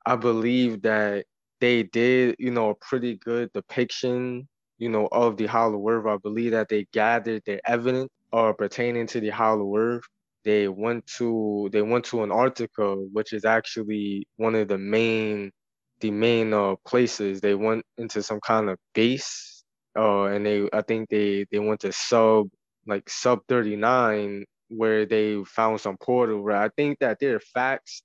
I 0.05 0.15
believe 0.17 0.83
that 0.83 1.25
they 1.59 1.83
did, 1.83 2.35
you 2.39 2.51
know, 2.51 2.71
a 2.71 2.75
pretty 2.75 3.15
good 3.17 3.51
depiction, 3.53 4.47
you 4.77 4.89
know, 4.89 5.07
of 5.11 5.37
the 5.37 5.47
Hollow 5.47 5.87
Earth. 5.89 6.05
I 6.07 6.17
believe 6.17 6.51
that 6.51 6.69
they 6.69 6.85
gathered 6.93 7.43
their 7.45 7.61
evidence 7.65 8.09
uh, 8.33 8.53
pertaining 8.53 9.07
to 9.07 9.19
the 9.19 9.29
Hollow 9.29 9.75
Earth. 9.75 10.03
They 10.43 10.67
went 10.67 11.05
to 11.17 11.69
they 11.71 11.81
went 11.81 12.05
to 12.05 12.23
Antarctica, 12.23 12.95
which 13.11 13.33
is 13.33 13.45
actually 13.45 14.27
one 14.37 14.55
of 14.55 14.67
the 14.67 14.77
main 14.77 15.51
the 15.99 16.11
main 16.11 16.53
uh, 16.53 16.75
places. 16.85 17.41
They 17.41 17.55
went 17.55 17.83
into 17.97 18.21
some 18.23 18.39
kind 18.41 18.69
of 18.69 18.77
base, 18.93 19.63
uh, 19.97 20.25
and 20.25 20.45
they 20.45 20.69
I 20.71 20.81
think 20.83 21.09
they 21.09 21.45
they 21.51 21.59
went 21.59 21.81
to 21.81 21.91
sub 21.91 22.47
like 22.87 23.09
sub 23.09 23.39
39 23.49 24.45
where 24.69 25.05
they 25.05 25.43
found 25.45 25.81
some 25.81 25.97
portal. 25.97 26.41
Where 26.41 26.57
I 26.57 26.69
think 26.77 26.99
that 26.99 27.19
their 27.19 27.39
facts 27.39 28.03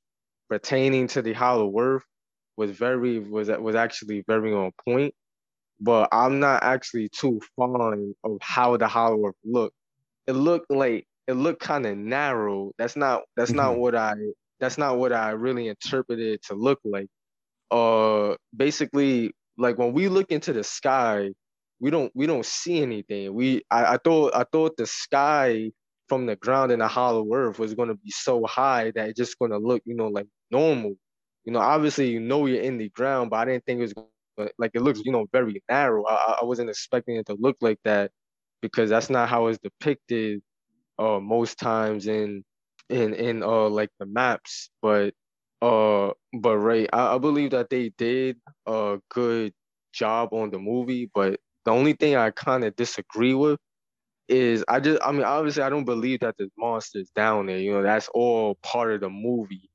pertaining 0.49 1.07
to 1.09 1.23
the 1.23 1.33
Hollow 1.35 1.73
Earth 1.79 2.05
was 2.57 2.71
very 2.71 3.19
was 3.19 3.49
was 3.49 3.75
actually 3.75 4.25
very 4.27 4.53
on 4.53 4.73
point. 4.85 5.15
But 5.81 6.09
I'm 6.13 6.39
not 6.39 6.63
actually 6.63 7.09
too 7.09 7.41
fond 7.57 8.15
of 8.23 8.39
how 8.41 8.77
the 8.77 8.87
Hollow 8.87 9.27
Earth 9.27 9.35
looked. 9.45 9.75
It 10.27 10.35
looked 10.35 10.71
like 10.71 11.07
it 11.27 11.35
looked 11.35 11.61
kind 11.61 11.87
of 11.87 11.97
narrow. 11.97 12.73
That's 12.79 12.97
not 12.97 13.23
that's 13.37 13.51
mm-hmm. 13.51 13.59
not 13.59 13.79
what 13.79 13.95
I 13.95 14.15
that's 14.61 14.79
not 14.79 14.99
what 14.99 15.13
I 15.13 15.31
really 15.31 15.69
interpreted 15.69 16.43
to 16.45 16.55
look 16.55 16.81
like. 16.85 17.09
Uh 17.71 18.35
basically 18.57 19.33
like 19.59 19.79
when 19.79 19.93
we 19.93 20.09
look 20.09 20.31
into 20.31 20.53
the 20.53 20.65
sky, 20.65 21.31
we 21.81 21.91
don't 21.91 22.13
we 22.15 22.27
don't 22.27 22.47
see 22.47 22.81
anything. 22.83 23.35
We 23.35 23.63
I, 23.71 23.95
I 23.95 23.99
thought 24.03 24.35
I 24.35 24.45
thought 24.51 24.77
the 24.77 24.87
sky 24.87 25.71
from 26.09 26.27
the 26.27 26.37
ground 26.37 26.73
in 26.73 26.81
the 26.81 26.89
hollow 26.89 27.27
earth 27.33 27.59
was 27.59 27.75
gonna 27.75 27.95
be 27.95 28.11
so 28.11 28.45
high 28.45 28.93
that 28.95 29.09
it's 29.09 29.19
just 29.19 29.39
gonna 29.39 29.59
look, 29.59 29.83
you 29.85 29.95
know, 29.95 30.09
like 30.09 30.27
normal 30.51 30.95
you 31.45 31.53
know, 31.53 31.61
obviously 31.61 32.11
you 32.11 32.21
know 32.21 32.47
you're 32.47 32.63
in 32.63 32.79
the 32.79 32.89
ground, 32.91 33.31
but 33.31 33.37
I 33.39 33.45
didn't 33.47 33.65
think 33.67 33.81
it 33.81 33.83
was 33.83 33.95
like 34.59 34.73
it 34.75 34.83
looks, 34.83 35.01
you 35.05 35.13
know, 35.13 35.27
very 35.33 35.63
narrow. 35.69 36.05
I, 36.07 36.39
I 36.43 36.45
wasn't 36.45 36.71
expecting 36.71 37.17
it 37.17 37.27
to 37.27 37.35
look 37.39 37.57
like 37.61 37.79
that 37.85 38.11
because 38.63 38.91
that's 38.91 39.11
not 39.11 39.29
how 39.29 39.47
it's 39.49 39.59
depicted 39.59 40.41
uh 40.99 41.21
most 41.21 41.59
times 41.59 42.07
in 42.07 42.45
in 42.91 43.15
in 43.15 43.43
uh 43.43 43.69
like 43.69 43.91
the 44.01 44.07
maps. 44.07 44.71
But 44.83 45.15
Uh, 45.63 46.13
but 46.41 46.59
right, 46.59 46.89
I, 46.93 47.17
I 47.17 47.19
believe 47.19 47.53
that 47.53 47.71
they 47.71 47.91
did 47.99 48.37
a 48.67 48.99
good 49.11 49.53
job 49.95 50.33
on 50.35 50.51
the 50.51 50.59
movie, 50.59 51.11
but 51.15 51.41
the 51.65 51.73
only 51.73 51.95
thing 51.95 52.17
I 52.17 52.31
kind 52.33 52.65
of 52.65 52.77
disagree 52.77 53.35
with 53.35 53.59
is 54.29 54.65
I 54.69 54.81
just 54.81 55.03
I 55.05 55.13
mean 55.13 55.25
obviously 55.25 55.63
I 55.65 55.71
don't 55.71 55.85
believe 55.87 56.21
that 56.23 56.37
the 56.39 56.51
monsters 56.59 57.11
down 57.17 57.47
there. 57.49 57.59
You 57.59 57.75
know, 57.75 57.83
that's 57.85 58.09
all 58.15 58.57
part 58.63 58.93
of 58.95 59.03
the 59.03 59.11
movie. 59.11 59.71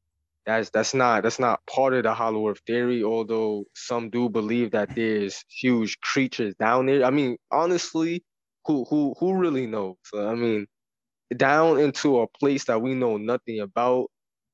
That's 0.47 0.71
that's 0.71 0.95
not 0.95 1.23
that's 1.23 1.39
not 1.39 1.61
part 1.67 1.93
of 1.95 2.03
the 2.03 2.13
Hollow 2.15 2.49
Earth 2.49 2.61
theory, 2.67 3.03
although 3.03 3.65
some 3.75 4.09
do 4.11 4.29
believe 4.29 4.71
that 4.71 4.95
there's 4.95 5.45
huge 5.49 5.99
creatures 6.01 6.55
down 6.59 6.87
there. 6.87 7.05
I 7.05 7.11
mean, 7.11 7.37
honestly, 7.51 8.23
who 8.65 8.85
who 8.89 9.15
who 9.19 9.35
really 9.35 9.67
knows? 9.67 9.97
I 10.15 10.35
mean, 10.35 10.67
down 11.37 11.79
into 11.79 12.21
a 12.21 12.27
place 12.27 12.65
that 12.65 12.81
we 12.81 12.95
know 12.95 13.17
nothing 13.17 13.61
about, 13.61 14.07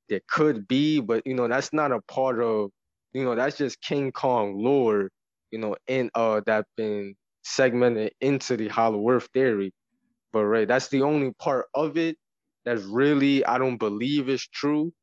there 0.10 0.22
could 0.30 0.68
be, 0.68 1.02
but 1.02 1.24
you 1.28 1.36
know, 1.36 1.48
that's 1.48 1.74
not 1.74 1.92
a 1.94 2.02
part 2.04 2.42
of, 2.42 2.72
you 3.14 3.24
know, 3.26 3.36
that's 3.36 3.58
just 3.58 3.82
King 3.82 4.12
Kong 4.12 4.58
lore, 4.64 5.10
you 5.52 5.60
know, 5.60 5.76
in 5.88 6.12
uh 6.16 6.42
that 6.48 6.66
been 6.78 7.16
segmented 7.44 8.14
into 8.22 8.58
the 8.58 8.70
Hollow 8.70 9.10
Earth 9.10 9.30
theory. 9.34 9.74
But 10.34 10.46
right, 10.46 10.68
that's 10.68 10.90
the 10.90 11.04
only 11.04 11.34
part 11.40 11.68
of 11.76 11.98
it 11.98 12.18
that's 12.66 12.84
really 12.84 13.46
I 13.46 13.58
don't 13.60 13.78
believe 13.78 14.30
is 14.30 14.48
true. 14.48 14.94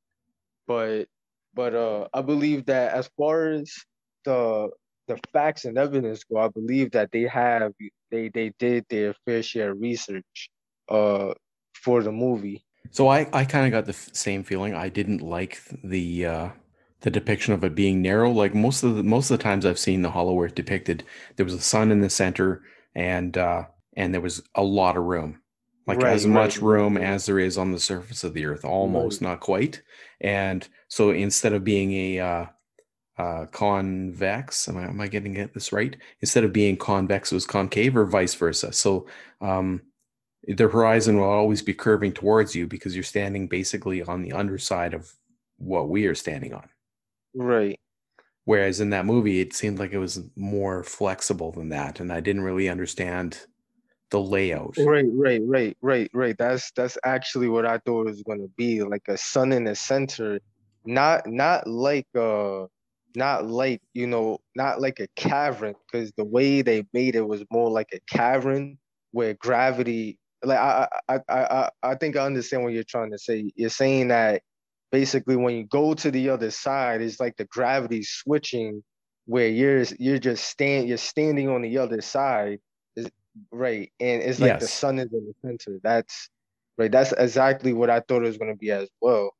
But 0.70 1.08
but 1.52 1.74
uh 1.74 2.06
I 2.14 2.22
believe 2.22 2.66
that 2.66 2.92
as 2.94 3.10
far 3.18 3.50
as 3.50 3.74
the 4.24 4.70
the 5.08 5.18
facts 5.32 5.64
and 5.64 5.76
evidence 5.76 6.22
go, 6.22 6.38
I 6.38 6.46
believe 6.46 6.92
that 6.92 7.10
they 7.10 7.22
have 7.22 7.72
they 8.12 8.28
they 8.28 8.52
did 8.60 8.86
their 8.88 9.12
fair 9.24 9.42
share 9.42 9.72
of 9.72 9.80
research 9.80 10.48
uh 10.88 11.34
for 11.74 12.04
the 12.04 12.12
movie. 12.12 12.62
So 12.92 13.08
I 13.08 13.26
I 13.32 13.44
kind 13.44 13.66
of 13.66 13.72
got 13.72 13.86
the 13.86 13.98
f- 13.98 14.14
same 14.14 14.44
feeling. 14.44 14.72
I 14.74 14.88
didn't 14.90 15.22
like 15.22 15.60
the 15.82 16.26
uh 16.26 16.48
the 17.00 17.10
depiction 17.10 17.52
of 17.52 17.64
it 17.64 17.74
being 17.74 18.00
narrow. 18.00 18.30
Like 18.30 18.54
most 18.54 18.84
of 18.84 18.94
the 18.94 19.02
most 19.02 19.28
of 19.28 19.38
the 19.38 19.42
times 19.42 19.66
I've 19.66 19.86
seen 19.86 20.02
the 20.02 20.12
Hollow 20.12 20.40
Earth 20.40 20.54
depicted, 20.54 21.02
there 21.34 21.44
was 21.44 21.54
a 21.54 21.60
sun 21.60 21.90
in 21.90 22.00
the 22.00 22.10
center 22.10 22.62
and 22.94 23.36
uh 23.36 23.64
and 23.96 24.14
there 24.14 24.20
was 24.20 24.40
a 24.54 24.62
lot 24.62 24.96
of 24.96 25.02
room 25.02 25.42
like 25.90 26.02
Right, 26.02 26.14
as 26.14 26.26
much 26.26 26.58
right, 26.58 26.62
room 26.62 26.96
as 26.96 27.26
there 27.26 27.38
is 27.38 27.58
on 27.58 27.72
the 27.72 27.80
surface 27.80 28.24
of 28.24 28.34
the 28.34 28.46
earth 28.46 28.64
almost 28.64 29.20
Right. 29.22 29.28
not 29.28 29.40
quite. 29.40 29.82
And 30.20 30.66
so 30.88 31.10
instead 31.10 31.52
of 31.52 31.64
being 31.64 31.92
a 31.92 32.18
uh, 32.20 32.46
uh, 33.18 33.46
convex 33.46 34.68
am 34.68 34.78
I, 34.78 34.84
am 34.88 35.00
I 35.00 35.08
getting 35.08 35.36
it 35.36 35.54
this 35.54 35.72
right? 35.72 35.96
Instead 36.20 36.44
of 36.44 36.52
being 36.52 36.76
convex 36.76 37.32
it 37.32 37.36
was 37.36 37.46
concave 37.46 37.96
or 37.96 38.06
vice 38.06 38.34
versa. 38.34 38.72
So 38.72 39.06
um, 39.40 39.82
the 40.46 40.68
horizon 40.68 41.16
will 41.18 41.30
always 41.30 41.62
be 41.62 41.74
curving 41.74 42.12
towards 42.12 42.54
you 42.54 42.66
because 42.66 42.94
you're 42.94 43.04
standing 43.04 43.48
basically 43.48 44.02
on 44.02 44.22
the 44.22 44.32
underside 44.32 44.94
of 44.94 45.12
what 45.58 45.88
we 45.90 46.06
are 46.06 46.14
standing 46.14 46.54
on. 46.54 46.68
Right. 47.34 47.78
Whereas 48.44 48.80
in 48.80 48.90
that 48.90 49.06
movie, 49.06 49.40
it 49.40 49.52
seemed 49.54 49.78
like 49.78 49.92
it 49.92 49.98
was 49.98 50.22
more 50.36 50.82
flexible 50.82 51.52
than 51.52 51.68
that, 51.70 52.00
and 52.00 52.12
I 52.12 52.20
didn't 52.20 52.42
really 52.42 52.68
understand 52.68 53.46
the 54.10 54.20
layout. 54.20 54.76
Right, 54.76 55.06
right, 55.12 55.40
right, 55.44 55.76
right, 55.82 56.10
right. 56.12 56.36
That's 56.38 56.70
that's 56.72 56.98
actually 57.04 57.48
what 57.48 57.66
I 57.66 57.78
thought 57.78 58.06
it 58.06 58.10
was 58.10 58.22
gonna 58.22 58.48
be, 58.56 58.82
like 58.82 59.08
a 59.08 59.16
sun 59.16 59.52
in 59.52 59.64
the 59.64 59.74
center, 59.74 60.40
not 60.84 61.26
not 61.26 61.66
like 61.66 62.06
uh 62.16 62.66
not 63.16 63.46
like, 63.48 63.82
you 63.92 64.06
know, 64.06 64.38
not 64.54 64.80
like 64.80 65.00
a 65.00 65.08
cavern, 65.16 65.74
because 65.86 66.12
the 66.16 66.24
way 66.24 66.62
they 66.62 66.86
made 66.92 67.16
it 67.16 67.26
was 67.26 67.44
more 67.50 67.70
like 67.70 67.88
a 67.92 68.00
cavern 68.12 68.78
where 69.12 69.34
gravity 69.34 70.18
like 70.42 70.58
I 70.58 70.88
I 71.08 71.20
I 71.28 71.70
I 71.82 71.94
think 71.96 72.16
I 72.16 72.24
understand 72.24 72.62
what 72.62 72.72
you're 72.72 72.84
trying 72.84 73.10
to 73.10 73.18
say. 73.18 73.50
You're 73.56 73.70
saying 73.70 74.08
that 74.08 74.42
basically 74.92 75.36
when 75.36 75.56
you 75.56 75.64
go 75.64 75.94
to 75.94 76.10
the 76.10 76.30
other 76.30 76.50
side, 76.50 77.02
it's 77.02 77.20
like 77.20 77.36
the 77.36 77.44
gravity 77.46 78.02
switching 78.02 78.82
where 79.26 79.48
you're 79.48 79.84
you're 79.98 80.18
just 80.18 80.44
stand 80.44 80.88
you're 80.88 80.96
standing 80.96 81.48
on 81.48 81.62
the 81.62 81.78
other 81.78 82.00
side 82.00 82.58
Right. 83.52 83.92
And 84.00 84.22
it's 84.22 84.40
like 84.40 84.60
the 84.60 84.66
sun 84.66 84.98
is 84.98 85.12
in 85.12 85.26
the 85.26 85.34
center. 85.48 85.78
That's 85.82 86.28
right. 86.78 86.90
That's 86.90 87.12
exactly 87.12 87.72
what 87.72 87.90
I 87.90 88.00
thought 88.00 88.22
it 88.22 88.28
was 88.28 88.38
gonna 88.38 88.56
be 88.56 88.70
as 88.70 88.88
well. 89.00 89.32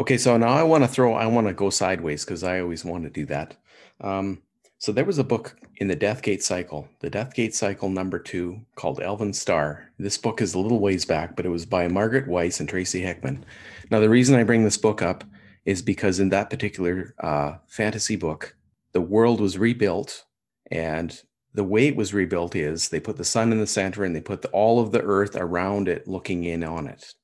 Okay, 0.00 0.18
so 0.18 0.36
now 0.36 0.48
I 0.48 0.64
want 0.64 0.82
to 0.82 0.88
throw, 0.88 1.14
I 1.14 1.26
want 1.26 1.46
to 1.46 1.52
go 1.52 1.70
sideways 1.70 2.24
because 2.24 2.42
I 2.42 2.58
always 2.58 2.84
want 2.84 3.04
to 3.04 3.10
do 3.10 3.26
that. 3.26 3.56
Um, 4.00 4.42
so 4.78 4.90
there 4.90 5.04
was 5.04 5.18
a 5.18 5.24
book 5.24 5.56
in 5.76 5.86
the 5.86 5.96
Deathgate 5.96 6.42
Cycle, 6.42 6.88
the 6.98 7.08
Deathgate 7.08 7.54
Cycle 7.54 7.88
number 7.88 8.18
two, 8.18 8.60
called 8.74 9.00
Elven 9.00 9.32
Star 9.32 9.88
This 9.98 10.18
book 10.18 10.42
is 10.42 10.54
a 10.54 10.58
little 10.58 10.80
ways 10.80 11.04
back, 11.04 11.36
but 11.36 11.46
it 11.46 11.50
was 11.50 11.64
by 11.64 11.86
Margaret 11.86 12.26
Weis 12.26 12.58
and 12.58 12.68
Tracy 12.68 13.00
Hickman. 13.02 13.44
Now, 13.90 14.00
the 14.00 14.10
reason 14.10 14.34
I 14.34 14.42
bring 14.42 14.64
this 14.64 14.76
book 14.76 15.00
up 15.00 15.22
is 15.64 15.80
because 15.80 16.18
in 16.18 16.28
that 16.30 16.50
particular 16.50 17.14
uh, 17.20 17.54
fantasy 17.68 18.16
book, 18.16 18.56
the 18.92 19.00
world 19.00 19.40
was 19.40 19.56
rebuilt, 19.56 20.24
and 20.70 21.22
the 21.54 21.64
way 21.64 21.86
it 21.86 21.96
was 21.96 22.12
rebuilt 22.12 22.56
is 22.56 22.88
they 22.88 23.00
put 23.00 23.16
the 23.16 23.24
sun 23.24 23.52
in 23.52 23.60
the 23.60 23.66
center 23.66 24.04
and 24.04 24.14
they 24.14 24.20
put 24.20 24.42
the, 24.42 24.48
all 24.48 24.80
of 24.80 24.90
the 24.90 25.02
earth 25.02 25.36
around 25.36 25.88
it, 25.88 26.08
looking 26.08 26.44
in 26.44 26.64
on 26.64 26.88
it. 26.88 27.14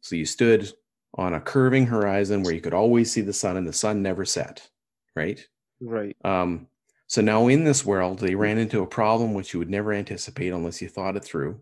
So 0.00 0.16
you 0.16 0.26
stood 0.26 0.72
on 1.14 1.34
a 1.34 1.40
curving 1.40 1.86
horizon 1.86 2.42
where 2.42 2.54
you 2.54 2.60
could 2.60 2.74
always 2.74 3.12
see 3.12 3.20
the 3.20 3.32
sun 3.32 3.56
and 3.56 3.66
the 3.66 3.72
sun 3.72 4.02
never 4.02 4.24
set, 4.24 4.68
right? 5.14 5.46
Right. 5.80 6.16
Um, 6.24 6.66
so 7.06 7.20
now 7.20 7.46
in 7.46 7.62
this 7.62 7.84
world, 7.86 8.18
they 8.18 8.34
ran 8.34 8.58
into 8.58 8.82
a 8.82 8.86
problem 8.86 9.32
which 9.32 9.52
you 9.52 9.60
would 9.60 9.70
never 9.70 9.92
anticipate 9.92 10.48
unless 10.52 10.82
you 10.82 10.88
thought 10.88 11.16
it 11.16 11.24
through, 11.24 11.60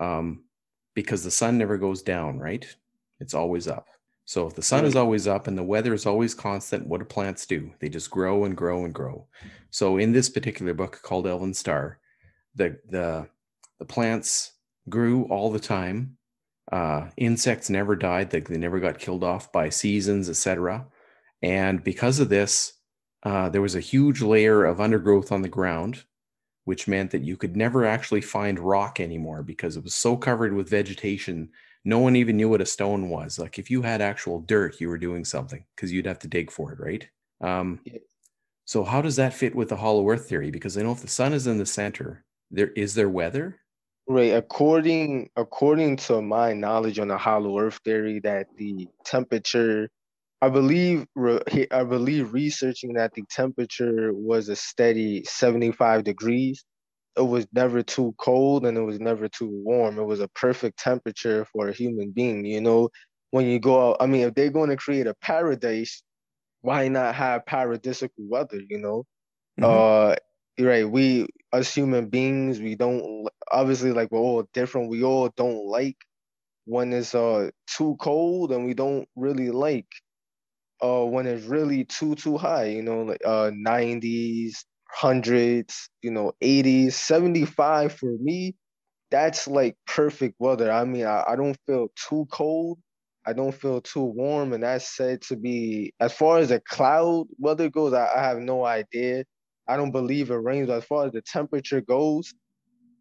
um, 0.00 0.44
because 0.94 1.24
the 1.24 1.30
sun 1.30 1.58
never 1.58 1.78
goes 1.78 2.02
down, 2.02 2.38
right? 2.38 2.64
It's 3.18 3.34
always 3.34 3.66
up. 3.66 3.88
So 4.26 4.46
if 4.46 4.54
the 4.54 4.62
sun 4.62 4.86
is 4.86 4.96
always 4.96 5.28
up 5.28 5.46
and 5.46 5.56
the 5.56 5.62
weather 5.62 5.92
is 5.92 6.06
always 6.06 6.34
constant, 6.34 6.86
what 6.86 6.98
do 6.98 7.04
plants 7.04 7.44
do? 7.44 7.72
They 7.78 7.90
just 7.90 8.10
grow 8.10 8.44
and 8.44 8.56
grow 8.56 8.84
and 8.84 8.94
grow. 8.94 9.26
So 9.70 9.98
in 9.98 10.12
this 10.12 10.30
particular 10.30 10.72
book 10.72 11.00
called 11.02 11.26
Elven 11.26 11.52
Star, 11.52 11.98
the 12.54 12.78
the 12.88 13.28
the 13.78 13.84
plants 13.84 14.52
grew 14.88 15.24
all 15.24 15.50
the 15.50 15.60
time. 15.60 16.16
Uh, 16.72 17.08
insects 17.16 17.68
never 17.68 17.94
died; 17.94 18.30
they, 18.30 18.40
they 18.40 18.56
never 18.56 18.80
got 18.80 18.98
killed 18.98 19.22
off 19.22 19.52
by 19.52 19.68
seasons, 19.68 20.30
etc. 20.30 20.86
And 21.42 21.84
because 21.84 22.20
of 22.20 22.30
this, 22.30 22.74
uh, 23.24 23.50
there 23.50 23.60
was 23.60 23.74
a 23.74 23.80
huge 23.80 24.22
layer 24.22 24.64
of 24.64 24.80
undergrowth 24.80 25.30
on 25.30 25.42
the 25.42 25.48
ground, 25.48 26.04
which 26.64 26.88
meant 26.88 27.10
that 27.10 27.24
you 27.24 27.36
could 27.36 27.56
never 27.56 27.84
actually 27.84 28.22
find 28.22 28.58
rock 28.58 29.00
anymore 29.00 29.42
because 29.42 29.76
it 29.76 29.84
was 29.84 29.94
so 29.94 30.16
covered 30.16 30.54
with 30.54 30.70
vegetation. 30.70 31.50
No 31.84 31.98
one 31.98 32.16
even 32.16 32.36
knew 32.36 32.48
what 32.48 32.60
a 32.60 32.66
stone 32.66 33.10
was. 33.10 33.38
Like 33.38 33.58
if 33.58 33.70
you 33.70 33.82
had 33.82 34.00
actual 34.00 34.40
dirt, 34.40 34.80
you 34.80 34.88
were 34.88 34.98
doing 34.98 35.24
something 35.24 35.64
because 35.76 35.92
you'd 35.92 36.06
have 36.06 36.18
to 36.20 36.28
dig 36.28 36.50
for 36.50 36.72
it, 36.72 36.80
right? 36.80 37.08
Um, 37.40 37.80
so 38.64 38.84
how 38.84 39.02
does 39.02 39.16
that 39.16 39.34
fit 39.34 39.54
with 39.54 39.68
the 39.68 39.76
hollow 39.76 40.08
earth 40.08 40.28
theory? 40.28 40.50
Because 40.50 40.78
I 40.78 40.82
know 40.82 40.92
if 40.92 41.02
the 41.02 41.08
sun 41.08 41.34
is 41.34 41.46
in 41.46 41.58
the 41.58 41.66
center, 41.66 42.24
there 42.50 42.68
is 42.68 42.94
there 42.94 43.10
weather. 43.10 43.60
Right. 44.06 44.34
According 44.34 45.30
according 45.36 45.96
to 45.96 46.20
my 46.20 46.52
knowledge 46.52 46.98
on 46.98 47.08
the 47.08 47.18
hollow 47.18 47.58
earth 47.58 47.80
theory, 47.84 48.20
that 48.20 48.46
the 48.56 48.86
temperature, 49.04 49.88
I 50.42 50.50
believe, 50.50 51.06
I 51.16 51.84
believe 51.84 52.32
researching 52.32 52.94
that 52.94 53.14
the 53.14 53.24
temperature 53.30 54.12
was 54.12 54.48
a 54.48 54.56
steady 54.56 55.24
75 55.24 56.04
degrees. 56.04 56.64
It 57.16 57.22
was 57.22 57.46
never 57.52 57.82
too 57.82 58.14
cold 58.18 58.66
and 58.66 58.76
it 58.76 58.82
was 58.82 59.00
never 59.00 59.28
too 59.28 59.48
warm. 59.64 59.98
It 59.98 60.04
was 60.04 60.20
a 60.20 60.28
perfect 60.28 60.78
temperature 60.78 61.44
for 61.46 61.68
a 61.68 61.72
human 61.72 62.10
being. 62.12 62.44
You 62.44 62.60
know, 62.60 62.90
when 63.30 63.46
you 63.46 63.60
go 63.60 63.90
out, 63.90 63.96
I 64.00 64.06
mean, 64.06 64.22
if 64.28 64.34
they're 64.34 64.50
going 64.50 64.70
to 64.70 64.76
create 64.76 65.06
a 65.06 65.14
paradise, 65.14 66.02
why 66.62 66.88
not 66.88 67.14
have 67.16 67.44
paradisical 67.46 68.10
weather? 68.30 68.60
You 68.68 68.78
know. 68.78 69.04
Mhm. 69.56 69.84
Uh, 69.84 70.16
right. 70.60 70.88
We 70.88 71.28
as 71.52 71.74
human 71.74 72.08
beings, 72.10 72.60
we 72.60 72.76
don't 72.76 73.28
obviously 73.52 73.92
like 73.92 74.10
we're 74.12 74.18
all 74.20 74.44
different. 74.54 74.90
We 74.90 75.04
all 75.04 75.30
don't 75.36 75.66
like 75.66 75.98
when 76.66 76.92
it's 76.92 77.14
uh 77.14 77.50
too 77.68 77.96
cold, 78.00 78.52
and 78.52 78.64
we 78.66 78.74
don't 78.74 79.08
really 79.16 79.50
like 79.50 79.88
uh 80.82 81.04
when 81.04 81.26
it's 81.26 81.44
really 81.46 81.84
too 81.84 82.14
too 82.14 82.36
high. 82.36 82.66
You 82.66 82.82
know, 82.82 83.02
like 83.02 83.20
uh 83.24 83.50
90s, 83.54 84.64
hundreds, 84.94 85.88
you 86.02 86.10
know, 86.10 86.32
80s, 86.40 86.92
75 86.92 87.92
for 87.92 88.12
me. 88.20 88.54
That's 89.10 89.46
like 89.46 89.76
perfect 89.86 90.36
weather. 90.38 90.70
I 90.70 90.84
mean, 90.84 91.04
I, 91.04 91.24
I 91.28 91.36
don't 91.36 91.58
feel 91.66 91.88
too 92.08 92.26
cold. 92.30 92.78
I 93.26 93.32
don't 93.32 93.54
feel 93.54 93.80
too 93.80 94.04
warm, 94.04 94.52
and 94.52 94.62
that's 94.62 94.96
said 94.96 95.22
to 95.22 95.36
be 95.36 95.94
as 95.98 96.12
far 96.12 96.38
as 96.38 96.50
the 96.50 96.60
cloud 96.60 97.26
weather 97.38 97.70
goes. 97.70 97.92
I, 97.94 98.08
I 98.14 98.22
have 98.22 98.38
no 98.38 98.64
idea. 98.64 99.24
I 99.66 99.76
don't 99.76 99.92
believe 99.92 100.30
it 100.30 100.34
rains. 100.34 100.68
But 100.68 100.78
as 100.78 100.84
far 100.84 101.06
as 101.06 101.12
the 101.12 101.22
temperature 101.22 101.80
goes, 101.80 102.34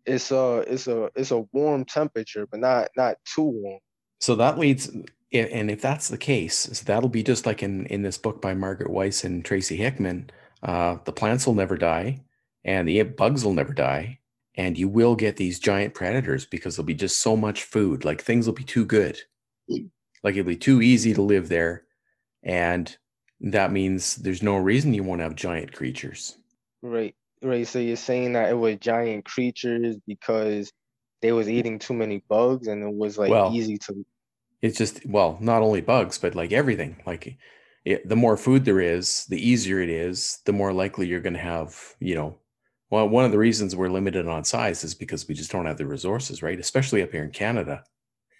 it's 0.05 0.31
a 0.31 0.63
it's 0.67 0.87
a 0.87 1.09
it's 1.15 1.31
a 1.31 1.45
warm 1.51 1.85
temperature, 1.85 2.47
but 2.49 2.61
not 2.61 2.89
not 2.95 3.17
too 3.25 3.43
warm. 3.43 3.79
So 4.19 4.35
that 4.35 4.57
leads, 4.57 4.87
and 5.33 5.69
if 5.69 5.81
that's 5.81 6.07
the 6.07 6.17
case, 6.17 6.69
so 6.71 6.85
that'll 6.85 7.09
be 7.09 7.23
just 7.23 7.45
like 7.45 7.61
in 7.61 7.85
in 7.87 8.03
this 8.03 8.17
book 8.17 8.41
by 8.41 8.53
Margaret 8.53 8.89
Weis 8.89 9.25
and 9.25 9.43
Tracy 9.43 9.75
Hickman. 9.75 10.29
Uh, 10.63 10.97
the 11.03 11.11
plants 11.11 11.45
will 11.45 11.53
never 11.53 11.77
die, 11.77 12.23
and 12.63 12.87
the 12.87 13.03
bugs 13.03 13.43
will 13.43 13.53
never 13.53 13.73
die, 13.73 14.19
and 14.55 14.77
you 14.77 14.87
will 14.87 15.15
get 15.15 15.35
these 15.35 15.59
giant 15.59 15.93
predators 15.93 16.45
because 16.45 16.75
there'll 16.75 16.87
be 16.87 16.93
just 16.93 17.17
so 17.17 17.35
much 17.35 17.63
food. 17.63 18.05
Like 18.05 18.21
things 18.21 18.47
will 18.47 18.53
be 18.53 18.63
too 18.63 18.85
good, 18.85 19.19
like 19.67 20.35
it'll 20.35 20.47
be 20.47 20.55
too 20.55 20.81
easy 20.81 21.13
to 21.13 21.21
live 21.21 21.49
there, 21.49 21.83
and 22.43 22.95
that 23.41 23.73
means 23.73 24.15
there's 24.15 24.41
no 24.41 24.55
reason 24.55 24.93
you 24.93 25.03
won't 25.03 25.21
have 25.21 25.35
giant 25.35 25.73
creatures. 25.73 26.37
Right, 26.81 27.13
right. 27.41 27.67
So 27.67 27.79
you're 27.79 27.97
saying 27.97 28.33
that 28.33 28.49
it 28.49 28.53
was 28.53 28.77
giant 28.77 29.25
creatures 29.25 29.97
because 30.07 30.71
they 31.21 31.33
was 31.33 31.49
eating 31.49 31.79
too 31.79 31.93
many 31.93 32.23
bugs 32.29 32.67
and 32.67 32.83
it 32.83 32.93
was 32.93 33.17
like 33.17 33.31
well, 33.31 33.51
easy 33.53 33.77
to. 33.79 34.05
It's 34.61 34.77
just 34.77 35.05
well, 35.05 35.37
not 35.41 35.61
only 35.61 35.81
bugs, 35.81 36.17
but 36.17 36.35
like 36.35 36.53
everything. 36.53 37.01
Like, 37.05 37.37
it, 37.85 38.07
the 38.07 38.15
more 38.15 38.37
food 38.37 38.65
there 38.65 38.79
is, 38.79 39.25
the 39.25 39.49
easier 39.49 39.81
it 39.81 39.89
is. 39.89 40.39
The 40.45 40.53
more 40.53 40.73
likely 40.73 41.07
you're 41.07 41.19
going 41.19 41.33
to 41.33 41.39
have, 41.39 41.95
you 41.99 42.15
know. 42.15 42.37
Well, 42.89 43.09
one 43.09 43.25
of 43.25 43.31
the 43.31 43.39
reasons 43.39 43.75
we're 43.75 43.89
limited 43.89 44.27
on 44.27 44.43
size 44.43 44.83
is 44.83 44.93
because 44.93 45.27
we 45.27 45.33
just 45.33 45.51
don't 45.51 45.65
have 45.65 45.77
the 45.77 45.85
resources, 45.85 46.43
right? 46.43 46.59
Especially 46.59 47.01
up 47.01 47.11
here 47.11 47.23
in 47.23 47.31
Canada. 47.31 47.83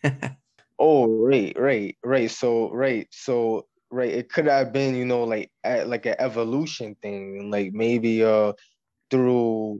oh, 0.79 1.07
right, 1.07 1.57
right, 1.57 1.97
right. 2.03 2.29
So, 2.29 2.71
right, 2.71 3.07
so 3.11 3.65
right 3.93 4.11
it 4.11 4.29
could 4.29 4.47
have 4.47 4.73
been 4.73 4.95
you 4.95 5.05
know 5.05 5.23
like 5.23 5.51
like 5.85 6.05
an 6.07 6.15
evolution 6.17 6.95
thing 7.01 7.51
like 7.51 7.71
maybe 7.73 8.23
uh 8.23 8.51
through 9.11 9.79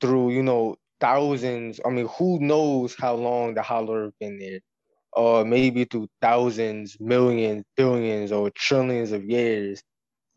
through 0.00 0.30
you 0.30 0.42
know 0.42 0.76
thousands 1.00 1.80
i 1.84 1.90
mean 1.90 2.06
who 2.16 2.38
knows 2.38 2.94
how 2.94 3.14
long 3.14 3.54
the 3.54 3.62
hollow 3.62 3.94
earth 3.94 4.14
been 4.20 4.38
there 4.38 4.60
or 5.18 5.44
maybe 5.46 5.84
through 5.86 6.08
thousands 6.22 6.98
millions 7.00 7.64
billions 7.76 8.32
or 8.32 8.50
trillions 8.52 9.12
of 9.12 9.24
years 9.26 9.82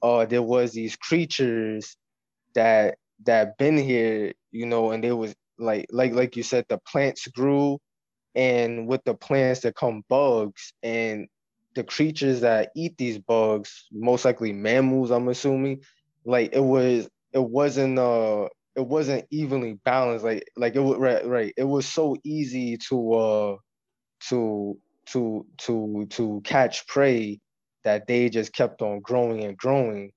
uh 0.04 0.26
there 0.26 0.44
was 0.44 0.74
these 0.74 0.96
creatures 0.98 1.98
that 2.56 2.98
that 3.26 3.58
been 3.58 3.78
here 3.78 4.34
you 4.52 4.66
know 4.66 4.92
and 4.92 5.04
they 5.04 5.12
was 5.12 5.36
like 5.60 5.86
like 5.92 6.14
like 6.14 6.38
you 6.38 6.44
said 6.44 6.66
the 6.70 6.80
plants 6.88 7.28
grew 7.30 7.80
and 8.36 8.88
with 8.88 9.04
the 9.06 9.16
plants 9.16 9.62
that 9.62 9.76
come 9.76 10.04
bugs 10.10 10.74
and 10.84 11.28
the 11.76 11.84
creatures 11.84 12.42
that 12.42 12.72
eat 12.76 12.98
these 12.98 13.20
bugs, 13.20 13.88
most 13.92 14.26
likely 14.26 14.54
mammals, 14.54 15.12
I'm 15.12 15.30
assuming, 15.30 15.82
like 16.26 16.54
it 16.54 16.62
was 16.62 17.10
it 17.34 17.44
wasn't 17.44 18.00
uh 18.00 18.48
it 18.76 18.86
wasn't 18.88 19.26
evenly 19.32 19.74
balanced. 19.86 20.26
Like 20.26 20.46
like 20.58 20.76
it 20.76 20.82
was 20.82 20.98
right 21.00 21.26
right. 21.26 21.54
It 21.58 21.66
was 21.66 21.88
so 21.88 22.18
easy 22.26 22.78
to 22.90 23.14
uh 23.14 23.58
to 24.30 24.78
to 25.08 25.46
to 25.58 26.08
to 26.10 26.42
catch 26.44 26.88
prey 26.88 27.40
that 27.84 28.08
they 28.08 28.30
just 28.30 28.54
kept 28.54 28.82
on 28.82 29.00
growing 29.02 29.44
and 29.44 29.58
growing. 29.58 30.12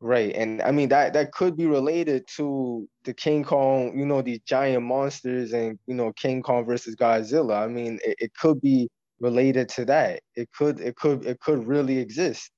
Right. 0.00 0.34
And 0.34 0.62
I 0.62 0.70
mean 0.70 0.88
that 0.90 1.12
that 1.14 1.32
could 1.32 1.56
be 1.56 1.66
related 1.66 2.24
to 2.36 2.88
the 3.04 3.12
King 3.14 3.44
Kong, 3.44 3.98
you 3.98 4.06
know, 4.06 4.22
these 4.22 4.40
giant 4.46 4.84
monsters 4.84 5.52
and 5.52 5.78
you 5.86 5.94
know, 5.94 6.12
King 6.12 6.42
Kong 6.42 6.64
versus 6.64 6.94
Godzilla. 6.94 7.62
I 7.64 7.66
mean, 7.68 7.98
it, 8.04 8.16
it 8.18 8.34
could 8.34 8.60
be 8.60 8.88
related 9.20 9.68
to 9.70 9.84
that. 9.86 10.20
It 10.36 10.48
could 10.56 10.80
it 10.80 10.96
could 10.96 11.26
it 11.26 11.40
could 11.40 11.66
really 11.66 11.98
exist 11.98 12.50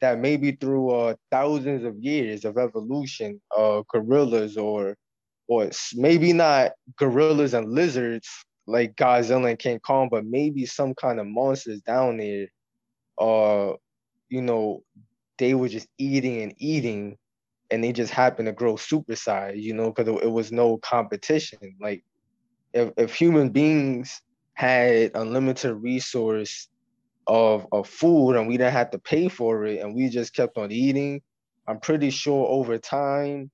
that 0.00 0.18
maybe 0.18 0.52
through 0.52 0.90
uh, 0.90 1.14
thousands 1.30 1.84
of 1.84 1.96
years 1.98 2.44
of 2.44 2.56
evolution, 2.58 3.40
uh, 3.56 3.82
gorillas 3.92 4.56
or 4.56 4.96
or 5.48 5.70
maybe 5.94 6.32
not 6.32 6.72
gorillas 6.98 7.54
and 7.54 7.72
lizards 7.72 8.28
like 8.68 8.96
Godzilla 8.96 9.50
and 9.50 9.58
King 9.58 9.80
Kong, 9.80 10.08
but 10.10 10.26
maybe 10.26 10.66
some 10.66 10.94
kind 10.94 11.18
of 11.18 11.26
monsters 11.26 11.80
down 11.80 12.18
there. 12.18 12.48
Uh, 13.18 13.74
you 14.28 14.42
know, 14.42 14.82
they 15.38 15.54
were 15.54 15.68
just 15.68 15.88
eating 15.96 16.42
and 16.42 16.54
eating, 16.58 17.16
and 17.70 17.82
they 17.82 17.92
just 17.92 18.12
happened 18.12 18.46
to 18.46 18.52
grow 18.52 18.76
super 18.76 19.16
size, 19.16 19.56
You 19.56 19.74
know, 19.74 19.90
because 19.90 20.22
it 20.22 20.30
was 20.30 20.52
no 20.52 20.76
competition. 20.78 21.76
Like 21.80 22.04
if 22.74 22.92
if 22.96 23.14
human 23.14 23.48
beings 23.48 24.20
had 24.52 25.12
unlimited 25.14 25.74
resource 25.74 26.68
of, 27.26 27.66
of 27.72 27.88
food 27.88 28.34
and 28.34 28.48
we 28.48 28.56
didn't 28.56 28.72
have 28.72 28.90
to 28.90 28.98
pay 28.98 29.28
for 29.28 29.64
it 29.64 29.80
and 29.80 29.94
we 29.94 30.08
just 30.08 30.34
kept 30.34 30.58
on 30.58 30.72
eating, 30.72 31.22
I'm 31.66 31.78
pretty 31.78 32.10
sure 32.10 32.46
over 32.48 32.76
time 32.76 33.50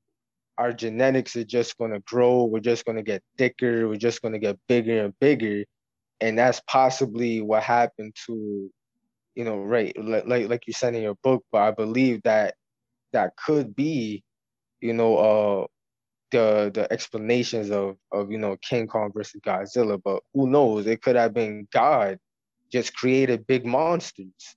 our 0.58 0.72
genetics 0.72 1.36
are 1.36 1.44
just 1.44 1.76
going 1.78 1.92
to 1.92 2.00
grow. 2.00 2.44
We're 2.44 2.60
just 2.60 2.84
going 2.84 2.96
to 2.96 3.02
get 3.02 3.22
thicker. 3.38 3.88
We're 3.88 3.96
just 3.96 4.22
going 4.22 4.32
to 4.32 4.38
get 4.38 4.58
bigger 4.68 5.04
and 5.04 5.14
bigger. 5.20 5.64
And 6.20 6.38
that's 6.38 6.60
possibly 6.68 7.40
what 7.40 7.62
happened 7.62 8.14
to, 8.26 8.70
you 9.34 9.44
know, 9.44 9.58
right, 9.58 9.96
like, 9.98 10.48
like, 10.48 10.66
you 10.66 10.72
said 10.72 10.94
in 10.94 11.02
your 11.02 11.16
book, 11.22 11.44
but 11.50 11.62
I 11.62 11.70
believe 11.72 12.22
that 12.22 12.54
that 13.12 13.36
could 13.36 13.74
be, 13.74 14.22
you 14.80 14.92
know, 14.92 15.16
uh, 15.16 15.66
the 16.34 16.70
the 16.74 16.92
explanations 16.92 17.70
of 17.70 17.96
of 18.10 18.30
you 18.30 18.38
know 18.38 18.56
King 18.56 18.88
Kong 18.88 19.12
versus 19.14 19.40
Godzilla, 19.40 20.00
but 20.02 20.22
who 20.34 20.48
knows? 20.48 20.86
It 20.86 21.00
could 21.00 21.14
have 21.14 21.32
been 21.32 21.68
God 21.72 22.18
just 22.72 22.96
created 22.96 23.46
big 23.46 23.64
monsters. 23.64 24.56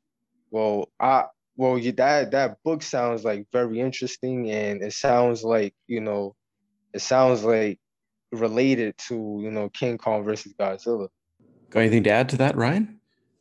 Well, 0.50 0.89
I 1.00 1.26
well 1.58 1.80
that 1.80 2.32
that 2.32 2.58
book 2.64 2.82
sounds 2.84 3.26
like 3.26 3.47
very 3.51 3.80
interesting, 3.80 4.49
and 4.49 4.82
it 4.82 4.93
sounds 4.93 5.43
like 5.43 5.74
you 5.88 5.99
know, 5.99 6.36
it 6.93 7.01
sounds 7.01 7.43
like 7.43 7.80
related 8.32 8.97
to 9.10 9.39
you 9.41 9.51
know 9.51 9.70
King 9.70 9.97
Kong 9.97 10.24
versus 10.24 10.53
Godzilla. 10.58 11.10
Got 11.70 11.82
anything 11.82 12.03
to 12.03 12.12
add 12.12 12.30
to 12.30 12.38
that, 12.38 12.55
Ryan? 12.55 12.99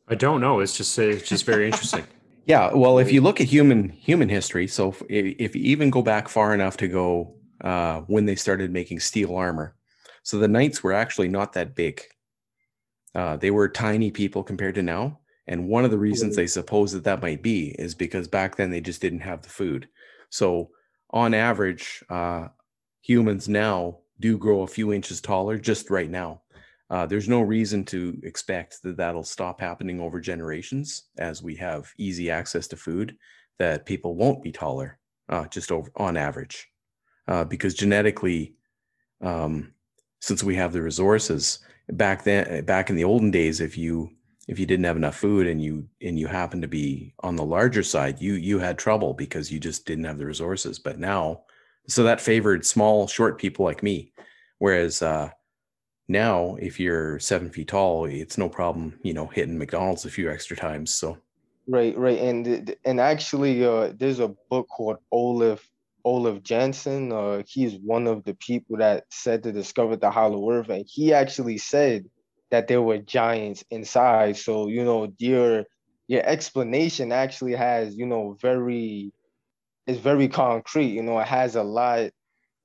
I 0.09 0.15
don't 0.15 0.41
know. 0.41 0.61
It's 0.61 0.77
just 0.77 0.99
it's 0.99 1.29
just 1.29 1.45
very 1.45 1.67
interesting. 1.67 2.05
yeah, 2.47 2.73
well, 2.75 2.99
if 2.99 3.13
you 3.13 3.21
look 3.21 3.41
at 3.41 3.47
human 3.47 3.91
human 3.91 4.29
history, 4.29 4.67
so 4.67 4.95
if, 5.09 5.37
if 5.39 5.55
you 5.55 5.63
even 5.63 5.91
go 5.91 6.03
back 6.03 6.29
far 6.29 6.55
enough 6.55 6.77
to 6.79 6.89
go 6.89 7.37
uh, 7.61 8.01
when 8.01 8.27
they 8.27 8.35
started 8.35 8.73
making 8.73 9.01
steel 9.01 9.35
armor. 9.35 9.75
So 10.23 10.39
the 10.39 10.49
knights 10.49 10.83
were 10.83 10.93
actually 10.93 11.29
not 11.29 11.53
that 11.53 11.75
big. 11.75 12.03
Uh, 13.15 13.37
they 13.37 13.51
were 13.51 13.69
tiny 13.69 14.11
people 14.11 14.43
compared 14.43 14.75
to 14.75 14.83
now. 14.83 15.21
And 15.49 15.69
one 15.69 15.85
of 15.85 15.91
the 15.91 15.99
reasons 15.99 16.35
they 16.35 16.47
suppose 16.47 16.93
that 16.93 17.05
that 17.05 17.23
might 17.23 17.43
be 17.43 17.69
is 17.79 17.95
because 17.95 18.27
back 18.27 18.57
then 18.57 18.71
they 18.71 18.81
just 18.81 19.01
didn't 19.01 19.21
have 19.21 19.43
the 19.43 19.49
food. 19.49 19.89
So 20.31 20.71
on 21.11 21.35
average, 21.35 22.03
uh, 22.11 22.49
humans 23.01 23.49
now 23.49 23.99
do 24.19 24.39
grow 24.39 24.63
a 24.63 24.67
few 24.67 24.93
inches 24.93 25.21
taller 25.21 25.59
just 25.59 25.91
right 25.91 26.11
now. 26.11 26.43
Uh, 26.91 27.07
there's 27.07 27.29
no 27.29 27.41
reason 27.41 27.85
to 27.85 28.19
expect 28.23 28.83
that 28.83 28.97
that'll 28.97 29.25
stop 29.25 29.61
happening 29.61 30.01
over 30.01 30.21
generations 30.21 31.05
as 31.19 31.43
we 31.43 31.55
have 31.57 31.93
easy 31.99 32.31
access 32.31 32.69
to 32.69 32.77
food, 32.77 33.17
that 33.59 33.87
people 33.87 34.15
won't 34.15 34.43
be 34.43 34.53
taller 34.53 34.99
uh, 35.29 35.47
just 35.49 35.73
over 35.73 35.91
on 35.97 36.17
average 36.17 36.69
uh, 37.29 37.45
because 37.45 37.75
genetically, 37.75 38.55
um, 39.21 39.73
since 40.21 40.43
we 40.45 40.55
have 40.57 40.73
the 40.73 40.83
resources 40.83 41.61
back 41.93 42.25
then, 42.25 42.65
back 42.65 42.91
in 42.91 42.97
the 42.97 43.05
olden 43.05 43.31
days, 43.31 43.61
if 43.61 43.77
you 43.77 44.11
if 44.49 44.59
you 44.59 44.67
didn't 44.67 44.85
have 44.85 44.97
enough 44.97 45.17
food 45.17 45.47
and 45.47 45.63
you 45.63 45.89
and 46.01 46.19
you 46.19 46.27
happened 46.27 46.63
to 46.63 46.69
be 46.69 47.15
on 47.21 47.37
the 47.37 47.45
larger 47.45 47.83
side, 47.83 48.21
you 48.21 48.35
you 48.35 48.59
had 48.59 48.79
trouble 48.79 49.13
because 49.13 49.51
you 49.51 49.59
just 49.59 49.87
didn't 49.87 50.05
have 50.05 50.19
the 50.19 50.27
resources. 50.27 50.79
But 50.79 50.99
now, 50.99 51.43
so 51.89 52.05
that 52.05 52.21
favored 52.21 52.65
small, 52.65 53.07
short 53.07 53.39
people 53.39 53.65
like 53.65 53.83
me. 53.83 54.13
Whereas 54.59 55.03
uh, 55.03 55.31
now, 56.09 56.57
if 56.61 56.79
you're 56.79 57.19
seven 57.19 57.51
feet 57.51 57.69
tall, 57.69 58.07
it's 58.07 58.39
no 58.39 58.49
problem, 58.49 58.99
you 59.03 59.13
know, 59.13 59.27
hitting 59.27 59.59
McDonald's 59.59 60.05
a 60.05 60.11
few 60.11 60.31
extra 60.31 60.57
times. 60.57 60.93
So 60.93 61.19
right, 61.67 61.97
right, 61.99 62.19
and 62.19 62.75
and 62.85 63.01
actually, 63.01 63.65
uh, 63.65 63.93
there's 63.97 64.21
a 64.21 64.35
book 64.49 64.69
called 64.69 64.99
Olaf 65.11 65.69
Olaf 66.05 66.41
Jansen. 66.45 67.11
Uh, 67.11 67.43
he's 67.49 67.75
one 67.79 68.07
of 68.07 68.23
the 68.23 68.35
people 68.35 68.77
that 68.77 69.05
said 69.11 69.43
to 69.43 69.51
discover 69.51 69.97
the 69.97 70.11
Hollow 70.11 70.53
Earth, 70.53 70.69
and 70.69 70.85
he 70.89 71.13
actually 71.13 71.59
said 71.59 72.07
that 72.51 72.69
there 72.69 72.83
were 72.83 72.99
giants 72.99 73.65
inside. 73.71 74.37
So 74.37 74.69
you 74.69 74.85
know 74.85 75.13
your 75.19 75.65
your 76.09 76.23
explanation 76.25 77.13
actually 77.13 77.55
has 77.55 77.97
you 77.97 78.07
know 78.07 78.37
very 78.41 79.13
is 79.87 79.99
very 79.99 80.29
concrete. 80.29 80.89
You 80.89 81.03
know 81.03 81.19
it 81.19 81.27
has 81.27 81.57
a 81.57 81.63
lot 81.63 82.11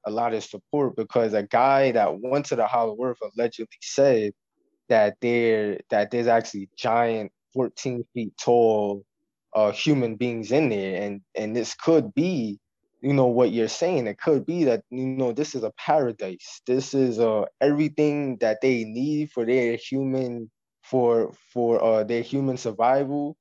a 0.05 0.11
lot 0.11 0.33
of 0.33 0.43
support 0.43 0.95
because 0.95 1.33
a 1.33 1.43
guy 1.43 1.91
that 1.91 2.19
went 2.19 2.47
to 2.47 2.55
the 2.55 2.67
Hollow 2.67 2.97
Earth 3.03 3.19
allegedly 3.21 3.67
said 3.81 4.33
that 4.89 5.15
there 5.21 5.79
that 5.89 6.11
there's 6.11 6.27
actually 6.27 6.69
giant 6.77 7.31
14 7.53 8.03
feet 8.13 8.33
tall 8.37 9.03
uh, 9.53 9.71
human 9.71 10.15
beings 10.15 10.51
in 10.51 10.69
there, 10.69 11.01
and 11.01 11.21
and 11.35 11.55
this 11.55 11.75
could 11.75 12.13
be 12.13 12.59
you 13.01 13.13
know 13.13 13.27
what 13.27 13.51
you're 13.51 13.67
saying. 13.67 14.07
It 14.07 14.19
could 14.19 14.45
be 14.45 14.65
that 14.65 14.83
you 14.91 15.05
know 15.05 15.31
this 15.33 15.55
is 15.55 15.63
a 15.63 15.71
paradise. 15.71 16.61
This 16.67 16.93
is 16.93 17.19
uh 17.19 17.45
everything 17.59 18.37
that 18.37 18.61
they 18.61 18.83
need 18.85 19.31
for 19.31 19.45
their 19.45 19.75
human 19.77 20.51
for 20.83 21.33
for 21.53 21.83
uh 21.83 22.03
their 22.03 22.21
human 22.21 22.57
survival. 22.57 23.37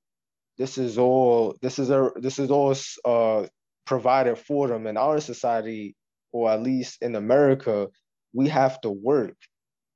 This 0.59 0.79
is 0.79 0.99
all 0.99 1.57
this 1.63 1.79
is 1.79 1.91
a 1.91 2.11
this 2.17 2.39
is 2.39 2.51
all 2.51 2.75
uh 3.05 3.47
provided 3.87 4.39
for 4.39 4.69
them 4.69 4.87
in 4.87 4.97
our 4.97 5.21
society 5.21 5.97
or 6.33 6.51
at 6.51 6.63
least 6.63 7.03
in 7.03 7.17
america. 7.17 7.89
We 8.33 8.49
have 8.49 8.81
to 8.83 8.91
work 8.91 9.37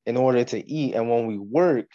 in 0.06 0.16
order 0.16 0.44
to 0.44 0.70
eat. 0.70 0.94
And 0.94 1.10
when 1.10 1.26
we 1.26 1.38
work 1.38 1.86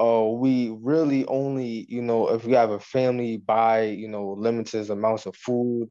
uh, 0.00 0.24
we 0.26 0.70
really 0.80 1.26
only, 1.26 1.84
you 1.88 2.02
know, 2.02 2.28
if 2.30 2.44
we 2.44 2.52
have 2.52 2.70
a 2.70 2.80
family, 2.80 3.36
buy, 3.36 3.82
you 3.84 4.08
know, 4.08 4.32
limited 4.38 4.88
amounts 4.90 5.26
of 5.26 5.36
food 5.36 5.90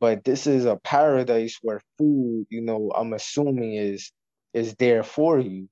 but 0.00 0.24
this 0.24 0.46
is 0.46 0.64
a 0.64 0.76
paradise 0.76 1.58
where 1.62 1.80
food, 1.98 2.46
you 2.50 2.60
know, 2.60 2.92
I'm 2.94 3.12
assuming 3.12 3.74
is 3.74 4.12
is 4.52 4.74
there 4.76 5.02
for 5.02 5.38
you. 5.38 5.68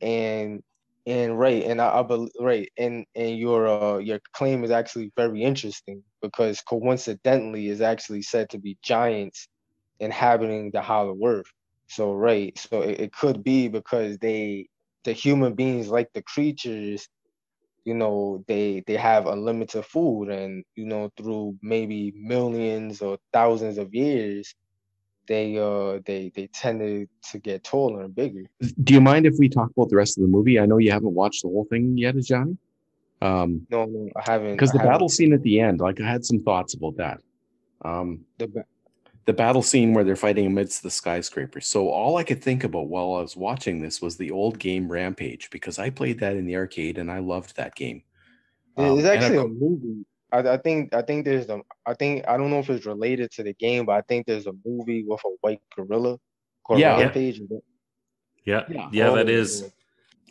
And 0.00 0.62
and 1.06 1.38
right, 1.38 1.64
and 1.64 1.80
I, 1.80 2.00
I 2.00 2.02
believe 2.02 2.32
right, 2.40 2.70
and 2.78 3.06
and 3.14 3.38
your 3.38 3.66
uh 3.66 3.98
your 3.98 4.20
claim 4.32 4.64
is 4.64 4.70
actually 4.70 5.12
very 5.16 5.42
interesting 5.42 6.02
because 6.22 6.60
coincidentally 6.60 7.68
is 7.68 7.80
actually 7.80 8.22
said 8.22 8.50
to 8.50 8.58
be 8.58 8.76
giants 8.82 9.48
inhabiting 9.98 10.70
the 10.70 10.82
Hollow 10.82 11.16
Earth. 11.24 11.50
So 11.88 12.14
right, 12.14 12.56
so 12.58 12.82
it, 12.82 13.00
it 13.00 13.12
could 13.12 13.42
be 13.42 13.68
because 13.68 14.18
they 14.18 14.68
the 15.04 15.12
human 15.12 15.54
beings 15.54 15.88
like 15.88 16.12
the 16.12 16.22
creatures 16.22 17.08
you 17.84 17.94
know 17.94 18.44
they 18.46 18.82
they 18.86 18.96
have 18.96 19.26
unlimited 19.26 19.84
food 19.84 20.28
and 20.28 20.64
you 20.76 20.84
know 20.86 21.10
through 21.16 21.56
maybe 21.62 22.12
millions 22.16 23.00
or 23.00 23.18
thousands 23.32 23.78
of 23.78 23.94
years 23.94 24.54
they 25.26 25.56
uh 25.58 25.98
they 26.04 26.30
they 26.34 26.46
tended 26.48 27.08
to 27.30 27.38
get 27.38 27.62
taller 27.64 28.02
and 28.02 28.14
bigger 28.14 28.44
Do 28.82 28.94
you 28.94 29.00
mind 29.00 29.26
if 29.26 29.34
we 29.38 29.48
talk 29.48 29.70
about 29.76 29.88
the 29.88 29.96
rest 29.96 30.18
of 30.18 30.22
the 30.22 30.28
movie? 30.28 30.58
I 30.58 30.66
know 30.66 30.78
you 30.78 30.90
haven't 30.90 31.14
watched 31.14 31.42
the 31.42 31.48
whole 31.48 31.66
thing 31.70 31.96
yet, 31.96 32.16
Johnny. 32.16 32.56
Um, 33.22 33.66
no 33.70 33.84
no 33.84 34.08
i 34.16 34.22
haven't 34.30 34.52
because 34.52 34.72
the 34.72 34.78
haven't- 34.78 34.92
battle 34.92 35.08
scene 35.08 35.32
at 35.32 35.42
the 35.42 35.60
end, 35.60 35.80
like 35.80 36.00
I 36.00 36.08
had 36.08 36.24
some 36.24 36.40
thoughts 36.40 36.74
about 36.74 36.96
that. 36.96 37.20
Um, 37.84 38.20
the, 38.38 38.64
the 39.26 39.32
battle 39.32 39.62
scene 39.62 39.92
where 39.92 40.04
they're 40.04 40.16
fighting 40.16 40.46
amidst 40.46 40.82
the 40.82 40.90
skyscrapers. 40.90 41.66
So 41.66 41.88
all 41.88 42.16
I 42.16 42.24
could 42.24 42.42
think 42.42 42.64
about 42.64 42.88
while 42.88 43.14
I 43.14 43.20
was 43.20 43.36
watching 43.36 43.80
this 43.80 44.00
was 44.00 44.16
the 44.16 44.30
old 44.30 44.58
game 44.58 44.90
Rampage 44.90 45.50
because 45.50 45.78
I 45.78 45.90
played 45.90 46.18
that 46.20 46.36
in 46.36 46.46
the 46.46 46.56
arcade 46.56 46.98
and 46.98 47.10
I 47.10 47.18
loved 47.18 47.56
that 47.56 47.74
game. 47.74 48.02
Um, 48.76 48.98
It's 48.98 49.06
actually 49.06 49.38
a 49.38 49.46
movie. 49.46 50.04
I, 50.32 50.38
I 50.38 50.56
think 50.56 50.94
I 50.94 51.02
think 51.02 51.24
there's 51.24 51.48
a 51.48 51.60
I 51.86 51.94
think 51.94 52.26
I 52.28 52.36
don't 52.36 52.50
know 52.50 52.60
if 52.60 52.70
it's 52.70 52.86
related 52.86 53.30
to 53.32 53.42
the 53.42 53.52
game, 53.54 53.84
but 53.86 53.92
I 53.92 54.00
think 54.02 54.26
there's 54.26 54.46
a 54.46 54.52
movie 54.64 55.04
with 55.06 55.20
a 55.24 55.30
white 55.40 55.60
gorilla 55.76 56.18
called 56.64 56.80
Yeah. 56.80 56.96
Yeah. 56.96 57.04
Rampage. 57.04 57.40
Yeah, 58.44 58.64
Yeah. 58.68 58.88
yeah, 58.92 59.10
that 59.10 59.28
Oh, 59.28 59.70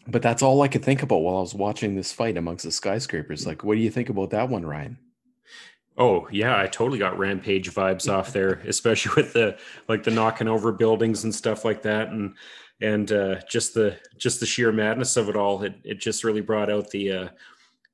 but 0.08 0.22
that's 0.22 0.42
all 0.42 0.62
I 0.62 0.68
could 0.68 0.84
think 0.84 1.04
about 1.04 1.18
while 1.18 1.38
I 1.38 1.42
was 1.42 1.54
watching 1.54 1.96
this 1.96 2.12
fight 2.12 2.38
amongst 2.38 2.66
the 2.66 2.72
skyscrapers. 2.72 3.46
Like, 3.46 3.64
what 3.64 3.76
do 3.76 3.82
you 3.82 3.92
think 3.92 4.10
about 4.10 4.32
that 4.32 4.50
one, 4.50 4.66
Ryan? 4.66 4.98
Oh 6.00 6.30
yeah, 6.32 6.60
I 6.60 6.66
totally 6.66 6.98
got 6.98 7.20
rampage 7.20 7.72
vibes 7.72 8.12
off 8.12 8.34
there, 8.34 8.62
especially 8.66 9.22
with 9.22 9.34
the 9.34 9.58
like 9.88 10.04
the 10.04 10.12
knocking 10.12 10.48
over 10.48 10.72
buildings 10.72 11.26
and 11.26 11.36
stuff 11.36 11.66
like 11.66 11.84
that, 11.84 12.08
and 12.10 12.36
and 12.82 13.12
uh, 13.12 13.36
just 13.50 13.74
the 13.74 13.98
just 14.18 14.40
the 14.40 14.46
sheer 14.46 14.72
madness 14.72 15.18
of 15.18 15.30
it 15.30 15.36
all. 15.36 15.62
It 15.64 15.76
it 15.84 16.00
just 16.00 16.24
really 16.24 16.42
brought 16.42 16.72
out 16.72 16.90
the 16.90 17.12
uh, 17.12 17.30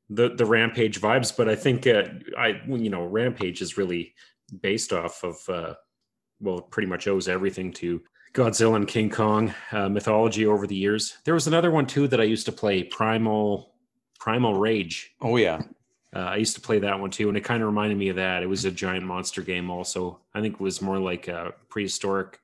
the 0.10 0.36
the 0.36 0.46
rampage 0.46 1.02
vibes. 1.02 1.36
But 1.36 1.50
I 1.50 1.56
think 1.56 1.88
uh, 1.88 2.04
I 2.38 2.62
you 2.68 2.92
know 2.92 3.06
rampage 3.06 3.62
is 3.62 3.78
really 3.78 4.14
based 4.62 4.94
off 4.94 5.24
of 5.24 5.38
uh, 5.50 5.74
well, 6.40 6.62
pretty 6.62 6.88
much 6.88 7.08
owes 7.08 7.28
everything 7.28 7.74
to 7.74 8.04
Godzilla 8.34 8.76
and 8.76 8.88
King 8.88 9.10
Kong 9.10 9.54
uh, 9.72 9.90
mythology 9.90 10.46
over 10.46 10.68
the 10.68 10.76
years. 10.76 11.18
There 11.26 11.34
was 11.34 11.48
another 11.48 11.72
one 11.72 11.88
too 11.88 12.08
that 12.10 12.22
I 12.22 12.26
used 12.26 12.46
to 12.46 12.52
play, 12.52 12.84
Primal 12.84 13.74
Primal 14.20 14.56
Rage. 14.56 15.16
Oh 15.22 15.38
yeah, 15.38 15.62
Uh, 16.16 16.20
I 16.20 16.36
used 16.38 16.56
to 16.56 16.62
play 16.62 16.80
that 16.80 17.00
one 17.00 17.10
too, 17.12 17.28
and 17.28 17.38
it 17.38 17.44
kind 17.44 17.62
of 17.62 17.68
reminded 17.68 17.98
me 17.98 18.08
of 18.08 18.16
that. 18.16 18.42
It 18.42 18.46
was 18.48 18.64
a 18.64 18.72
giant 18.72 19.06
monster 19.06 19.42
game, 19.42 19.70
also. 19.70 20.20
I 20.34 20.40
think 20.40 20.54
it 20.56 20.60
was 20.62 20.82
more 20.82 20.98
like 20.98 21.28
uh, 21.28 21.52
prehistoric, 21.68 22.40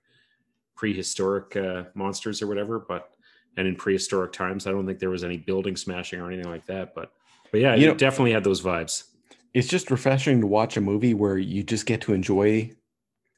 prehistoric 0.76 1.56
uh, 1.56 1.84
monsters 1.94 2.42
or 2.42 2.48
whatever. 2.48 2.80
But 2.80 3.12
and 3.58 3.68
in 3.68 3.76
prehistoric 3.76 4.34
times, 4.34 4.68
I 4.68 4.72
don't 4.72 4.86
think 4.86 5.00
there 5.00 5.10
was 5.10 5.24
any 5.24 5.38
building 5.38 5.76
smashing 5.78 6.20
or 6.20 6.28
anything 6.32 6.50
like 6.52 6.66
that. 6.68 6.94
But 6.94 7.14
but 7.52 7.62
yeah, 7.62 7.76
You 7.76 7.88
it 7.88 7.92
know- 7.92 7.98
definitely 7.98 8.34
had 8.34 8.44
those 8.44 8.62
vibes. 8.62 9.04
it's 9.54 9.68
just 9.68 9.90
refreshing 9.92 10.42
to 10.42 10.48
watch 10.48 10.76
a 10.78 10.82
movie 10.82 11.14
where 11.14 11.38
you 11.38 11.64
just 11.64 11.86
get 11.86 12.02
to 12.02 12.14
enjoy 12.14 12.72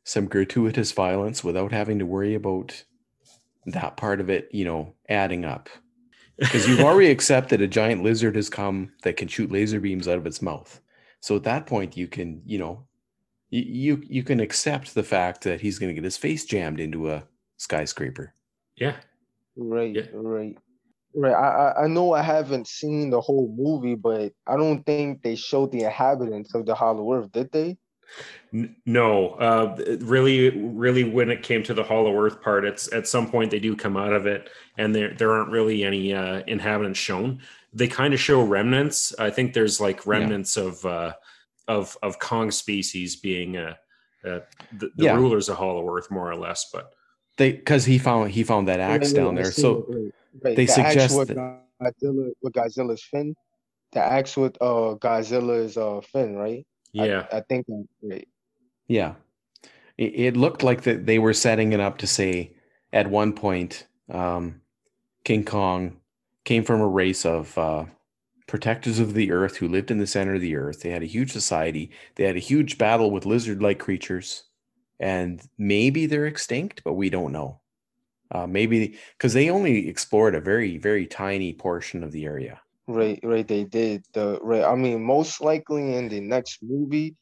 some 0.03 0.25
gratuitous 0.27 0.91
violence 0.91 1.43
without 1.43 1.71
having 1.71 1.99
to 1.99 2.05
worry 2.05 2.35
about 2.35 2.83
that 3.65 3.95
part 3.97 4.19
of 4.19 4.29
it, 4.29 4.49
you 4.51 4.65
know, 4.65 4.93
adding 5.07 5.45
up. 5.45 5.69
Because 6.37 6.67
you've 6.67 6.79
already 6.81 7.11
accepted 7.11 7.61
a 7.61 7.67
giant 7.67 8.03
lizard 8.03 8.35
has 8.35 8.49
come 8.49 8.91
that 9.03 9.17
can 9.17 9.27
shoot 9.27 9.51
laser 9.51 9.79
beams 9.79 10.07
out 10.07 10.17
of 10.17 10.25
its 10.25 10.41
mouth. 10.41 10.81
So 11.19 11.35
at 11.35 11.43
that 11.43 11.67
point, 11.67 11.95
you 11.95 12.07
can, 12.07 12.41
you 12.45 12.57
know, 12.57 12.85
you 13.49 13.61
you, 13.61 14.03
you 14.07 14.23
can 14.23 14.39
accept 14.39 14.93
the 14.95 15.03
fact 15.03 15.43
that 15.43 15.61
he's 15.61 15.79
going 15.79 15.89
to 15.89 15.93
get 15.93 16.03
his 16.03 16.17
face 16.17 16.45
jammed 16.45 16.79
into 16.79 17.11
a 17.11 17.23
skyscraper. 17.57 18.33
yeah, 18.75 18.95
Right, 19.55 19.95
Yeah. 19.95 20.07
right, 20.13 20.57
right. 21.15 21.33
I, 21.33 21.47
I 21.47 21.83
I 21.83 21.87
know 21.87 22.13
I 22.13 22.23
haven't 22.23 22.67
seen 22.67 23.11
the 23.11 23.21
whole 23.21 23.53
movie, 23.55 23.95
but 23.95 24.33
I 24.47 24.57
don't 24.57 24.83
think 24.85 25.21
they 25.21 25.35
showed 25.35 25.71
the 25.71 25.83
inhabitants 25.83 26.55
of 26.55 26.65
the 26.65 26.73
Hollow 26.75 27.13
Earth, 27.13 27.31
did 27.31 27.51
they? 27.51 27.77
N- 28.53 28.75
no, 28.85 29.29
uh, 29.31 29.75
really, 30.01 30.49
really, 30.51 31.03
when 31.03 31.29
it 31.31 31.41
came 31.41 31.63
to 31.63 31.73
the 31.73 31.83
Hollow 31.83 32.15
Earth 32.19 32.41
part, 32.41 32.65
it's 32.65 32.91
at 32.93 33.07
some 33.07 33.29
point 33.29 33.49
they 33.51 33.59
do 33.59 33.75
come 33.75 33.97
out 33.97 34.13
of 34.13 34.25
it, 34.27 34.49
and 34.77 34.93
there 34.93 35.13
there 35.15 35.31
aren't 35.31 35.51
really 35.51 35.83
any 35.83 36.13
uh, 36.13 36.43
inhabitants 36.47 36.99
shown. 36.99 37.39
They 37.73 37.87
kind 37.87 38.13
of 38.13 38.19
show 38.19 38.41
remnants. 38.43 39.13
I 39.17 39.31
think 39.31 39.53
there's 39.53 39.79
like 39.81 40.05
remnants 40.05 40.55
of 40.57 40.85
uh, 40.85 41.13
of 41.67 41.97
of 42.03 42.19
Kong 42.19 42.51
species 42.51 43.15
being 43.15 43.57
uh, 43.57 43.73
uh, 44.23 44.39
the, 44.77 44.91
the 44.95 45.05
Yeah. 45.05 45.15
rulers 45.15 45.49
of 45.49 45.57
Hollow 45.57 45.87
Earth, 45.95 46.11
more 46.11 46.29
or 46.29 46.35
less. 46.35 46.69
But 46.71 46.91
They 47.37 47.53
because 47.53 47.85
he 47.85 47.97
found 47.97 48.29
he 48.31 48.43
found 48.43 48.67
that 48.67 48.79
axe 48.79 49.11
Right, 49.13 49.17
right, 49.17 49.25
down 49.25 49.35
there. 49.35 49.51
So 49.51 49.85
right, 49.89 50.13
right. 50.43 50.55
they 50.55 50.65
the 50.67 50.71
suggest 50.71 51.17
with 51.17 51.29
that- 51.29 51.61
Godzilla 51.81 52.31
with 52.43 52.53
Godzilla's 52.53 53.03
fin. 53.03 53.35
The 53.93 53.99
axe 53.99 54.37
with 54.37 54.55
uh 54.61 54.95
Godzilla's 55.01 55.75
uh 55.77 56.01
fin, 56.01 56.35
right? 56.35 56.65
I- 56.97 57.05
yeah, 57.05 57.27
I, 57.31 57.41
think 57.41 57.65
that 57.67 57.85
right. 58.01 58.27
Yeah. 58.87 59.15
It, 59.97 60.19
it 60.19 60.37
looked 60.37 60.63
like 60.63 60.83
that 60.83 61.05
they 61.05 61.19
were 61.19 61.33
setting 61.33 61.73
it 61.73 61.79
up 61.79 61.97
to 61.99 62.07
say 62.07 62.53
at 62.91 63.09
one 63.09 63.33
point, 63.33 63.87
um, 64.09 64.61
King 65.23 65.45
Kong 65.45 65.97
came 66.43 66.63
from 66.63 66.81
a 66.81 66.87
race 66.87 67.25
of 67.25 67.57
uh, 67.57 67.85
protectors 68.47 68.99
of 68.99 69.13
the 69.13 69.31
earth 69.31 69.57
who 69.57 69.67
lived 69.67 69.91
in 69.91 69.97
the 69.97 70.07
center 70.07 70.35
of 70.35 70.41
the 70.41 70.55
earth. 70.55 70.81
They 70.81 70.89
had 70.89 71.03
a 71.03 71.07
huge 71.07 71.31
society. 71.31 71.91
They 72.15 72.25
had 72.25 72.35
a 72.35 72.39
huge 72.39 72.77
battle 72.77 73.11
with 73.11 73.25
lizard 73.25 73.61
like 73.61 73.79
creatures. 73.79 74.43
And 74.99 75.41
maybe 75.57 76.05
they're 76.05 76.27
extinct, 76.27 76.83
but 76.83 76.93
we 76.93 77.09
don't 77.09 77.31
know. 77.31 77.61
Uh, 78.31 78.47
maybe 78.47 78.97
because 79.17 79.33
they 79.33 79.49
only 79.49 79.87
explored 79.87 80.33
a 80.33 80.41
very, 80.41 80.77
very 80.77 81.05
tiny 81.05 81.53
portion 81.53 82.03
of 82.03 82.11
the 82.11 82.25
area. 82.25 82.61
Right, 82.87 83.19
right, 83.23 83.47
they 83.47 83.63
did. 83.63 84.03
The 84.13 84.39
right, 84.41 84.63
I 84.63 84.75
mean, 84.75 85.03
most 85.03 85.39
likely 85.41 85.95
in 85.95 86.09
the 86.09 86.19
next 86.19 86.59
movie, 86.61 87.15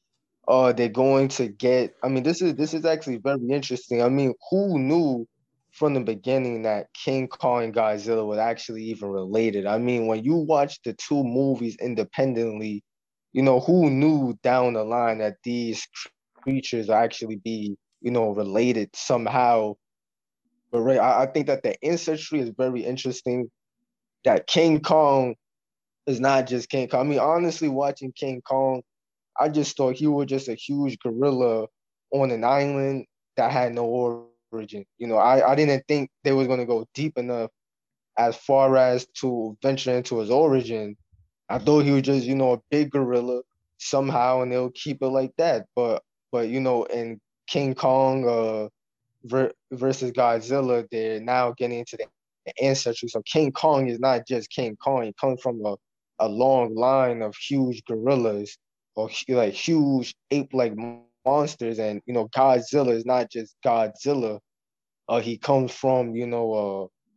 uh, 0.48 0.74
they're 0.74 0.90
going 0.90 1.28
to 1.30 1.50
get. 1.50 1.94
I 2.04 2.08
mean, 2.10 2.24
this 2.24 2.42
is 2.42 2.56
this 2.56 2.74
is 2.74 2.84
actually 2.86 3.18
very 3.18 3.48
interesting. 3.50 4.02
I 4.02 4.10
mean, 4.10 4.34
who 4.50 4.80
knew 4.80 5.28
from 5.72 5.94
the 5.94 6.02
beginning 6.02 6.64
that 6.64 6.88
King 6.94 7.28
Kong 7.28 7.64
and 7.64 7.74
Godzilla 7.76 8.26
was 8.26 8.40
actually 8.40 8.84
even 8.86 9.10
related? 9.10 9.68
I 9.68 9.78
mean, 9.78 10.08
when 10.08 10.24
you 10.24 10.36
watch 10.36 10.82
the 10.84 10.94
two 10.94 11.24
movies 11.24 11.78
independently, 11.80 12.84
you 13.34 13.44
know, 13.44 13.60
who 13.60 13.90
knew 13.92 14.34
down 14.44 14.74
the 14.74 14.84
line 14.84 15.20
that 15.20 15.38
these 15.44 15.88
creatures 16.42 16.90
actually 16.90 17.36
be, 17.38 17.76
you 18.02 18.10
know, 18.12 18.32
related 18.32 18.90
somehow? 18.96 19.76
But 20.72 20.82
right, 20.82 21.00
I, 21.00 21.24
I 21.24 21.26
think 21.28 21.48
that 21.48 21.64
the 21.64 21.76
ancestry 21.84 22.40
is 22.40 22.52
very 22.58 22.84
interesting. 22.86 23.50
That 24.26 24.48
King 24.48 24.82
Kong 24.82 25.36
is 26.08 26.20
not 26.20 26.48
just 26.48 26.70
King 26.70 26.88
Kong. 26.88 27.02
I 27.02 27.04
mean, 27.04 27.20
honestly, 27.20 27.68
watching 27.70 28.12
King 28.12 28.42
Kong, 28.42 28.82
I 29.40 29.50
just 29.50 29.78
thought 29.78 29.96
he 29.96 30.08
was 30.08 30.28
just 30.28 30.50
a 30.50 30.56
huge 30.56 31.00
gorilla 31.00 31.68
on 32.12 32.32
an 32.32 32.44
island 32.44 33.06
that 33.38 33.52
had 33.52 33.74
no 33.74 33.86
origin. 34.52 34.86
You 34.98 35.08
know, 35.08 35.18
I, 35.18 35.52
I 35.52 35.56
didn't 35.56 35.86
think 35.88 36.10
they 36.24 36.34
was 36.34 36.48
gonna 36.48 36.66
go 36.66 36.86
deep 36.94 37.18
enough 37.18 37.50
as 38.18 38.36
far 38.36 38.76
as 38.78 39.06
to 39.22 39.58
venture 39.62 39.96
into 39.96 40.20
his 40.20 40.30
origin. 40.30 40.98
I 41.50 41.60
thought 41.60 41.86
he 41.86 41.92
was 41.92 42.04
just, 42.04 42.26
you 42.26 42.36
know, 42.36 42.54
a 42.54 42.62
big 42.70 42.92
gorilla 42.92 43.42
somehow, 43.78 44.42
and 44.42 44.52
they'll 44.52 44.72
keep 44.72 45.02
it 45.02 45.08
like 45.08 45.34
that. 45.38 45.66
But 45.76 46.04
but 46.32 46.50
you 46.50 46.60
know, 46.60 46.84
in 46.86 47.20
King 47.48 47.76
Kong 47.76 48.28
uh 48.28 48.70
ver- 49.26 49.54
versus 49.72 50.12
Godzilla, 50.12 50.88
they're 50.92 51.20
now 51.20 51.54
getting 51.58 51.80
into 51.80 51.98
the 51.98 52.06
ancestry. 52.64 53.10
So 53.10 53.22
King 53.24 53.52
Kong 53.52 53.88
is 53.88 54.00
not 54.00 54.28
just 54.28 54.50
King 54.50 54.76
Kong; 54.76 55.04
he 55.04 55.14
comes 55.20 55.42
from 55.42 55.66
a 55.66 55.76
a 56.22 56.30
long 56.30 56.76
line 56.76 57.24
of 57.24 57.36
huge 57.38 57.84
gorillas 57.86 58.58
or 58.96 59.10
like 59.30 59.54
huge 59.54 60.16
ape-like 60.32 60.76
monsters, 60.78 61.80
and 61.80 62.02
you 62.06 62.14
know 62.14 62.28
Godzilla 62.30 62.92
is 62.92 63.06
not 63.06 63.32
just 63.32 63.56
Godzilla. 63.66 64.40
Uh, 65.08 65.20
he 65.22 65.38
comes 65.38 65.72
from 65.74 66.16
you 66.16 66.28
know 66.28 66.54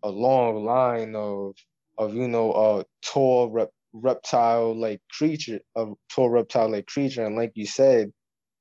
uh, 0.03 0.09
a 0.09 0.11
long 0.11 0.65
line 0.65 1.15
of 1.17 1.55
of 1.99 2.15
you 2.15 2.29
know 2.29 2.53
uh 2.53 2.83
tall 3.05 3.51
rep- 3.51 3.71
reptile 3.93 4.75
like 4.79 5.01
creature, 5.19 5.61
a 5.77 5.87
tall 6.11 6.31
reptile 6.31 6.71
like 6.71 6.87
creature, 6.87 7.25
and 7.25 7.37
like 7.37 7.53
you 7.55 7.67
said, 7.67 8.13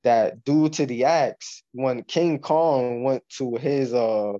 that 0.03 0.43
due 0.45 0.69
to 0.69 0.85
the 0.85 1.05
axe, 1.05 1.63
when 1.73 2.03
King 2.03 2.39
Kong 2.39 3.03
went 3.03 3.23
to 3.37 3.55
his 3.57 3.93
uh 3.93 4.33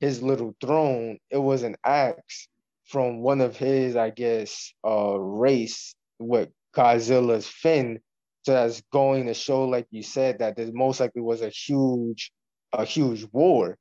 his 0.00 0.22
little 0.22 0.54
throne, 0.60 1.18
it 1.30 1.38
was 1.38 1.62
an 1.62 1.76
axe 1.84 2.48
from 2.88 3.20
one 3.22 3.40
of 3.42 3.56
his, 3.56 3.96
I 3.96 4.10
guess, 4.10 4.72
uh 4.86 5.18
race 5.18 5.94
with 6.18 6.50
Godzilla's 6.76 7.48
fin. 7.48 8.00
So 8.44 8.52
that's 8.54 8.82
going 8.92 9.26
to 9.26 9.34
show, 9.34 9.64
like 9.66 9.86
you 9.90 10.02
said, 10.02 10.40
that 10.40 10.56
there 10.56 10.70
most 10.72 11.00
likely 11.00 11.22
was 11.22 11.42
a 11.42 11.50
huge, 11.50 12.32
a 12.72 12.84
huge 12.84 13.26
war. 13.32 13.76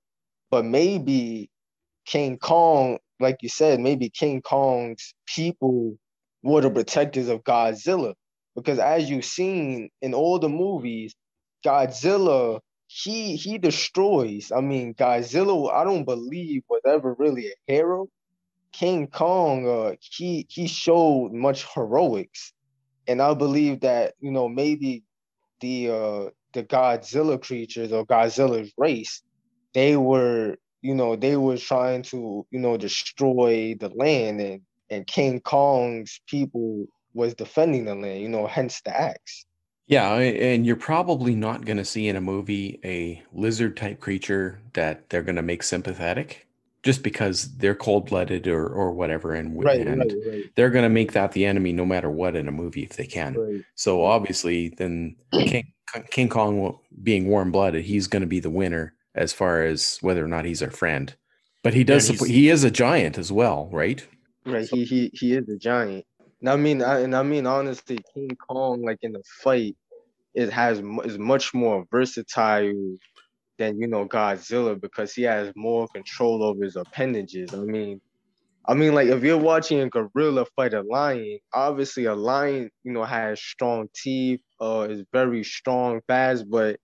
But 0.52 0.66
maybe 0.66 1.50
King 2.06 2.38
Kong 2.38 3.00
like 3.20 3.38
you 3.42 3.50
said, 3.50 3.80
maybe 3.80 4.10
King 4.10 4.42
Kong's 4.42 5.14
people 5.28 5.98
were 6.44 6.62
the 6.62 6.70
protectors 6.70 7.30
of 7.30 7.44
Godzilla. 7.44 8.14
Because 8.56 8.80
as 8.80 9.10
you've 9.10 9.26
seen 9.26 9.90
in 10.02 10.14
all 10.14 10.40
the 10.40 10.50
movies, 10.50 11.16
Godzilla, 11.66 12.60
he 12.88 13.36
he 13.36 13.58
destroys. 13.58 14.52
I 14.56 14.62
mean, 14.62 14.94
Godzilla, 14.94 15.72
I 15.72 15.84
don't 15.84 16.06
believe 16.06 16.64
was 16.70 16.82
ever 16.88 17.16
really 17.20 17.48
a 17.50 17.74
hero. 17.74 18.08
King 18.78 19.08
Kong, 19.08 19.68
uh, 19.68 19.96
he 20.00 20.46
he 20.50 20.68
showed 20.68 21.32
much 21.34 21.66
heroics, 21.74 22.54
and 23.08 23.22
I 23.22 23.34
believe 23.34 23.80
that 23.82 24.14
you 24.20 24.32
know 24.32 24.48
maybe 24.48 25.04
the 25.62 25.90
uh 25.90 26.30
the 26.54 26.64
Godzilla 26.64 27.42
creatures 27.42 27.92
or 27.92 28.06
Godzilla's 28.06 28.72
race, 28.78 29.24
they 29.74 29.98
were 29.98 30.58
you 30.84 30.94
know 30.94 31.16
they 31.16 31.38
were 31.38 31.58
trying 31.58 32.04
to 32.04 32.46
you 32.52 32.60
know 32.60 32.78
destroy 32.78 33.76
the 33.80 33.90
land, 33.90 34.42
and 34.42 34.62
and 34.92 35.08
King 35.08 35.40
Kong's 35.40 36.22
people 36.28 36.86
was 37.16 37.34
defending 37.34 37.86
the 37.86 37.96
land. 37.96 38.22
You 38.22 38.30
know, 38.30 38.46
hence 38.46 38.82
the 38.82 38.96
axe. 38.96 39.46
Yeah, 39.88 40.14
and 40.16 40.66
you're 40.66 40.76
probably 40.76 41.34
not 41.34 41.66
going 41.66 41.78
to 41.78 41.86
see 41.86 42.10
in 42.10 42.16
a 42.16 42.22
movie 42.22 42.80
a 42.84 43.24
lizard 43.34 43.78
type 43.78 44.02
creature 44.02 44.60
that 44.74 45.10
they're 45.10 45.24
going 45.24 45.38
to 45.38 45.42
make 45.42 45.64
sympathetic 45.64 46.47
just 46.84 47.04
because 47.04 47.56
they're 47.58 47.76
cold 47.76 48.08
blooded 48.08 48.48
or, 48.48 48.68
or 48.68 48.92
whatever. 48.92 49.34
And, 49.34 49.64
right, 49.64 49.86
and 49.86 50.00
right, 50.00 50.14
right. 50.28 50.44
they're 50.56 50.70
going 50.70 50.84
to 50.84 50.90
make 50.90 51.14
that 51.14 51.32
the 51.32 51.46
enemy 51.46 51.74
no 51.74 51.86
matter 51.86 52.10
what 52.10 52.36
in 52.36 52.48
a 52.48 52.52
movie 52.52 52.84
if 52.84 52.96
they 52.96 53.06
can. 53.06 53.64
So 53.76 54.04
obviously, 54.04 54.70
then 54.70 55.16
King, 55.34 55.74
King 56.12 56.30
Kong 56.30 56.80
being 57.02 57.28
warm 57.28 57.52
blooded, 57.52 57.86
he's 57.86 58.08
going 58.08 58.22
to 58.22 58.28
be 58.28 58.40
the 58.40 58.50
winner 58.50 58.94
as 59.16 59.34
far 59.34 59.64
as 59.64 59.98
whether 60.02 60.24
or 60.24 60.28
not 60.28 60.46
he's 60.46 60.62
our 60.62 60.72
friend. 60.72 61.16
But 61.64 61.74
he 61.74 61.84
does, 61.84 62.10
yeah, 62.10 62.28
he 62.28 62.50
is 62.50 62.64
a 62.64 62.72
giant 62.72 63.18
as 63.18 63.32
well, 63.32 63.70
right? 63.72 64.06
Right. 64.46 64.70
He, 64.70 64.86
he, 64.86 65.12
he 65.14 65.34
is 65.34 65.50
a 65.50 65.58
giant. 65.58 66.06
And 66.40 66.50
I 66.50 66.56
mean, 66.56 66.84
I, 66.84 67.00
and 67.00 67.16
I 67.16 67.24
mean, 67.24 67.48
honestly, 67.48 67.98
King 68.14 68.30
Kong, 68.48 68.84
like 68.84 69.00
in 69.02 69.14
the 69.14 69.24
fight, 69.42 69.76
it 70.36 70.52
has 70.52 70.80
is 71.04 71.18
much 71.18 71.54
more 71.54 71.86
versatile 71.92 72.98
than 73.58 73.80
you 73.80 73.88
know 73.88 74.08
Godzilla 74.08 74.80
because 74.80 75.14
he 75.14 75.24
has 75.24 75.52
more 75.56 75.88
control 75.90 76.44
over 76.44 76.64
his 76.64 76.76
appendages. 76.76 77.54
I 77.54 77.60
mean, 77.60 78.02
I 78.68 78.74
mean, 78.74 78.94
like 78.94 79.08
if 79.08 79.24
you're 79.24 79.38
watching 79.38 79.80
a 79.82 79.90
gorilla 79.90 80.46
fight 80.56 80.74
a 80.74 80.82
lion, 80.82 81.40
obviously 81.54 82.06
a 82.06 82.16
lion, 82.16 82.70
you 82.84 82.92
know, 82.92 83.04
has 83.04 83.42
strong 83.42 83.88
teeth, 83.96 84.42
uh, 84.62 84.88
is 84.90 85.04
very 85.14 85.44
strong, 85.44 86.02
fast, 86.08 86.50
but 86.50 86.80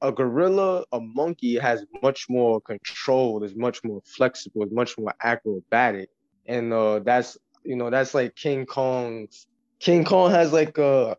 a 0.00 0.12
gorilla, 0.12 0.84
a 0.92 1.00
monkey 1.00 1.58
has 1.58 1.84
much 2.02 2.26
more 2.28 2.60
control, 2.60 3.42
is 3.42 3.54
much 3.54 3.82
more 3.84 4.00
flexible, 4.06 4.62
is 4.64 4.72
much 4.72 4.96
more 4.96 5.12
acrobatic. 5.22 6.08
And 6.46 6.72
uh 6.72 7.00
that's 7.00 7.36
you 7.64 7.76
know, 7.76 7.90
that's 7.90 8.14
like 8.14 8.34
King 8.36 8.64
Kong's 8.64 9.46
King 9.80 10.04
Kong 10.04 10.30
has 10.30 10.52
like 10.52 10.78
a 10.78 11.16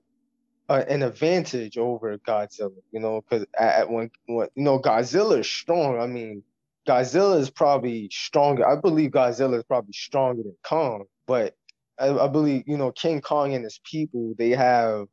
uh, 0.70 0.86
an 0.88 1.02
advantage 1.02 1.78
over 1.78 2.18
Godzilla, 2.20 2.72
you 2.92 3.00
know, 3.00 3.22
because 3.22 3.46
at, 3.58 3.90
when, 3.90 4.12
when 4.28 4.48
you 4.56 4.64
know 4.64 4.80
Godzilla 4.80 5.40
is 5.40 5.48
strong. 5.48 6.00
I 6.00 6.06
mean, 6.06 6.44
Godzilla 6.88 7.40
is 7.40 7.50
probably 7.50 8.08
stronger. 8.12 8.68
I 8.68 8.76
believe 8.76 9.12
Godzilla 9.12 9.58
is 9.58 9.64
probably 9.64 9.94
stronger 9.94 10.44
than 10.44 10.56
Kong, 10.64 11.06
but 11.26 11.56
I, 12.00 12.10
I, 12.10 12.28
believe 12.28 12.64
you 12.68 12.78
know 12.78 12.92
King 12.92 13.20
Kong 13.20 13.56
and 13.56 13.64
his 13.64 13.80
people 13.84 14.36
they 14.38 14.52
have 14.52 15.08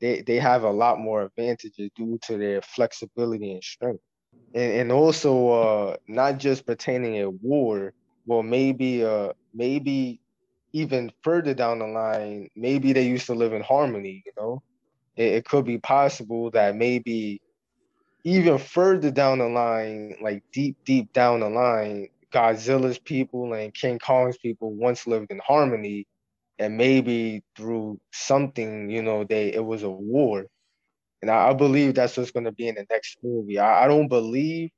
they 0.00 0.22
they 0.22 0.40
have 0.40 0.64
a 0.64 0.70
lot 0.70 0.98
more 0.98 1.22
advantages 1.22 1.90
due 1.94 2.18
to 2.22 2.36
their 2.36 2.60
flexibility 2.60 3.52
and 3.52 3.62
strength, 3.62 4.02
and 4.52 4.72
and 4.72 4.92
also 4.92 5.48
uh, 5.48 5.96
not 6.08 6.38
just 6.38 6.66
pertaining 6.66 7.18
at 7.18 7.32
war. 7.34 7.92
Well, 8.26 8.42
maybe 8.42 9.04
uh 9.04 9.32
maybe 9.54 10.20
even 10.72 11.12
further 11.22 11.54
down 11.54 11.78
the 11.78 11.86
line, 11.86 12.50
maybe 12.54 12.92
they 12.92 13.06
used 13.06 13.26
to 13.26 13.34
live 13.34 13.52
in 13.52 13.62
harmony, 13.62 14.22
you 14.26 14.32
know 14.36 14.62
it, 15.18 15.34
it 15.34 15.46
could 15.46 15.66
be 15.66 15.78
possible 15.78 16.52
that 16.52 16.76
maybe 16.76 17.42
even 18.24 18.58
further 18.58 19.10
down 19.10 19.38
the 19.40 19.48
line, 19.48 20.16
like 20.22 20.42
deep, 20.52 20.76
deep 20.84 21.12
down 21.14 21.40
the 21.40 21.50
line, 21.50 22.08
Godzilla's 22.32 22.98
people 22.98 23.54
and 23.54 23.74
King 23.74 23.98
Kong's 23.98 24.38
people 24.38 24.74
once 24.74 25.06
lived 25.08 25.30
in 25.32 25.40
harmony, 25.46 26.06
and 26.58 26.76
maybe 26.78 27.42
through 27.56 28.00
something, 28.12 28.90
you 28.90 29.02
know, 29.02 29.24
they 29.24 29.52
it 29.54 29.64
was 29.64 29.84
a 29.84 29.90
war, 29.90 30.46
and 31.22 31.30
I, 31.30 31.50
I 31.50 31.54
believe 31.54 31.94
that's 31.94 32.16
what's 32.16 32.32
going 32.32 32.46
to 32.46 32.52
be 32.52 32.68
in 32.68 32.76
the 32.76 32.86
next 32.90 33.18
movie. 33.24 33.58
I, 33.60 33.84
I 33.84 33.88
don't 33.88 34.08
believe 34.08 34.70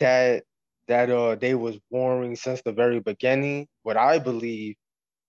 that 0.00 0.44
that 0.88 1.10
uh 1.10 1.36
they 1.36 1.54
was 1.54 1.78
warring 1.90 2.36
since 2.36 2.62
the 2.62 2.72
very 2.72 3.00
beginning. 3.00 3.68
What 3.84 3.96
I 3.98 4.18
believe 4.20 4.76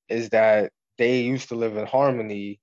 is 0.09 0.29
that 0.31 0.71
they 0.99 1.21
used 1.21 1.49
to 1.49 1.55
live 1.55 1.77
in 1.77 1.87
harmony, 1.87 2.59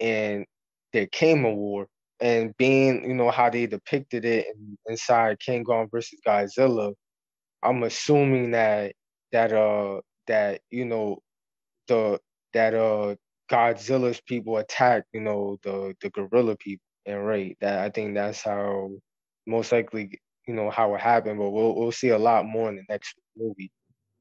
and 0.00 0.46
there 0.94 1.06
came 1.08 1.44
a 1.44 1.52
war 1.52 1.88
and 2.20 2.56
being 2.56 3.04
you 3.06 3.14
know 3.14 3.30
how 3.30 3.50
they 3.50 3.66
depicted 3.66 4.24
it 4.24 4.46
in, 4.46 4.78
inside 4.86 5.40
King 5.40 5.64
Kong 5.64 5.88
versus 5.90 6.20
Godzilla, 6.26 6.94
I'm 7.62 7.82
assuming 7.82 8.52
that 8.52 8.94
that 9.32 9.52
uh 9.52 10.00
that 10.26 10.60
you 10.70 10.86
know 10.86 11.18
the 11.88 12.18
that 12.54 12.74
uh 12.74 13.16
Godzilla's 13.50 14.20
people 14.22 14.56
attacked 14.56 15.08
you 15.12 15.20
know 15.20 15.58
the 15.62 15.94
the 16.00 16.10
gorilla 16.10 16.56
people. 16.56 16.84
And 17.06 17.26
right 17.26 17.54
that 17.60 17.80
I 17.80 17.90
think 17.90 18.14
that's 18.14 18.42
how 18.42 18.90
most 19.46 19.72
likely 19.72 20.18
you 20.46 20.54
know 20.54 20.70
how 20.70 20.94
it 20.94 21.00
happened 21.02 21.38
but 21.38 21.50
we'll 21.50 21.74
we'll 21.74 21.92
see 21.92 22.08
a 22.08 22.18
lot 22.18 22.46
more 22.46 22.70
in 22.70 22.76
the 22.76 22.84
next 22.88 23.16
movie. 23.36 23.70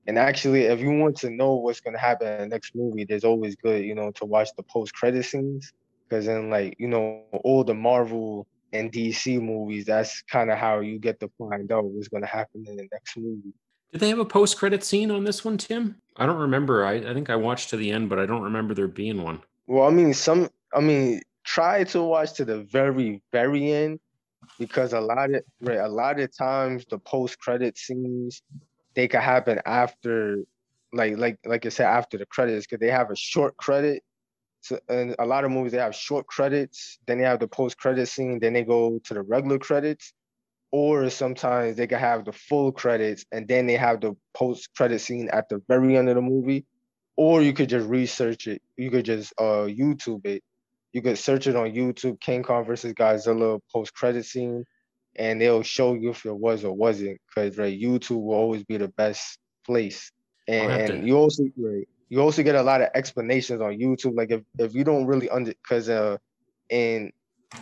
And 0.08 0.20
actually 0.20 0.64
if 0.64 0.82
you 0.82 0.92
want 0.92 1.16
to 1.20 1.30
know 1.30 1.54
what's 1.54 1.80
going 1.80 1.94
to 1.94 2.00
happen 2.00 2.28
in 2.28 2.42
the 2.42 2.48
next 2.48 2.76
movie 2.76 3.06
there's 3.06 3.24
always 3.24 3.56
good 3.56 3.86
you 3.86 3.96
know 3.96 4.12
to 4.16 4.26
watch 4.26 4.50
the 4.58 4.64
post 4.64 4.94
credit 4.94 5.24
scenes 5.24 5.72
because 6.08 6.28
in 6.28 6.50
like 6.50 6.76
you 6.80 6.88
know 6.88 7.24
all 7.44 7.64
the 7.64 7.74
Marvel 7.74 8.48
and 8.74 8.92
DC 8.92 9.40
movies, 9.42 9.86
that's 9.86 10.22
kind 10.24 10.50
of 10.50 10.58
how 10.58 10.80
you 10.80 11.00
get 11.00 11.20
to 11.20 11.30
find 11.38 11.72
out 11.72 11.86
what's 11.86 12.08
going 12.08 12.24
to 12.24 12.28
happen 12.28 12.66
in 12.68 12.76
the 12.76 12.88
next 12.92 13.18
movie. 13.18 13.54
Did 13.92 14.02
they 14.02 14.10
have 14.10 14.20
a 14.20 14.26
post 14.26 14.58
credit 14.58 14.84
scene 14.84 15.12
on 15.12 15.24
this 15.24 15.46
one, 15.46 15.58
Tim? 15.58 15.96
I 16.18 16.26
don't 16.26 16.40
remember. 16.40 16.84
I, 16.84 16.94
I 16.94 17.14
think 17.14 17.30
I 17.30 17.36
watched 17.36 17.70
to 17.70 17.78
the 17.78 17.92
end, 17.92 18.10
but 18.10 18.20
I 18.20 18.26
don't 18.26 18.42
remember 18.42 18.74
there 18.74 18.88
being 18.88 19.22
one. 19.22 19.42
Well, 19.68 19.88
I 19.88 19.92
mean, 19.92 20.14
some. 20.14 20.50
I 20.74 20.80
mean, 20.80 21.22
try 21.44 21.84
to 21.86 22.02
watch 22.02 22.34
to 22.34 22.46
the 22.46 22.64
very, 22.64 23.22
very 23.32 23.72
end 23.72 24.00
because 24.60 24.94
a 24.94 25.00
lot 25.00 25.34
of 25.34 25.44
right, 25.62 25.78
a 25.78 25.88
lot 25.88 26.20
of 26.20 26.36
times 26.36 26.86
the 26.90 26.98
post 26.98 27.40
credit 27.40 27.78
scenes 27.78 28.42
they 28.96 29.08
could 29.08 29.22
happen 29.22 29.60
after, 29.66 30.40
like 30.92 31.18
like 31.18 31.38
like 31.46 31.66
I 31.66 31.70
said, 31.70 31.86
after 31.86 32.18
the 32.18 32.26
credits 32.26 32.66
because 32.66 32.80
they 32.80 32.92
have 32.92 33.12
a 33.12 33.16
short 33.16 33.56
credit 33.58 34.04
so, 34.64 34.80
and 34.88 35.14
a 35.20 35.26
lot 35.26 35.44
of 35.44 35.52
movies 35.52 35.74
they 35.74 35.78
have 35.78 35.94
short 35.94 36.26
credits, 36.26 36.98
then 37.06 37.18
they 37.18 37.26
have 37.26 37.40
the 37.40 37.50
post 37.50 37.78
credit 37.78 38.08
scene, 38.08 38.40
then 38.40 38.54
they 38.54 38.64
go 38.64 38.98
to 39.04 39.14
the 39.14 39.22
regular 39.22 39.60
credits, 39.60 40.14
or 40.72 41.10
sometimes 41.10 41.76
they 41.76 41.86
can 41.86 42.00
have 42.00 42.24
the 42.24 42.32
full 42.32 42.72
credits 42.72 43.26
and 43.34 43.46
then 43.46 43.68
they 43.68 43.76
have 43.76 44.00
the 44.00 44.16
post 44.34 44.70
credit 44.74 45.00
scene 45.00 45.30
at 45.34 45.50
the 45.50 45.62
very 45.68 45.98
end 45.98 46.08
of 46.08 46.16
the 46.16 46.22
movie, 46.22 46.66
or 47.18 47.42
you 47.42 47.52
could 47.52 47.68
just 47.68 47.88
research 47.90 48.48
it. 48.48 48.62
You 48.78 48.90
could 48.90 49.04
just 49.04 49.34
uh 49.38 49.68
YouTube 49.68 50.26
it. 50.26 50.42
You 50.94 51.02
could 51.02 51.18
search 51.18 51.46
it 51.48 51.58
on 51.58 51.72
YouTube, 51.72 52.22
King 52.22 52.44
Kong 52.44 52.64
versus 52.64 52.94
Godzilla 52.94 53.60
post 53.72 53.94
credit 53.94 54.26
scene, 54.26 54.64
and 55.18 55.42
they'll 55.42 55.64
show 55.64 55.94
you 55.94 56.12
if 56.12 56.26
it 56.26 56.36
was 56.36 56.64
or 56.64 56.74
wasn't. 56.74 57.20
Because 57.28 57.58
right, 57.58 57.78
YouTube 57.78 58.24
will 58.24 58.36
always 58.36 58.64
be 58.64 58.78
the 58.78 58.88
best 58.88 59.38
place. 59.66 60.10
And, 60.48 60.72
and 60.72 61.08
you 61.08 61.18
also 61.18 61.44
right, 61.58 61.88
you 62.10 62.22
also 62.22 62.44
get 62.44 62.56
a 62.56 62.64
lot 62.64 62.82
of 62.82 62.90
explanations 62.94 63.62
on 63.62 63.78
YouTube. 63.78 64.16
Like 64.16 64.32
if, 64.32 64.42
if 64.58 64.76
you 64.76 64.84
don't 64.84 65.06
really 65.06 65.30
under 65.30 65.52
because 65.52 65.90
uh 65.90 66.18
and 66.70 67.12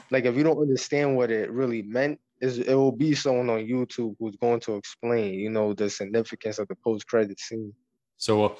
like 0.09 0.25
if 0.25 0.35
you 0.35 0.43
don't 0.43 0.59
understand 0.59 1.15
what 1.15 1.31
it 1.31 1.51
really 1.51 1.81
meant, 1.81 2.19
is 2.39 2.57
it 2.57 2.73
will 2.73 2.91
be 2.91 3.13
someone 3.13 3.49
on 3.49 3.59
YouTube 3.59 4.15
who's 4.19 4.35
going 4.37 4.59
to 4.61 4.75
explain, 4.75 5.35
you 5.35 5.49
know, 5.49 5.73
the 5.73 5.89
significance 5.89 6.59
of 6.59 6.67
the 6.67 6.75
post 6.83 7.07
credit 7.07 7.39
scene. 7.39 7.73
So 8.17 8.45
uh, 8.45 8.55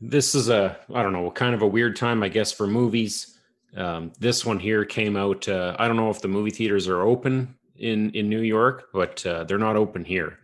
this 0.00 0.34
is 0.34 0.48
a 0.48 0.78
I 0.92 1.02
don't 1.02 1.12
know, 1.12 1.30
kind 1.30 1.54
of 1.54 1.62
a 1.62 1.66
weird 1.66 1.96
time, 1.96 2.22
I 2.22 2.28
guess, 2.28 2.52
for 2.52 2.66
movies. 2.66 3.38
Um, 3.76 4.12
this 4.18 4.46
one 4.46 4.58
here 4.58 4.84
came 4.84 5.16
out. 5.16 5.46
Uh, 5.48 5.76
I 5.78 5.86
don't 5.86 5.96
know 5.96 6.10
if 6.10 6.22
the 6.22 6.28
movie 6.28 6.50
theaters 6.50 6.88
are 6.88 7.02
open 7.02 7.54
in 7.76 8.10
in 8.10 8.28
New 8.28 8.40
York, 8.40 8.88
but 8.92 9.24
uh, 9.26 9.44
they're 9.44 9.58
not 9.58 9.76
open 9.76 10.04
here. 10.04 10.38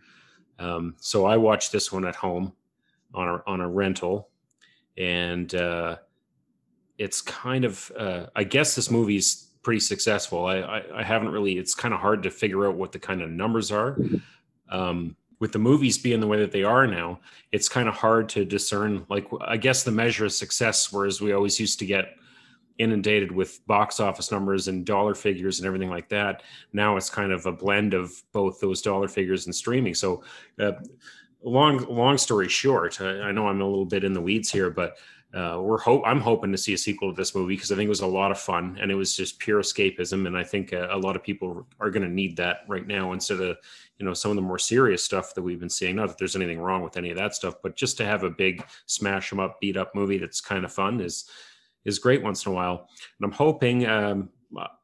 Um, 0.59 0.95
so 0.99 1.25
I 1.25 1.37
watched 1.37 1.71
this 1.71 1.91
one 1.91 2.05
at 2.05 2.15
home 2.15 2.53
on 3.13 3.27
a 3.27 3.43
on 3.47 3.61
a 3.61 3.67
rental 3.67 4.29
and 4.97 5.53
uh, 5.55 5.97
it's 6.97 7.21
kind 7.21 7.65
of 7.65 7.91
uh, 7.97 8.25
I 8.35 8.43
guess 8.43 8.75
this 8.75 8.91
movie's 8.91 9.49
pretty 9.63 9.79
successful. 9.79 10.45
I, 10.45 10.57
I, 10.57 10.99
I 10.99 11.03
haven't 11.03 11.29
really. 11.29 11.57
It's 11.57 11.75
kind 11.75 11.93
of 11.93 11.99
hard 11.99 12.23
to 12.23 12.31
figure 12.31 12.67
out 12.67 12.75
what 12.75 12.91
the 12.91 12.99
kind 12.99 13.21
of 13.21 13.29
numbers 13.29 13.71
are. 13.71 13.97
Um, 14.69 15.15
with 15.39 15.51
the 15.51 15.59
movies 15.59 15.97
being 15.97 16.19
the 16.19 16.27
way 16.27 16.39
that 16.39 16.51
they 16.51 16.63
are 16.63 16.87
now, 16.87 17.19
it's 17.51 17.67
kind 17.67 17.89
of 17.89 17.95
hard 17.95 18.29
to 18.29 18.45
discern. 18.45 19.05
Like 19.09 19.27
I 19.41 19.57
guess 19.57 19.83
the 19.83 19.91
measure 19.91 20.25
of 20.25 20.31
success, 20.31 20.91
whereas 20.91 21.21
we 21.21 21.33
always 21.33 21.59
used 21.59 21.79
to 21.79 21.85
get 21.85 22.15
inundated 22.77 23.31
with 23.31 23.65
box 23.67 23.99
office 23.99 24.31
numbers 24.31 24.67
and 24.67 24.85
dollar 24.85 25.13
figures 25.13 25.59
and 25.59 25.67
everything 25.67 25.89
like 25.89 26.09
that. 26.09 26.43
Now 26.71 26.97
it's 26.97 27.09
kind 27.09 27.31
of 27.31 27.45
a 27.45 27.51
blend 27.51 27.93
of 27.93 28.11
both 28.31 28.59
those 28.59 28.81
dollar 28.81 29.07
figures 29.07 29.45
and 29.45 29.53
streaming. 29.53 29.93
So 29.93 30.23
uh, 30.59 30.71
long 31.43 31.85
long 31.89 32.17
story 32.17 32.49
short, 32.49 32.99
I, 33.01 33.21
I, 33.21 33.31
know 33.31 33.47
I'm 33.47 33.61
a 33.61 33.67
little 33.67 33.85
bit 33.85 34.03
in 34.03 34.13
the 34.13 34.21
weeds 34.21 34.51
here, 34.51 34.69
but 34.69 34.97
uh, 35.33 35.59
we're 35.59 35.79
hope 35.79 36.03
I'm 36.05 36.19
hoping 36.19 36.51
to 36.51 36.57
see 36.57 36.73
a 36.73 36.77
sequel 36.77 37.11
to 37.11 37.15
this 37.15 37.33
movie 37.33 37.55
because 37.55 37.71
I 37.71 37.75
think 37.75 37.87
it 37.87 37.89
was 37.89 38.01
a 38.01 38.07
lot 38.07 38.31
of 38.31 38.39
fun 38.39 38.77
and 38.79 38.91
it 38.91 38.95
was 38.95 39.15
just 39.15 39.39
pure 39.39 39.61
escapism, 39.61 40.27
and 40.27 40.37
I 40.37 40.43
think 40.43 40.71
a, 40.71 40.89
a 40.91 40.97
lot 40.97 41.15
of 41.15 41.23
people 41.23 41.65
are 41.79 41.89
going 41.89 42.07
to 42.07 42.13
need 42.13 42.37
that 42.37 42.59
right 42.67 42.85
now 42.85 43.13
instead 43.13 43.41
of 43.41 43.57
you 43.97 44.05
know 44.05 44.13
some 44.13 44.31
of 44.31 44.35
the 44.35 44.41
more 44.41 44.59
serious 44.59 45.03
stuff 45.03 45.33
that 45.33 45.41
we've 45.41 45.59
been 45.59 45.69
seeing. 45.69 45.95
Not 45.95 46.09
that 46.09 46.17
there's 46.17 46.35
anything 46.35 46.59
wrong 46.59 46.83
with 46.83 46.97
any 46.97 47.09
of 47.09 47.17
that 47.17 47.35
stuff, 47.35 47.55
but 47.63 47.75
just 47.75 47.97
to 47.97 48.05
have 48.05 48.23
a 48.23 48.29
big 48.29 48.63
smash 48.85 49.29
them 49.29 49.39
up, 49.39 49.59
beat 49.59 49.77
up 49.77 49.95
movie 49.95 50.17
that's 50.17 50.41
kind 50.41 50.65
of 50.65 50.71
fun 50.71 51.01
is 51.01 51.25
is 51.85 51.99
great 51.99 52.23
once 52.23 52.45
in 52.45 52.51
a 52.51 52.55
while. 52.55 52.87
And 53.19 53.25
I'm 53.25 53.31
hoping 53.31 53.85
um, 53.87 54.29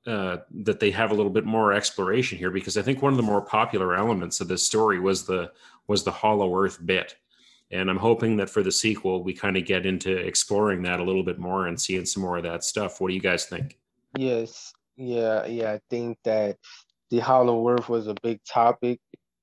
uh, 0.08 0.38
that 0.64 0.80
they 0.80 0.90
have 0.90 1.12
a 1.12 1.14
little 1.14 1.32
bit 1.32 1.46
more 1.46 1.74
exploration 1.74 2.38
here 2.38 2.50
because 2.50 2.78
I 2.78 2.82
think 2.82 3.02
one 3.02 3.14
of 3.14 3.18
the 3.18 3.24
more 3.24 3.42
popular 3.42 3.96
elements 3.96 4.42
of 4.42 4.48
this 4.48 4.64
story 4.64 5.00
was 5.00 5.26
the 5.26 5.52
was 5.90 6.04
the 6.04 6.12
Hollow 6.12 6.56
Earth 6.56 6.80
bit 6.86 7.16
and 7.72 7.90
I'm 7.90 7.98
hoping 7.98 8.38
that 8.38 8.50
for 8.50 8.64
the 8.64 8.72
sequel 8.72 9.24
we 9.24 9.34
kind 9.34 9.58
of 9.58 9.66
get 9.66 9.86
into 9.86 10.16
exploring 10.16 10.82
that 10.84 11.00
a 11.00 11.04
little 11.04 11.24
bit 11.24 11.40
more 11.40 11.68
and 11.68 11.80
seeing 11.80 12.06
some 12.06 12.24
more 12.24 12.38
of 12.38 12.44
that 12.44 12.64
stuff. 12.64 13.00
What 13.00 13.10
do 13.10 13.14
you 13.14 13.22
guys 13.22 13.46
think? 13.46 13.78
Yes, 14.18 14.74
yeah, 14.98 15.46
yeah. 15.46 15.74
I 15.74 15.80
think 15.90 16.18
that 16.24 16.58
the 17.12 17.20
Hollow 17.20 17.68
Earth 17.70 17.90
was 17.90 18.08
a 18.08 18.16
big 18.24 18.40
topic. 18.44 19.00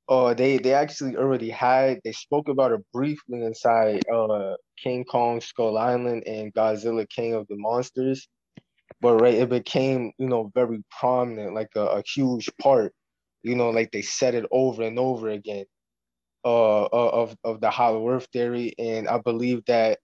Uh, 0.08 0.34
they 0.34 0.58
they 0.58 0.72
actually 0.72 1.16
already 1.16 1.50
had 1.50 2.00
they 2.04 2.12
spoke 2.12 2.48
about 2.48 2.72
it 2.72 2.80
briefly 2.92 3.42
inside 3.42 4.02
uh 4.12 4.54
King 4.80 5.04
Kong 5.04 5.40
Skull 5.40 5.78
Island 5.78 6.24
and 6.26 6.54
Godzilla 6.54 7.08
King 7.08 7.34
of 7.34 7.46
the 7.48 7.56
Monsters, 7.56 8.28
but 9.00 9.20
right 9.20 9.34
it 9.34 9.48
became 9.48 10.12
you 10.18 10.28
know 10.28 10.50
very 10.54 10.82
prominent 10.98 11.54
like 11.54 11.70
a, 11.76 11.86
a 11.86 12.02
huge 12.14 12.50
part. 12.60 12.92
You 13.42 13.54
know, 13.54 13.70
like 13.70 13.92
they 13.92 14.02
said 14.02 14.34
it 14.34 14.46
over 14.50 14.82
and 14.82 14.98
over 14.98 15.28
again 15.28 15.66
uh, 16.46 16.84
uh, 16.84 17.10
of 17.22 17.36
of 17.44 17.60
the 17.60 17.70
Hollow 17.70 18.08
Earth 18.08 18.28
theory, 18.32 18.72
and 18.78 19.08
I 19.08 19.18
believe 19.18 19.64
that 19.66 19.98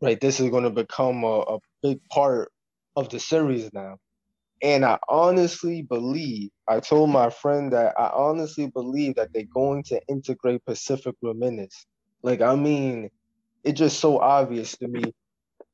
right 0.00 0.20
this 0.20 0.40
is 0.40 0.50
going 0.50 0.64
to 0.64 0.70
become 0.70 1.24
a, 1.24 1.40
a 1.40 1.58
big 1.82 2.00
part 2.08 2.50
of 2.96 3.10
the 3.10 3.20
series 3.20 3.72
now. 3.74 3.98
And 4.62 4.84
I 4.84 4.98
honestly 5.08 5.82
believe, 5.82 6.50
I 6.68 6.80
told 6.80 7.10
my 7.10 7.30
friend 7.30 7.72
that 7.72 7.94
I 7.98 8.10
honestly 8.14 8.68
believe 8.68 9.16
that 9.16 9.30
they're 9.34 9.44
going 9.52 9.82
to 9.84 10.00
integrate 10.08 10.64
Pacific 10.64 11.16
Rim 11.20 11.40
Menace. 11.40 11.86
Like, 12.22 12.40
I 12.40 12.54
mean, 12.54 13.10
it's 13.64 13.78
just 13.78 14.00
so 14.00 14.20
obvious 14.20 14.76
to 14.78 14.88
me. 14.88 15.02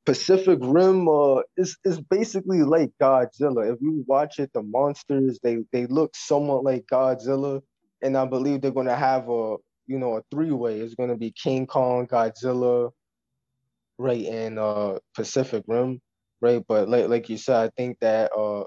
Pacific 0.05 0.59
Rim 0.61 1.07
uh, 1.07 1.41
is 1.57 1.77
is 1.85 2.01
basically 2.01 2.63
like 2.63 2.91
Godzilla. 3.01 3.71
If 3.71 3.79
you 3.81 4.03
watch 4.07 4.39
it, 4.39 4.51
the 4.53 4.63
monsters 4.63 5.39
they 5.43 5.59
they 5.71 5.85
look 5.85 6.15
somewhat 6.15 6.65
like 6.65 6.85
Godzilla, 6.91 7.61
and 8.01 8.17
I 8.17 8.25
believe 8.25 8.61
they're 8.61 8.71
gonna 8.71 8.95
have 8.95 9.29
a 9.29 9.57
you 9.89 9.97
know, 9.97 10.17
a 10.17 10.23
three 10.31 10.51
way. 10.51 10.79
It's 10.79 10.93
gonna 10.93 11.17
be 11.17 11.31
King 11.31 11.65
Kong, 11.65 12.07
Godzilla, 12.07 12.91
right, 13.97 14.25
and 14.25 14.59
uh 14.59 14.99
Pacific 15.15 15.63
Rim, 15.67 15.99
right? 16.41 16.63
But 16.67 16.87
like 16.87 17.09
like 17.09 17.27
you 17.29 17.37
said, 17.37 17.57
I 17.57 17.69
think 17.75 17.97
that 18.01 18.31
uh 18.33 18.65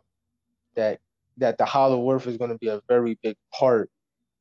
that 0.75 0.99
that 1.39 1.59
the 1.59 1.65
Hollow 1.65 2.11
Earth 2.13 2.27
is 2.27 2.39
gonna 2.39 2.59
be 2.59 2.69
a 2.69 2.83
very 2.89 3.19
big 3.23 3.37
part 3.55 3.89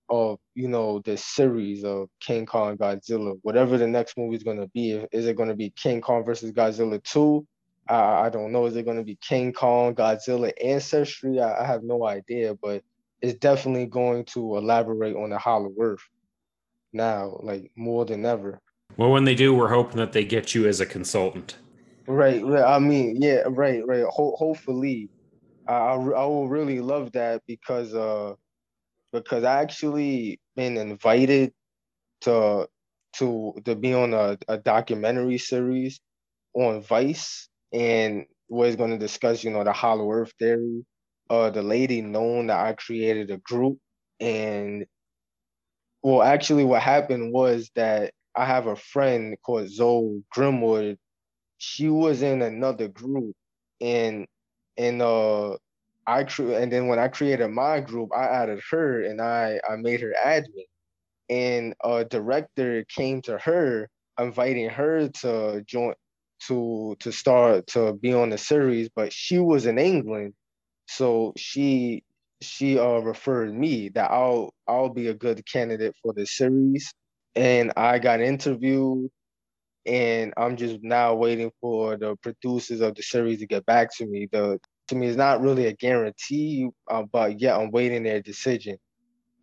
of 0.10 0.40
you 0.56 0.68
know 0.68 1.00
the 1.06 1.18
series 1.18 1.84
of 1.84 2.10
King 2.20 2.48
Kong, 2.48 2.78
Godzilla, 2.78 3.38
whatever 3.44 3.78
the 3.78 3.88
next 3.88 4.18
movie 4.18 4.38
is 4.38 4.44
gonna 4.44 4.68
be. 4.74 5.06
Is 5.12 5.28
it 5.28 5.38
gonna 5.38 5.56
be 5.56 5.70
King 5.72 6.02
Kong 6.02 6.26
versus 6.26 6.52
Godzilla 6.52 7.02
two? 7.04 7.46
I, 7.88 8.26
I 8.26 8.30
don't 8.32 8.52
know. 8.52 8.66
Is 8.66 8.76
it 8.76 8.88
gonna 8.88 9.04
be 9.04 9.20
King 9.22 9.54
Kong, 9.54 9.94
Godzilla 9.94 10.52
ancestry? 10.64 11.40
I, 11.40 11.64
I 11.64 11.68
have 11.68 11.84
no 11.84 12.08
idea, 12.08 12.56
but 12.56 12.84
it's 13.22 13.38
definitely 13.38 13.86
going 13.86 14.26
to 14.26 14.58
elaborate 14.58 15.16
on 15.16 15.30
the 15.30 15.38
Hollow 15.38 15.72
Earth 15.80 16.02
now, 16.94 17.40
like 17.42 17.72
more 17.76 18.06
than 18.06 18.26
ever. 18.26 18.60
Well, 18.98 19.12
when 19.12 19.24
they 19.26 19.36
do, 19.36 19.54
we're 19.54 19.70
hoping 19.70 19.98
that 19.98 20.14
they 20.14 20.26
get 20.26 20.54
you 20.54 20.68
as 20.68 20.80
a 20.80 20.86
consultant. 20.86 21.58
Right. 22.08 22.44
I 22.44 22.80
mean, 22.80 23.22
yeah. 23.22 23.44
Right. 23.48 23.86
Right. 23.86 24.04
Ho- 24.04 24.36
hopefully, 24.38 25.10
I 25.68 25.74
I 25.74 26.26
will 26.26 26.50
really 26.50 26.82
love 26.82 27.12
that 27.14 27.42
because 27.48 27.94
uh 27.94 28.34
because 29.14 29.44
I 29.44 29.62
actually 29.62 30.40
been 30.56 30.78
invited 30.78 31.54
to 32.22 32.68
to 33.18 33.54
to 33.66 33.76
be 33.76 33.94
on 33.94 34.14
a, 34.14 34.38
a 34.48 34.58
documentary 34.58 35.38
series 35.38 36.00
on 36.54 36.82
Vice 36.82 37.50
and 37.74 38.26
was 38.50 38.76
going 38.76 38.92
to 38.92 38.98
discuss 38.98 39.44
you 39.44 39.52
know 39.52 39.64
the 39.64 39.74
Hollow 39.74 40.12
Earth 40.12 40.34
theory. 40.40 40.86
Uh, 41.30 41.50
the 41.50 41.64
lady 41.64 42.02
known 42.02 42.48
that 42.48 42.60
I 42.60 42.74
created 42.74 43.32
a 43.32 43.38
group 43.38 43.78
and 44.20 44.86
well, 46.04 46.22
actually, 46.24 46.64
what 46.64 46.82
happened 46.82 47.34
was 47.34 47.70
that 47.76 48.14
I 48.36 48.46
have 48.46 48.68
a 48.68 48.76
friend 48.76 49.36
called 49.44 49.70
Zoe 49.70 50.24
Grimwood. 50.36 50.98
She 51.58 51.90
was 51.90 52.22
in 52.24 52.42
another 52.42 52.88
group, 52.90 53.36
and 53.82 54.28
and 54.78 55.02
uh, 55.02 55.58
I 56.08 56.24
cre- 56.26 56.54
and 56.54 56.72
then 56.72 56.88
when 56.88 57.00
I 57.00 57.08
created 57.10 57.50
my 57.50 57.82
group, 57.82 58.12
I 58.16 58.26
added 58.26 58.62
her 58.72 59.04
and 59.04 59.22
I 59.22 59.60
I 59.70 59.76
made 59.78 60.02
her 60.02 60.14
admin, 60.26 60.66
and 61.30 61.76
a 61.84 62.06
director 62.06 62.86
came 62.86 63.22
to 63.24 63.38
her 63.40 63.90
inviting 64.20 64.70
her 64.70 65.10
to 65.10 65.64
join 65.68 65.94
to 66.48 66.96
to 67.00 67.12
start 67.12 67.68
to 67.68 67.94
be 67.94 68.14
on 68.14 68.30
the 68.30 68.38
series, 68.38 68.90
but 68.96 69.14
she 69.14 69.40
was 69.40 69.66
in 69.68 69.78
England, 69.80 70.34
so 70.88 71.34
she 71.38 72.04
she 72.42 72.80
uh 72.80 73.00
referred 73.00 73.54
me 73.54 73.90
that 73.90 74.12
I'll 74.12 74.54
I'll 74.68 74.90
be 74.90 75.08
a 75.08 75.14
good 75.14 75.46
candidate 75.46 75.96
for 76.02 76.14
the 76.14 76.26
series. 76.26 76.94
And 77.36 77.72
I 77.78 78.00
got 78.00 78.20
interviewed 78.20 79.10
and 79.86 80.34
I'm 80.38 80.58
just 80.58 80.80
now 80.82 81.16
waiting 81.16 81.52
for 81.62 81.98
the 81.98 82.16
producers 82.18 82.82
of 82.82 82.96
the 82.96 83.04
series 83.04 83.40
to 83.40 83.48
get 83.48 83.66
back 83.66 83.96
to 83.98 84.06
me. 84.06 84.28
The 84.32 84.60
to 84.88 84.96
me 84.96 85.08
it's 85.08 85.18
not 85.18 85.42
really 85.42 85.68
a 85.68 85.74
guarantee, 85.74 86.70
uh, 86.90 87.04
but 87.04 87.40
yeah, 87.40 87.58
I'm 87.58 87.72
waiting 87.72 88.04
their 88.04 88.22
decision. 88.22 88.78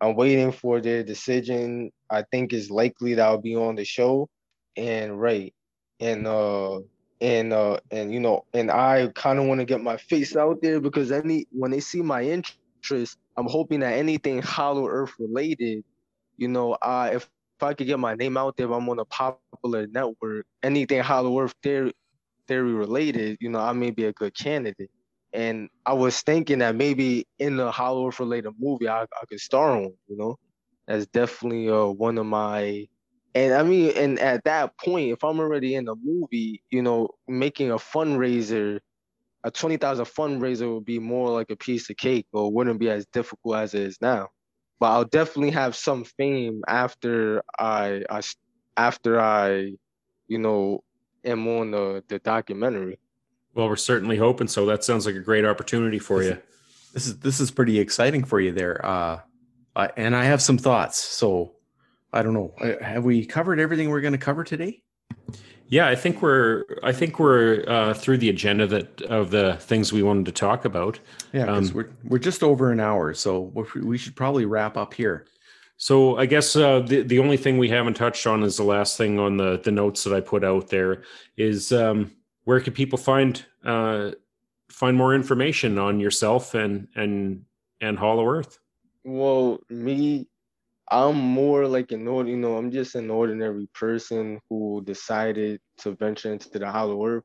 I'm 0.01 0.15
waiting 0.15 0.51
for 0.51 0.79
their 0.79 1.03
decision. 1.03 1.91
I 2.09 2.23
think 2.31 2.53
it's 2.53 2.69
likely 2.69 3.15
that 3.15 3.25
I'll 3.25 3.37
be 3.37 3.55
on 3.55 3.75
the 3.75 3.85
show. 3.85 4.29
And 4.77 5.19
right. 5.19 5.53
And 5.99 6.27
uh 6.27 6.79
and 7.21 7.51
uh 7.51 7.79
and 7.91 8.13
you 8.13 8.19
know 8.19 8.45
and 8.53 8.71
I 8.71 9.09
kind 9.15 9.39
of 9.39 9.45
want 9.45 9.59
to 9.59 9.65
get 9.65 9.81
my 9.81 9.97
face 9.97 10.35
out 10.35 10.61
there 10.61 10.79
because 10.79 11.11
any 11.11 11.47
when 11.51 11.71
they 11.71 11.81
see 11.81 12.01
my 12.01 12.23
interest 12.23 12.59
interest. 12.79 13.17
I'm 13.37 13.47
hoping 13.47 13.81
that 13.81 13.93
anything 13.93 14.41
Hollow 14.41 14.87
Earth 14.87 15.13
related, 15.19 15.83
you 16.37 16.47
know, 16.47 16.73
uh, 16.73 17.11
if 17.13 17.29
if 17.57 17.63
I 17.63 17.73
could 17.73 17.87
get 17.87 17.99
my 17.99 18.15
name 18.15 18.37
out 18.37 18.55
there, 18.55 18.71
I'm 18.71 18.87
on 18.87 18.99
a 18.99 19.05
popular 19.05 19.85
network. 19.87 20.45
Anything 20.63 21.01
Hollow 21.01 21.37
Earth 21.41 21.53
theory, 21.61 21.91
theory 22.47 22.71
related, 22.71 23.37
you 23.41 23.49
know, 23.49 23.59
I 23.59 23.73
may 23.73 23.91
be 23.91 24.05
a 24.05 24.13
good 24.13 24.33
candidate. 24.33 24.89
And 25.33 25.67
I 25.85 25.93
was 25.93 26.21
thinking 26.21 26.59
that 26.59 26.75
maybe 26.77 27.27
in 27.37 27.57
the 27.57 27.69
Hollow 27.69 28.07
Earth 28.07 28.21
related 28.21 28.53
movie, 28.57 28.87
I, 28.87 29.01
I 29.03 29.25
could 29.27 29.41
star 29.41 29.75
on. 29.75 29.93
You 30.07 30.17
know, 30.17 30.39
that's 30.87 31.05
definitely 31.07 31.69
uh, 31.69 31.87
one 31.87 32.17
of 32.17 32.25
my. 32.25 32.87
And 33.35 33.53
I 33.53 33.63
mean, 33.63 33.91
and 33.97 34.17
at 34.19 34.45
that 34.45 34.77
point, 34.77 35.11
if 35.11 35.23
I'm 35.25 35.39
already 35.41 35.75
in 35.75 35.83
the 35.83 35.95
movie, 36.01 36.63
you 36.71 36.81
know, 36.81 37.09
making 37.27 37.71
a 37.71 37.75
fundraiser 37.75 38.79
a 39.43 39.51
20,000 39.51 40.05
fundraiser 40.05 40.73
would 40.73 40.85
be 40.85 40.99
more 40.99 41.29
like 41.29 41.49
a 41.49 41.55
piece 41.55 41.89
of 41.89 41.97
cake 41.97 42.27
or 42.33 42.51
wouldn't 42.51 42.79
be 42.79 42.89
as 42.89 43.05
difficult 43.07 43.55
as 43.55 43.73
it 43.73 43.81
is 43.81 43.97
now. 44.01 44.27
But 44.79 44.91
I'll 44.91 45.05
definitely 45.05 45.51
have 45.51 45.75
some 45.75 46.03
fame 46.03 46.61
after 46.67 47.43
I, 47.57 48.03
I 48.09 48.21
after 48.77 49.19
I, 49.19 49.73
you 50.27 50.37
know, 50.37 50.83
am 51.25 51.47
on 51.47 51.71
the, 51.71 52.03
the 52.07 52.19
documentary. 52.19 52.97
Well, 53.53 53.67
we're 53.67 53.75
certainly 53.75 54.17
hoping 54.17 54.47
so. 54.47 54.65
That 54.65 54.83
sounds 54.83 55.05
like 55.05 55.15
a 55.15 55.19
great 55.19 55.45
opportunity 55.45 55.99
for 55.99 56.19
this 56.19 56.29
you. 56.29 56.41
This 56.93 57.07
is 57.07 57.19
this 57.19 57.39
is 57.39 57.51
pretty 57.51 57.79
exciting 57.79 58.23
for 58.23 58.39
you 58.39 58.53
there. 58.53 58.85
Uh, 58.85 59.19
I, 59.75 59.89
and 59.97 60.15
I 60.15 60.25
have 60.25 60.41
some 60.41 60.57
thoughts. 60.57 60.97
So 60.97 61.55
I 62.13 62.21
don't 62.21 62.33
know. 62.33 62.53
Uh, 62.59 62.83
have 62.83 63.03
we 63.03 63.25
covered 63.25 63.59
everything 63.59 63.89
we're 63.89 64.01
going 64.01 64.13
to 64.13 64.17
cover 64.17 64.43
today? 64.43 64.81
Yeah, 65.69 65.87
I 65.87 65.95
think 65.95 66.23
we're 66.23 66.65
I 66.83 66.91
think 66.91 67.19
we're 67.19 67.63
uh, 67.67 67.93
through 67.93 68.17
the 68.17 68.29
agenda 68.29 68.65
that 68.67 69.01
of 69.03 69.29
the 69.29 69.55
things 69.59 69.93
we 69.93 70.01
wanted 70.01 70.25
to 70.25 70.31
talk 70.31 70.65
about. 70.65 70.99
Yeah, 71.31 71.45
because 71.45 71.69
um, 71.69 71.75
we're 71.75 71.89
we're 72.03 72.19
just 72.19 72.41
over 72.41 72.71
an 72.71 72.79
hour, 72.79 73.13
so 73.13 73.53
we 73.75 73.97
should 73.97 74.15
probably 74.15 74.45
wrap 74.45 74.77
up 74.77 74.95
here. 74.95 75.25
So 75.77 76.17
I 76.17 76.25
guess 76.25 76.55
uh, 76.55 76.79
the 76.79 77.03
the 77.03 77.19
only 77.19 77.37
thing 77.37 77.59
we 77.59 77.69
haven't 77.69 77.93
touched 77.93 78.25
on 78.25 78.41
is 78.41 78.57
the 78.57 78.63
last 78.63 78.97
thing 78.97 79.19
on 79.19 79.37
the 79.37 79.61
the 79.63 79.71
notes 79.71 80.03
that 80.03 80.13
I 80.13 80.21
put 80.21 80.43
out 80.43 80.69
there 80.69 81.03
is 81.37 81.71
um, 81.71 82.11
where 82.45 82.59
can 82.59 82.73
people 82.73 82.97
find 82.97 83.45
uh, 83.63 84.11
find 84.69 84.97
more 84.97 85.13
information 85.13 85.77
on 85.77 85.99
yourself 85.99 86.55
and 86.55 86.87
and 86.95 87.45
and 87.79 87.97
Hollow 87.97 88.27
Earth. 88.27 88.59
Well, 89.03 89.59
me 89.69 90.27
I'm 90.91 91.17
more 91.17 91.67
like 91.67 91.91
an 91.91 92.07
ordinary, 92.07 92.35
you 92.35 92.41
know, 92.41 92.57
I'm 92.57 92.71
just 92.71 92.95
an 92.95 93.09
ordinary 93.09 93.67
person 93.73 94.39
who 94.49 94.81
decided 94.85 95.61
to 95.79 95.95
venture 95.95 96.33
into 96.33 96.57
the 96.57 96.71
Hollow 96.71 97.05
Earth. 97.05 97.23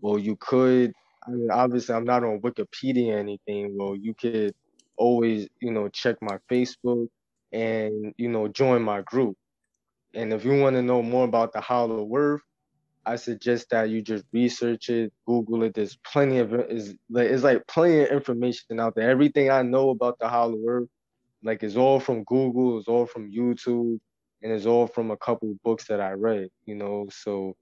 Well, 0.00 0.18
you 0.18 0.36
could, 0.36 0.92
I 1.26 1.30
mean, 1.30 1.50
obviously, 1.50 1.94
I'm 1.94 2.04
not 2.04 2.24
on 2.24 2.40
Wikipedia 2.40 3.14
or 3.14 3.18
anything. 3.18 3.76
Well, 3.78 3.96
you 3.96 4.14
could 4.14 4.54
always, 4.96 5.48
you 5.60 5.70
know, 5.70 5.88
check 5.88 6.16
my 6.20 6.38
Facebook 6.50 7.08
and, 7.52 8.14
you 8.16 8.28
know, 8.28 8.48
join 8.48 8.82
my 8.82 9.02
group. 9.02 9.36
And 10.14 10.32
if 10.32 10.44
you 10.44 10.58
want 10.60 10.76
to 10.76 10.82
know 10.82 11.02
more 11.02 11.24
about 11.24 11.52
the 11.52 11.60
Hollow 11.60 12.08
Earth, 12.14 12.42
I 13.04 13.16
suggest 13.16 13.70
that 13.70 13.90
you 13.90 14.00
just 14.02 14.24
research 14.32 14.88
it, 14.88 15.12
Google 15.26 15.64
it. 15.64 15.74
There's 15.74 15.96
plenty 15.96 16.38
of 16.38 16.54
is 16.54 16.94
like 17.10 17.28
it's 17.28 17.42
like 17.42 17.66
plenty 17.66 18.02
of 18.02 18.10
information 18.10 18.78
out 18.78 18.94
there. 18.94 19.10
Everything 19.10 19.50
I 19.50 19.62
know 19.62 19.90
about 19.90 20.18
the 20.20 20.28
Hollow 20.28 20.60
Earth, 20.68 20.88
like 21.42 21.62
it's 21.62 21.76
all 21.76 22.00
from 22.00 22.24
Google, 22.24 22.78
it's 22.78 22.88
all 22.88 23.06
from 23.06 23.30
YouTube, 23.30 23.98
and 24.42 24.52
it's 24.52 24.66
all 24.66 24.86
from 24.86 25.10
a 25.10 25.16
couple 25.16 25.54
books 25.64 25.86
that 25.86 26.00
I 26.00 26.12
read. 26.12 26.48
You 26.66 26.74
know, 26.74 27.08
so 27.10 27.56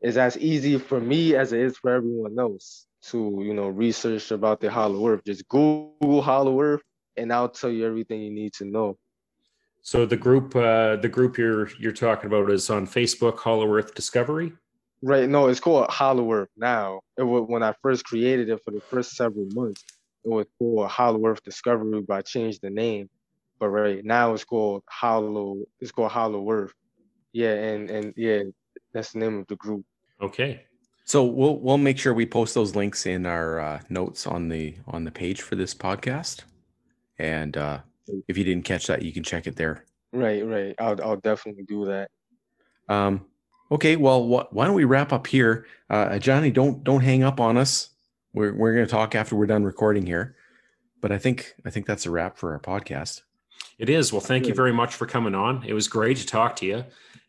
it's 0.00 0.16
as 0.16 0.36
easy 0.38 0.78
for 0.78 1.00
me 1.00 1.34
as 1.34 1.52
it 1.52 1.60
is 1.60 1.78
for 1.78 1.90
everyone 1.90 2.38
else 2.38 2.86
to 3.10 3.40
you 3.42 3.54
know 3.54 3.68
research 3.68 4.30
about 4.30 4.60
the 4.60 4.70
Hollow 4.70 5.08
Earth. 5.08 5.22
Just 5.26 5.48
Google 5.48 6.22
Hollow 6.22 6.60
Earth, 6.60 6.82
and 7.16 7.32
I'll 7.32 7.48
tell 7.48 7.70
you 7.70 7.86
everything 7.86 8.20
you 8.20 8.30
need 8.30 8.52
to 8.54 8.64
know. 8.64 8.96
So 9.82 10.04
the 10.04 10.16
group, 10.16 10.56
uh, 10.56 10.96
the 10.96 11.08
group 11.08 11.38
you're 11.38 11.68
you're 11.78 11.92
talking 11.92 12.26
about 12.26 12.50
is 12.50 12.70
on 12.70 12.86
Facebook, 12.86 13.38
Hollow 13.38 13.72
Earth 13.72 13.94
Discovery. 13.94 14.52
Right. 15.02 15.28
No, 15.28 15.46
it's 15.46 15.60
called 15.60 15.88
Hollow 15.90 16.32
Earth 16.32 16.48
now. 16.56 17.00
It 17.16 17.22
was 17.22 17.44
when 17.46 17.62
I 17.62 17.74
first 17.82 18.04
created 18.04 18.48
it 18.48 18.60
for 18.64 18.70
the 18.70 18.80
first 18.80 19.12
several 19.12 19.46
months. 19.52 19.84
It 20.24 20.30
was 20.30 20.46
called 20.58 20.88
Hollow 20.88 21.24
Earth 21.26 21.42
Discovery, 21.44 22.00
but 22.00 22.14
I 22.14 22.22
changed 22.22 22.62
the 22.62 22.70
name. 22.70 23.08
But 23.58 23.68
right 23.68 24.04
now 24.04 24.34
it's 24.34 24.44
called 24.44 24.82
Hollow. 24.88 25.56
It's 25.80 25.92
called 25.92 26.12
Hollow 26.12 26.50
Earth. 26.50 26.74
Yeah, 27.32 27.54
and 27.54 27.90
and 27.90 28.14
yeah, 28.16 28.42
that's 28.92 29.12
the 29.12 29.18
name 29.20 29.40
of 29.40 29.46
the 29.46 29.56
group. 29.56 29.84
Okay. 30.20 30.64
So 31.04 31.24
we'll 31.24 31.60
we'll 31.60 31.78
make 31.78 31.98
sure 31.98 32.12
we 32.12 32.26
post 32.26 32.54
those 32.54 32.74
links 32.74 33.06
in 33.06 33.26
our 33.26 33.60
uh, 33.60 33.80
notes 33.88 34.26
on 34.26 34.48
the 34.48 34.76
on 34.88 35.04
the 35.04 35.12
page 35.12 35.40
for 35.40 35.54
this 35.54 35.72
podcast, 35.72 36.42
and 37.18 37.56
uh, 37.56 37.78
if 38.26 38.36
you 38.36 38.42
didn't 38.42 38.64
catch 38.64 38.88
that, 38.88 39.02
you 39.02 39.12
can 39.12 39.22
check 39.22 39.46
it 39.46 39.54
there. 39.54 39.84
Right, 40.12 40.44
right. 40.44 40.74
I'll 40.80 41.00
I'll 41.02 41.16
definitely 41.16 41.62
do 41.62 41.84
that. 41.86 42.10
Um, 42.88 43.26
okay, 43.70 43.94
well, 43.94 44.26
wh- 44.26 44.52
why 44.52 44.66
don't 44.66 44.74
we 44.74 44.84
wrap 44.84 45.12
up 45.12 45.28
here? 45.28 45.66
Uh, 45.88 46.18
Johnny, 46.18 46.50
don't 46.50 46.82
don't 46.82 47.02
hang 47.02 47.22
up 47.22 47.38
on 47.38 47.56
us. 47.56 47.90
We're 48.32 48.52
we're 48.52 48.74
going 48.74 48.86
to 48.86 48.90
talk 48.90 49.14
after 49.14 49.36
we're 49.36 49.46
done 49.46 49.64
recording 49.64 50.06
here, 50.06 50.34
but 51.00 51.12
I 51.12 51.18
think 51.18 51.54
I 51.64 51.70
think 51.70 51.86
that's 51.86 52.06
a 52.06 52.10
wrap 52.10 52.36
for 52.36 52.52
our 52.52 52.60
podcast. 52.60 53.22
It 53.78 53.90
is. 53.90 54.12
Well, 54.12 54.20
thank 54.20 54.46
you 54.46 54.54
very 54.54 54.72
much 54.72 54.94
for 54.94 55.06
coming 55.06 55.34
on. 55.34 55.62
It 55.64 55.74
was 55.74 55.86
great 55.86 56.16
to 56.18 56.26
talk 56.26 56.56
to 56.56 56.66
you 56.66 56.84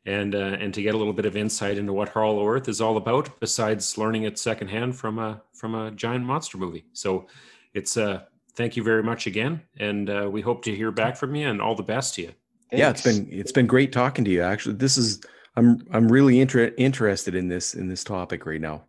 and 0.05 0.33
uh, 0.33 0.57
and 0.59 0.73
to 0.73 0.81
get 0.81 0.95
a 0.95 0.97
little 0.97 1.13
bit 1.13 1.25
of 1.25 1.35
insight 1.35 1.77
into 1.77 1.93
what 1.93 2.09
Hollow 2.09 2.47
Earth 2.47 2.69
is 2.69 2.79
all 2.79 2.97
about, 2.97 3.39
besides 3.39 3.97
learning 3.97 4.23
it 4.23 4.39
secondhand 4.39 4.95
from 4.95 5.19
a 5.19 5.41
from 5.53 5.75
a 5.75 5.91
giant 5.91 6.25
monster 6.25 6.57
movie. 6.57 6.85
So, 6.93 7.27
it's 7.73 7.97
uh, 7.97 8.21
thank 8.55 8.77
you 8.77 8.83
very 8.83 9.03
much 9.03 9.27
again, 9.27 9.61
and 9.77 10.09
uh, 10.09 10.29
we 10.31 10.41
hope 10.41 10.63
to 10.63 10.75
hear 10.75 10.91
back 10.91 11.17
from 11.17 11.35
you. 11.35 11.47
And 11.47 11.61
all 11.61 11.75
the 11.75 11.83
best 11.83 12.15
to 12.15 12.21
you. 12.21 12.31
Thanks. 12.71 12.79
Yeah, 12.79 12.89
it's 12.89 13.03
been 13.03 13.27
it's 13.29 13.51
been 13.51 13.67
great 13.67 13.91
talking 13.91 14.23
to 14.23 14.31
you. 14.31 14.41
Actually, 14.41 14.75
this 14.75 14.97
is 14.97 15.21
I'm 15.57 15.85
I'm 15.91 16.09
really 16.09 16.39
inter- 16.39 16.73
interested 16.77 17.35
in 17.35 17.49
this 17.49 17.73
in 17.73 17.89
this 17.89 18.03
topic 18.03 18.45
right 18.45 18.61
now. 18.61 18.85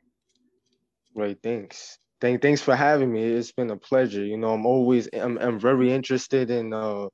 Right. 1.14 1.38
Thanks. 1.42 1.98
Thank 2.20 2.42
thanks 2.42 2.60
for 2.60 2.76
having 2.76 3.12
me. 3.12 3.24
It's 3.24 3.52
been 3.52 3.70
a 3.70 3.76
pleasure. 3.76 4.24
You 4.24 4.36
know, 4.36 4.52
I'm 4.52 4.66
always 4.66 5.08
I'm 5.12 5.36
I'm 5.38 5.58
very 5.58 5.92
interested 5.92 6.50
in 6.50 6.72
uh 6.72 7.08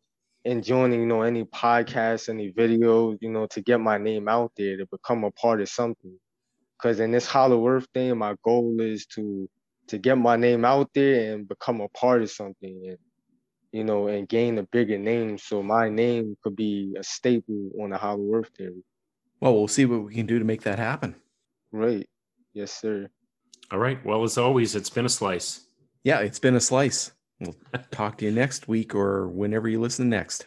in 0.45 0.62
joining, 0.62 1.01
you 1.01 1.07
know, 1.07 1.22
any 1.22 1.45
podcast, 1.45 2.28
any 2.28 2.51
video, 2.51 3.16
you 3.20 3.30
know, 3.30 3.47
to 3.47 3.61
get 3.61 3.80
my 3.80 3.99
name 3.99 4.28
out 4.28 4.53
there, 4.57 4.76
to 4.76 4.86
become 4.86 5.24
a 5.24 5.30
part 5.30 5.61
of 5.61 5.68
something. 5.68 6.18
Cause 6.78 7.01
in 7.01 7.12
this 7.12 7.26
Hollow 7.26 7.66
Earth 7.66 7.86
thing, 7.95 8.18
my 8.18 8.34
goal 8.45 8.76
is 8.80 9.07
to 9.14 9.49
to 9.86 9.99
get 9.99 10.16
my 10.16 10.36
name 10.36 10.64
out 10.64 10.90
there 10.95 11.34
and 11.34 11.47
become 11.49 11.80
a 11.80 11.88
part 11.88 12.22
of 12.22 12.30
something 12.30 12.82
and 12.88 12.99
you 13.74 13.82
know, 13.82 14.07
and 14.07 14.28
gain 14.28 14.57
a 14.59 14.62
bigger 14.62 14.97
name 14.97 15.36
so 15.36 15.61
my 15.61 15.88
name 15.88 16.36
could 16.45 16.55
be 16.55 16.95
a 16.97 17.03
staple 17.03 17.70
on 17.82 17.90
the 17.90 17.99
Hollow 17.99 18.32
Earth 18.32 18.51
theory. 18.57 18.84
Well, 19.40 19.53
we'll 19.53 19.66
see 19.66 19.84
what 19.84 20.05
we 20.05 20.14
can 20.14 20.26
do 20.26 20.38
to 20.38 20.45
make 20.45 20.62
that 20.62 20.78
happen. 20.78 21.16
Right. 21.72 22.09
Yes, 22.53 22.70
sir. 22.70 23.09
All 23.72 23.80
right. 23.80 23.99
Well, 24.07 24.22
as 24.22 24.38
always, 24.38 24.76
it's 24.76 24.90
been 24.90 25.07
a 25.07 25.09
slice. 25.09 25.66
Yeah, 26.05 26.20
it's 26.20 26.38
been 26.38 26.55
a 26.55 26.61
slice. 26.61 27.11
We'll 27.41 27.57
talk 27.91 28.18
to 28.18 28.24
you 28.24 28.30
next 28.30 28.68
week 28.68 28.95
or 28.95 29.28
whenever 29.28 29.68
you 29.68 29.80
listen 29.80 30.09
next. 30.09 30.47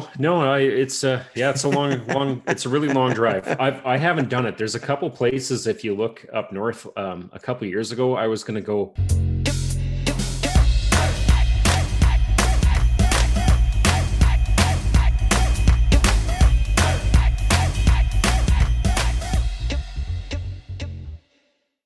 Know. 0.00 0.08
No, 0.18 0.52
I, 0.52 0.60
it's 0.60 1.04
uh, 1.04 1.24
yeah, 1.34 1.50
it's 1.50 1.64
a 1.64 1.68
long, 1.68 2.06
long, 2.08 2.42
it's 2.46 2.66
a 2.66 2.68
really 2.68 2.88
long 2.88 3.12
drive. 3.12 3.46
I've, 3.60 3.84
I 3.84 3.96
haven't 3.96 4.28
done 4.28 4.46
it. 4.46 4.58
There's 4.58 4.74
a 4.74 4.80
couple 4.80 5.10
places. 5.10 5.66
If 5.66 5.84
you 5.84 5.94
look 5.94 6.24
up 6.32 6.52
north, 6.52 6.86
um, 6.96 7.30
a 7.32 7.38
couple 7.38 7.66
years 7.66 7.92
ago, 7.92 8.16
I 8.16 8.26
was 8.26 8.44
going 8.44 8.56
to 8.56 8.60
go 8.60 8.92